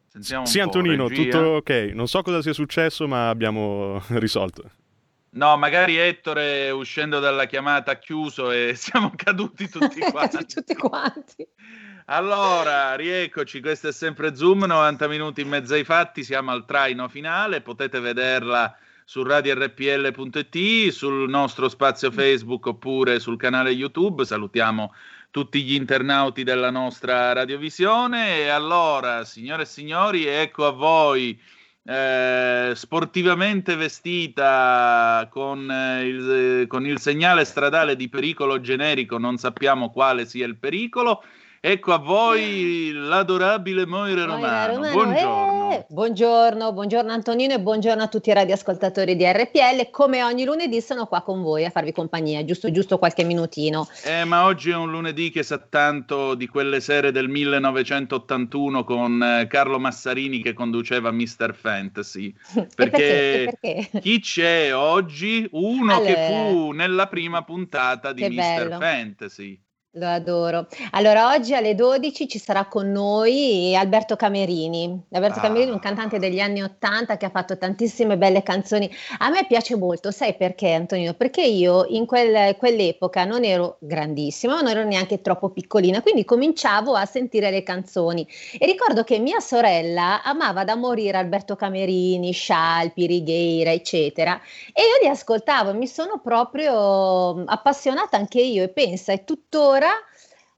Sentiamo 0.08 0.44
sì, 0.44 0.58
Antonino, 0.58 1.06
regia. 1.06 1.22
tutto 1.22 1.38
ok. 1.38 1.70
Non 1.94 2.08
so 2.08 2.22
cosa 2.22 2.42
sia 2.42 2.52
successo, 2.52 3.06
ma 3.06 3.28
abbiamo 3.28 4.02
risolto. 4.18 4.72
No, 5.30 5.56
magari 5.56 5.96
Ettore 5.96 6.70
uscendo 6.70 7.20
dalla 7.20 7.46
chiamata 7.46 7.92
ha 7.92 7.98
chiuso 7.98 8.50
e 8.50 8.74
siamo 8.76 9.12
caduti 9.14 9.68
tutti 9.68 10.00
quanti. 10.10 10.46
tutti 10.46 10.74
quanti. 10.74 11.46
Allora, 12.08 12.94
rieccoci, 12.94 13.60
questo 13.60 13.88
è 13.88 13.92
sempre 13.92 14.36
Zoom, 14.36 14.64
90 14.64 15.08
minuti 15.08 15.40
in 15.40 15.48
mezzo 15.48 15.74
ai 15.74 15.82
fatti, 15.82 16.22
siamo 16.22 16.52
al 16.52 16.64
traino 16.64 17.08
finale, 17.08 17.62
potete 17.62 17.98
vederla 17.98 18.76
su 19.04 19.24
radiorpl.it, 19.24 20.90
sul 20.90 21.28
nostro 21.28 21.68
spazio 21.68 22.12
Facebook 22.12 22.66
oppure 22.66 23.18
sul 23.18 23.36
canale 23.36 23.70
YouTube. 23.70 24.24
Salutiamo 24.24 24.94
tutti 25.32 25.64
gli 25.64 25.74
internauti 25.74 26.44
della 26.44 26.70
nostra 26.70 27.32
radiovisione. 27.32 28.38
E 28.38 28.48
allora, 28.50 29.24
signore 29.24 29.62
e 29.62 29.66
signori, 29.66 30.26
ecco 30.26 30.64
a 30.66 30.70
voi. 30.70 31.36
Eh, 31.82 32.70
sportivamente 32.74 33.74
vestita 33.74 35.26
con, 35.28 35.68
eh, 35.68 36.04
il, 36.04 36.66
con 36.68 36.86
il 36.86 37.00
segnale 37.00 37.44
stradale 37.44 37.96
di 37.96 38.08
pericolo 38.08 38.60
generico, 38.60 39.18
non 39.18 39.38
sappiamo 39.38 39.90
quale 39.90 40.26
sia 40.26 40.46
il 40.46 40.56
pericolo, 40.56 41.22
Ecco 41.68 41.92
a 41.94 41.98
voi 41.98 42.92
l'adorabile 42.92 43.86
Moira 43.86 44.24
Romano. 44.24 44.74
Romano. 44.74 44.92
Buongiorno. 44.92 45.72
Eh, 45.72 45.86
buongiorno, 45.88 46.72
buongiorno 46.72 47.10
Antonino 47.10 47.54
e 47.54 47.60
buongiorno 47.60 48.04
a 48.04 48.06
tutti 48.06 48.30
i 48.30 48.34
radioascoltatori 48.34 49.16
di 49.16 49.24
RPL. 49.24 49.90
Come 49.90 50.22
ogni 50.22 50.44
lunedì 50.44 50.80
sono 50.80 51.06
qua 51.06 51.22
con 51.22 51.42
voi 51.42 51.64
a 51.64 51.70
farvi 51.70 51.90
compagnia, 51.90 52.44
giusto, 52.44 52.70
giusto 52.70 52.98
qualche 52.98 53.24
minutino. 53.24 53.88
Eh, 54.04 54.22
ma 54.22 54.44
oggi 54.44 54.70
è 54.70 54.76
un 54.76 54.92
lunedì 54.92 55.30
che 55.30 55.42
sa 55.42 55.58
tanto 55.58 56.36
di 56.36 56.46
quelle 56.46 56.78
sere 56.78 57.10
del 57.10 57.28
1981 57.28 58.84
con 58.84 59.20
eh, 59.20 59.48
Carlo 59.48 59.80
Massarini 59.80 60.40
che 60.40 60.52
conduceva 60.52 61.10
Mr. 61.10 61.52
Fantasy. 61.52 62.32
Perché, 62.76 63.56
perché? 63.60 63.98
chi 63.98 64.20
c'è 64.20 64.72
oggi? 64.72 65.48
Uno 65.50 65.96
allora, 65.96 66.14
che 66.14 66.26
fu 66.28 66.70
nella 66.70 67.08
prima 67.08 67.42
puntata 67.42 68.12
di 68.12 68.22
Mr. 68.22 68.34
Bello. 68.36 68.78
Fantasy. 68.78 69.64
Lo 69.96 70.06
adoro. 70.08 70.66
Allora, 70.90 71.30
oggi 71.30 71.54
alle 71.54 71.74
12 71.74 72.28
ci 72.28 72.38
sarà 72.38 72.66
con 72.66 72.92
noi 72.92 73.74
Alberto 73.74 74.14
Camerini. 74.14 75.06
Alberto 75.12 75.38
ah. 75.38 75.42
Camerini 75.42 75.70
è 75.70 75.72
un 75.72 75.78
cantante 75.78 76.18
degli 76.18 76.38
anni 76.38 76.62
80 76.62 77.16
che 77.16 77.24
ha 77.24 77.30
fatto 77.30 77.56
tantissime 77.56 78.18
belle 78.18 78.42
canzoni. 78.42 78.90
A 79.20 79.30
me 79.30 79.46
piace 79.46 79.74
molto, 79.74 80.10
sai 80.10 80.34
perché 80.36 80.72
Antonio? 80.72 81.14
Perché 81.14 81.40
io 81.40 81.86
in 81.88 82.04
quel, 82.04 82.56
quell'epoca 82.56 83.24
non 83.24 83.42
ero 83.42 83.78
grandissima, 83.80 84.56
ma 84.56 84.60
non 84.60 84.72
ero 84.72 84.84
neanche 84.84 85.22
troppo 85.22 85.48
piccolina, 85.48 86.02
quindi 86.02 86.26
cominciavo 86.26 86.94
a 86.94 87.06
sentire 87.06 87.50
le 87.50 87.62
canzoni. 87.62 88.28
E 88.58 88.66
ricordo 88.66 89.02
che 89.02 89.18
mia 89.18 89.40
sorella 89.40 90.22
amava 90.22 90.64
da 90.64 90.76
morire 90.76 91.16
Alberto 91.16 91.56
Camerini, 91.56 92.32
Scialpi, 92.32 93.06
Righeira, 93.06 93.72
eccetera. 93.72 94.38
E 94.74 94.82
io 94.82 95.00
li 95.00 95.08
ascoltavo 95.08 95.70
e 95.70 95.74
mi 95.74 95.86
sono 95.86 96.20
proprio 96.22 97.42
appassionata 97.46 98.18
anche 98.18 98.42
io 98.42 98.62
e 98.62 98.68
pensa, 98.68 99.12
è 99.12 99.24
tuttora 99.24 99.84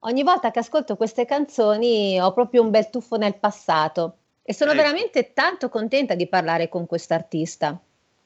ogni 0.00 0.22
volta 0.22 0.50
che 0.50 0.58
ascolto 0.58 0.96
queste 0.96 1.24
canzoni 1.24 2.20
ho 2.20 2.32
proprio 2.32 2.62
un 2.62 2.70
bel 2.70 2.90
tuffo 2.90 3.16
nel 3.16 3.36
passato 3.36 4.16
e 4.42 4.54
sono 4.54 4.70
ecco. 4.70 4.80
veramente 4.80 5.32
tanto 5.34 5.68
contenta 5.68 6.14
di 6.14 6.26
parlare 6.26 6.68
con 6.68 6.86
quest'artista. 6.86 7.78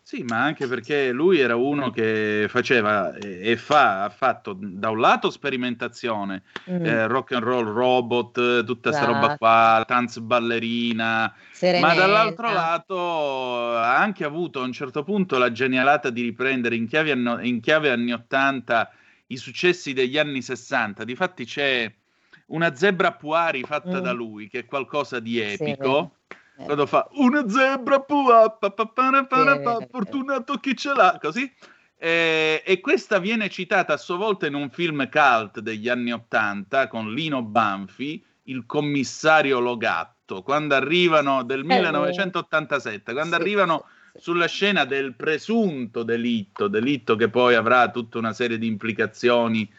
Sì, 0.05 0.25
ma 0.25 0.43
anche 0.43 0.67
perché 0.67 1.13
lui 1.13 1.39
era 1.39 1.55
uno 1.55 1.91
che 1.91 2.47
faceva 2.49 3.15
e 3.15 3.57
fa, 3.57 4.03
ha 4.03 4.11
fatto 4.11 4.57
da 4.59 4.91
un 4.91 4.99
lato 4.99 5.31
sperimentazione, 5.31 6.43
mm. 6.69 6.85
eh, 6.85 7.07
rock 7.07 7.33
and 7.33 7.45
roll 7.45 7.73
robot, 7.73 8.65
tutta 8.65 8.91
questa 8.91 9.07
roba 9.07 9.19
esatto. 9.21 9.37
qua, 9.39 9.85
tanz 9.87 10.19
ballerina, 10.19 11.33
Serenetta. 11.53 11.87
ma 11.87 11.95
dall'altro 11.95 12.53
lato 12.53 13.77
ha 13.77 13.97
anche 13.97 14.25
avuto 14.25 14.61
a 14.61 14.65
un 14.65 14.73
certo 14.73 15.05
punto 15.05 15.39
la 15.39 15.53
genialata 15.53 16.11
di 16.11 16.23
riprendere 16.23 16.75
in 16.75 16.89
chiave, 16.89 17.13
anno, 17.13 17.41
in 17.41 17.61
chiave 17.61 17.91
anni 17.91 18.13
80 18.13 18.91
i 19.33 19.37
successi 19.37 19.93
degli 19.93 20.19
anni 20.19 20.43
60. 20.43 21.05
Difatti 21.05 21.45
c'è 21.45 21.93
una 22.47 22.75
zebra 22.75 23.13
Puari 23.13 23.63
fatta 23.63 23.99
mm. 23.99 24.03
da 24.03 24.13
lui, 24.13 24.49
che 24.49 24.61
è 24.61 24.65
qualcosa 24.65 25.21
di 25.21 25.41
epico. 25.41 26.17
Sì, 26.29 26.37
eh. 26.59 26.65
Quando 26.65 26.87
fa 26.87 27.09
una 27.13 27.49
zebra 27.49 28.01
Puari, 28.01 28.61
sì, 28.61 29.87
fortunato 29.91 30.57
chi 30.59 30.77
ce 30.77 30.93
l'ha, 30.95 31.19
così. 31.21 31.51
Eh, 31.97 32.63
e 32.67 32.81
questa 32.81 33.19
viene 33.19 33.49
citata 33.49 33.93
a 33.93 33.97
sua 33.97 34.17
volta 34.17 34.47
in 34.47 34.55
un 34.55 34.71
film 34.71 35.09
cult 35.09 35.61
degli 35.61 35.89
anni 35.89 36.13
80 36.13 36.89
con 36.89 37.15
Lino 37.15 37.43
Banfi, 37.43 38.23
Il 38.45 38.67
commissario 38.67 39.61
Logatto, 39.61 40.43
quando 40.43 40.75
arrivano 40.75 41.45
del 41.45 41.65
1987, 41.65 43.13
quando 43.13 43.37
sì. 43.37 43.41
arrivano 43.41 43.87
sulla 44.15 44.47
scena 44.47 44.85
del 44.85 45.15
presunto 45.15 46.03
delitto, 46.03 46.69
delitto 46.69 47.17
che 47.17 47.29
poi 47.29 47.55
avrà 47.55 47.91
tutta 47.91 48.19
una 48.19 48.33
serie 48.33 48.59
di 48.59 48.67
implicazioni 48.67 49.71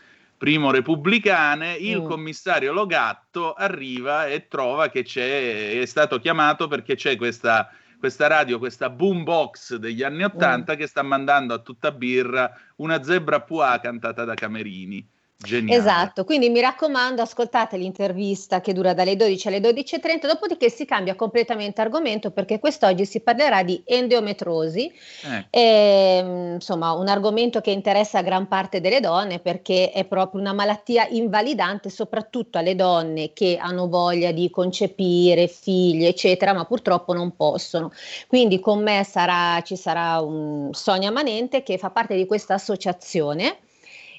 primo 0.43 0.71
repubblicane, 0.71 1.75
il 1.75 2.01
mm. 2.01 2.05
commissario 2.05 2.73
Logatto 2.73 3.53
arriva 3.53 4.27
e 4.27 4.49
trova 4.49 4.89
che 4.89 5.03
c'è, 5.03 5.79
è 5.79 5.85
stato 5.85 6.19
chiamato 6.19 6.67
perché 6.67 6.95
c'è 6.95 7.15
questa, 7.15 7.69
questa 7.97 8.27
radio, 8.27 8.59
questa 8.59 8.89
boombox 8.89 9.75
degli 9.75 10.03
anni 10.03 10.23
Ottanta 10.23 10.73
mm. 10.73 10.75
che 10.75 10.87
sta 10.87 11.01
mandando 11.01 11.53
a 11.53 11.59
tutta 11.59 11.91
birra 11.91 12.53
una 12.77 13.01
zebra 13.03 13.39
pua 13.39 13.79
cantata 13.81 14.25
da 14.25 14.33
Camerini. 14.33 15.07
Geniale. 15.43 15.79
Esatto, 15.79 16.23
quindi 16.23 16.49
mi 16.49 16.61
raccomando, 16.61 17.21
ascoltate 17.21 17.75
l'intervista 17.75 18.61
che 18.61 18.71
dura 18.71 18.93
dalle 18.93 19.17
12 19.17 19.47
alle 19.49 19.59
12.30, 19.59 20.27
dopodiché 20.27 20.69
si 20.69 20.85
cambia 20.85 21.15
completamente 21.15 21.81
argomento 21.81 22.31
perché 22.31 22.59
quest'oggi 22.59 23.05
si 23.05 23.19
parlerà 23.19 23.61
di 23.61 23.81
endometrosi, 23.85 24.89
eh. 25.25 25.47
e, 25.49 26.53
insomma 26.53 26.93
un 26.93 27.09
argomento 27.09 27.59
che 27.59 27.71
interessa 27.71 28.19
a 28.19 28.21
gran 28.21 28.47
parte 28.47 28.79
delle 28.79 29.01
donne 29.01 29.39
perché 29.39 29.91
è 29.91 30.05
proprio 30.05 30.39
una 30.39 30.53
malattia 30.53 31.07
invalidante 31.09 31.89
soprattutto 31.89 32.57
alle 32.57 32.75
donne 32.75 33.33
che 33.33 33.57
hanno 33.59 33.89
voglia 33.89 34.31
di 34.31 34.49
concepire 34.49 35.47
figli, 35.47 36.05
eccetera, 36.05 36.53
ma 36.53 36.63
purtroppo 36.63 37.13
non 37.13 37.35
possono. 37.35 37.91
Quindi 38.27 38.61
con 38.61 38.81
me 38.81 39.03
sarà, 39.03 39.61
ci 39.61 39.75
sarà 39.75 40.21
un 40.21 40.69
Sonia 40.71 41.11
Manente 41.11 41.63
che 41.63 41.77
fa 41.77 41.89
parte 41.89 42.15
di 42.15 42.25
questa 42.25 42.53
associazione 42.53 43.57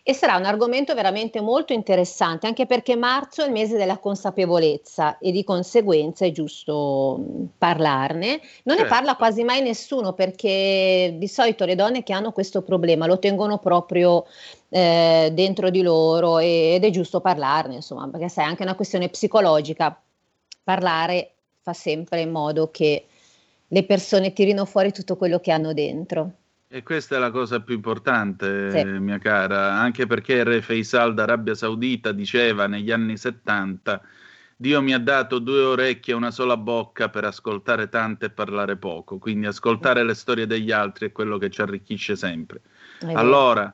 e 0.07 0.13
sarà 0.13 0.37
un 0.37 0.45
argomento 0.45 0.95
veramente 0.95 1.41
molto 1.41 1.73
interessante, 1.73 2.47
anche 2.47 2.67
perché 2.67 2.95
marzo 2.95 3.43
è 3.43 3.47
il 3.47 3.53
mese 3.53 3.79
della 3.79 3.97
consapevolezza 3.97 5.17
e 5.17 5.33
di 5.33 5.43
conseguenza 5.43 6.27
è 6.27 6.31
giusto 6.31 7.19
parlarne. 7.57 8.39
Non 8.65 8.77
certo. 8.77 8.83
ne 8.83 8.89
parla 8.89 9.17
quasi 9.17 9.45
mai 9.45 9.63
nessuno 9.63 10.13
perché 10.13 11.15
di 11.17 11.27
solito 11.27 11.65
le 11.65 11.75
donne 11.75 12.03
che 12.03 12.13
hanno 12.13 12.33
questo 12.33 12.61
problema 12.61 13.07
lo 13.07 13.19
tengono 13.19 13.57
proprio 13.57 14.27
eh, 14.69 15.31
dentro 15.33 15.71
di 15.71 15.81
loro 15.81 16.39
e, 16.39 16.75
ed 16.75 16.85
è 16.85 16.91
giusto 16.91 17.23
parlarne, 17.23 17.77
insomma, 17.77 18.07
perché 18.07 18.29
sai, 18.29 18.45
è 18.45 18.49
anche 18.49 18.63
una 18.63 18.75
questione 18.75 19.09
psicologica. 19.09 19.99
Parlare 20.63 21.33
fa 21.63 21.73
sempre 21.73 22.21
in 22.21 22.31
modo 22.31 22.71
che 22.71 23.07
le 23.67 23.85
persone 23.85 24.35
tirino 24.35 24.67
fuori 24.67 24.93
tutto 24.93 25.17
quello 25.17 25.41
che 25.41 25.51
hanno 25.51 25.73
dentro. 25.73 26.31
E 26.75 26.83
questa 26.83 27.15
è 27.15 27.19
la 27.21 27.31
cosa 27.31 27.61
più 27.61 27.77
importante, 27.77 28.69
sì. 28.73 28.85
mia 28.85 29.19
cara, 29.19 29.75
anche 29.75 30.07
perché 30.07 30.43
Re 30.43 30.61
Faisal 30.61 31.15
d'Arabia 31.15 31.55
Saudita 31.55 32.11
diceva 32.11 32.67
negli 32.67 32.91
anni 32.91 33.17
70 33.17 34.03
Dio 34.57 34.83
mi 34.83 34.93
ha 34.93 34.99
dato 34.99 35.39
due 35.39 35.61
orecchie 35.61 36.15
e 36.15 36.17
una 36.17 36.33
sola 36.33 36.57
bocca 36.57 37.11
per 37.11 37.23
ascoltare 37.23 37.89
tante 37.89 38.27
e 38.27 38.31
parlare 38.31 38.77
poco, 38.77 39.19
quindi 39.19 39.47
ascoltare 39.47 40.03
le 40.03 40.15
storie 40.15 40.49
degli 40.49 40.73
altri 40.73 41.07
è 41.07 41.13
quello 41.13 41.39
che 41.39 41.49
ci 41.49 41.61
arricchisce 41.61 42.17
sempre. 42.17 42.61
Allora, 43.13 43.73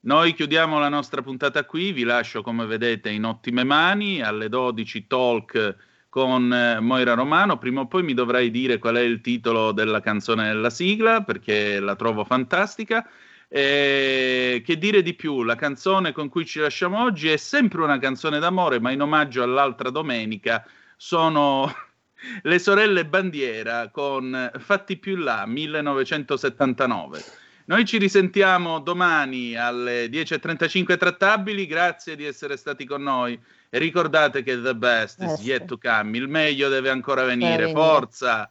noi 0.00 0.34
chiudiamo 0.34 0.78
la 0.78 0.90
nostra 0.90 1.22
puntata 1.22 1.64
qui, 1.64 1.92
vi 1.92 2.02
lascio 2.02 2.42
come 2.42 2.66
vedete 2.66 3.08
in 3.08 3.24
ottime 3.24 3.64
mani, 3.64 4.20
alle 4.20 4.50
12 4.50 5.06
talk 5.06 5.76
con 6.12 6.52
eh, 6.52 6.78
Moira 6.78 7.14
Romano. 7.14 7.56
Prima 7.56 7.80
o 7.80 7.86
poi 7.86 8.02
mi 8.02 8.12
dovrai 8.12 8.50
dire 8.50 8.76
qual 8.76 8.96
è 8.96 9.00
il 9.00 9.22
titolo 9.22 9.72
della 9.72 10.00
canzone 10.00 10.48
della 10.48 10.68
sigla, 10.68 11.22
perché 11.22 11.80
la 11.80 11.96
trovo 11.96 12.22
fantastica. 12.24 13.08
E 13.48 14.62
che 14.62 14.76
dire 14.76 15.00
di 15.00 15.14
più? 15.14 15.42
La 15.42 15.56
canzone 15.56 16.12
con 16.12 16.28
cui 16.28 16.44
ci 16.44 16.58
lasciamo 16.58 17.02
oggi 17.02 17.30
è 17.30 17.38
sempre 17.38 17.80
una 17.80 17.98
canzone 17.98 18.38
d'amore, 18.40 18.78
ma 18.78 18.90
in 18.90 19.00
omaggio 19.00 19.42
all'altra 19.42 19.88
domenica 19.88 20.66
sono 20.98 21.72
le 22.42 22.58
sorelle 22.58 23.06
Bandiera 23.06 23.88
con 23.88 24.50
Fatti 24.58 24.98
più 24.98 25.16
là 25.16 25.46
1979. 25.46 27.41
Noi 27.72 27.86
ci 27.86 27.96
risentiamo 27.96 28.80
domani 28.80 29.56
alle 29.56 30.04
10.35 30.08 30.98
trattabili, 30.98 31.66
grazie 31.66 32.16
di 32.16 32.26
essere 32.26 32.58
stati 32.58 32.84
con 32.84 33.02
noi. 33.02 33.40
E 33.70 33.78
ricordate 33.78 34.42
che 34.42 34.60
the 34.60 34.74
best 34.74 35.22
is 35.22 35.40
yet 35.40 35.64
to 35.64 35.78
come, 35.78 36.18
il 36.18 36.28
meglio 36.28 36.68
deve 36.68 36.90
ancora 36.90 37.24
venire, 37.24 37.70
forza! 37.72 38.50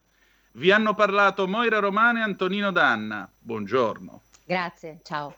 Vi 0.53 0.72
hanno 0.72 0.95
parlato 0.95 1.48
Moira 1.48 1.77
Romane 1.77 2.22
e 2.22 2.23
Antonino 2.23 2.72
Danna. 2.72 3.30
Buongiorno. 3.38 4.23
Grazie, 4.43 5.02
ciao. 5.03 5.35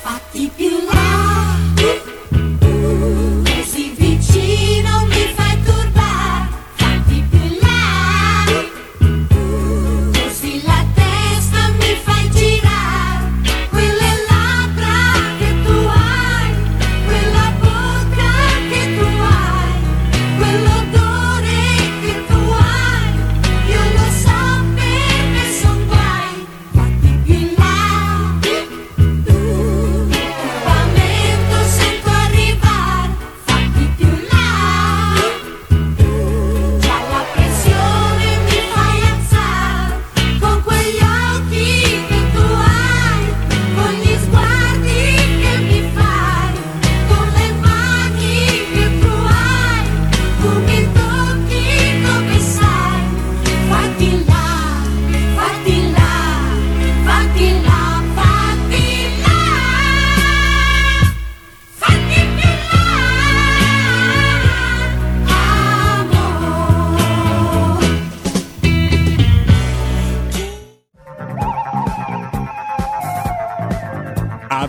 Fatti 0.00 0.50
più 0.56 0.70
là. 0.90 1.03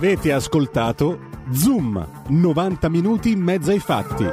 Avete 0.05 0.31
ascoltato 0.33 1.29
Zoom, 1.49 2.27
90 2.27 2.89
minuti 2.89 3.31
in 3.31 3.39
mezzo 3.39 3.71
ai 3.71 3.79
fatti. 3.79 4.23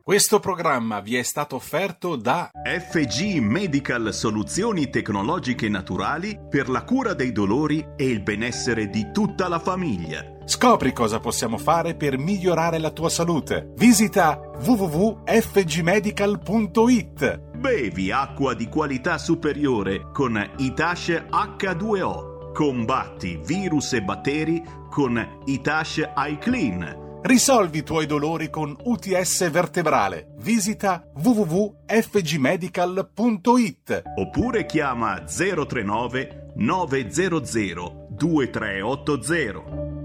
Questo 0.00 0.38
programma 0.38 1.00
vi 1.00 1.16
è 1.16 1.22
stato 1.22 1.56
offerto 1.56 2.14
da 2.14 2.50
FG 2.52 3.40
Medical 3.40 4.14
Soluzioni 4.14 4.88
Tecnologiche 4.88 5.68
Naturali 5.68 6.38
per 6.48 6.68
la 6.68 6.84
cura 6.84 7.14
dei 7.14 7.32
dolori 7.32 7.84
e 7.96 8.06
il 8.06 8.22
benessere 8.22 8.88
di 8.88 9.10
tutta 9.12 9.48
la 9.48 9.58
famiglia. 9.58 10.39
Scopri 10.50 10.92
cosa 10.92 11.20
possiamo 11.20 11.58
fare 11.58 11.94
per 11.94 12.18
migliorare 12.18 12.80
la 12.80 12.90
tua 12.90 13.08
salute. 13.08 13.70
Visita 13.76 14.40
www.fgmedical.it. 14.58 17.40
Bevi 17.56 18.10
acqua 18.10 18.54
di 18.54 18.68
qualità 18.68 19.16
superiore 19.16 20.10
con 20.12 20.44
Itash 20.56 21.26
H2O. 21.30 22.50
Combatti 22.52 23.40
virus 23.44 23.92
e 23.92 24.02
batteri 24.02 24.60
con 24.90 25.24
Itash 25.44 26.02
iClean. 26.16 27.20
Risolvi 27.22 27.78
i 27.78 27.84
tuoi 27.84 28.06
dolori 28.06 28.50
con 28.50 28.76
UTS 28.76 29.48
vertebrale. 29.52 30.34
Visita 30.38 31.04
www.fgmedical.it 31.14 34.02
oppure 34.16 34.66
chiama 34.66 35.22
039 35.22 36.54
900 36.56 38.08
2380. 38.18 39.99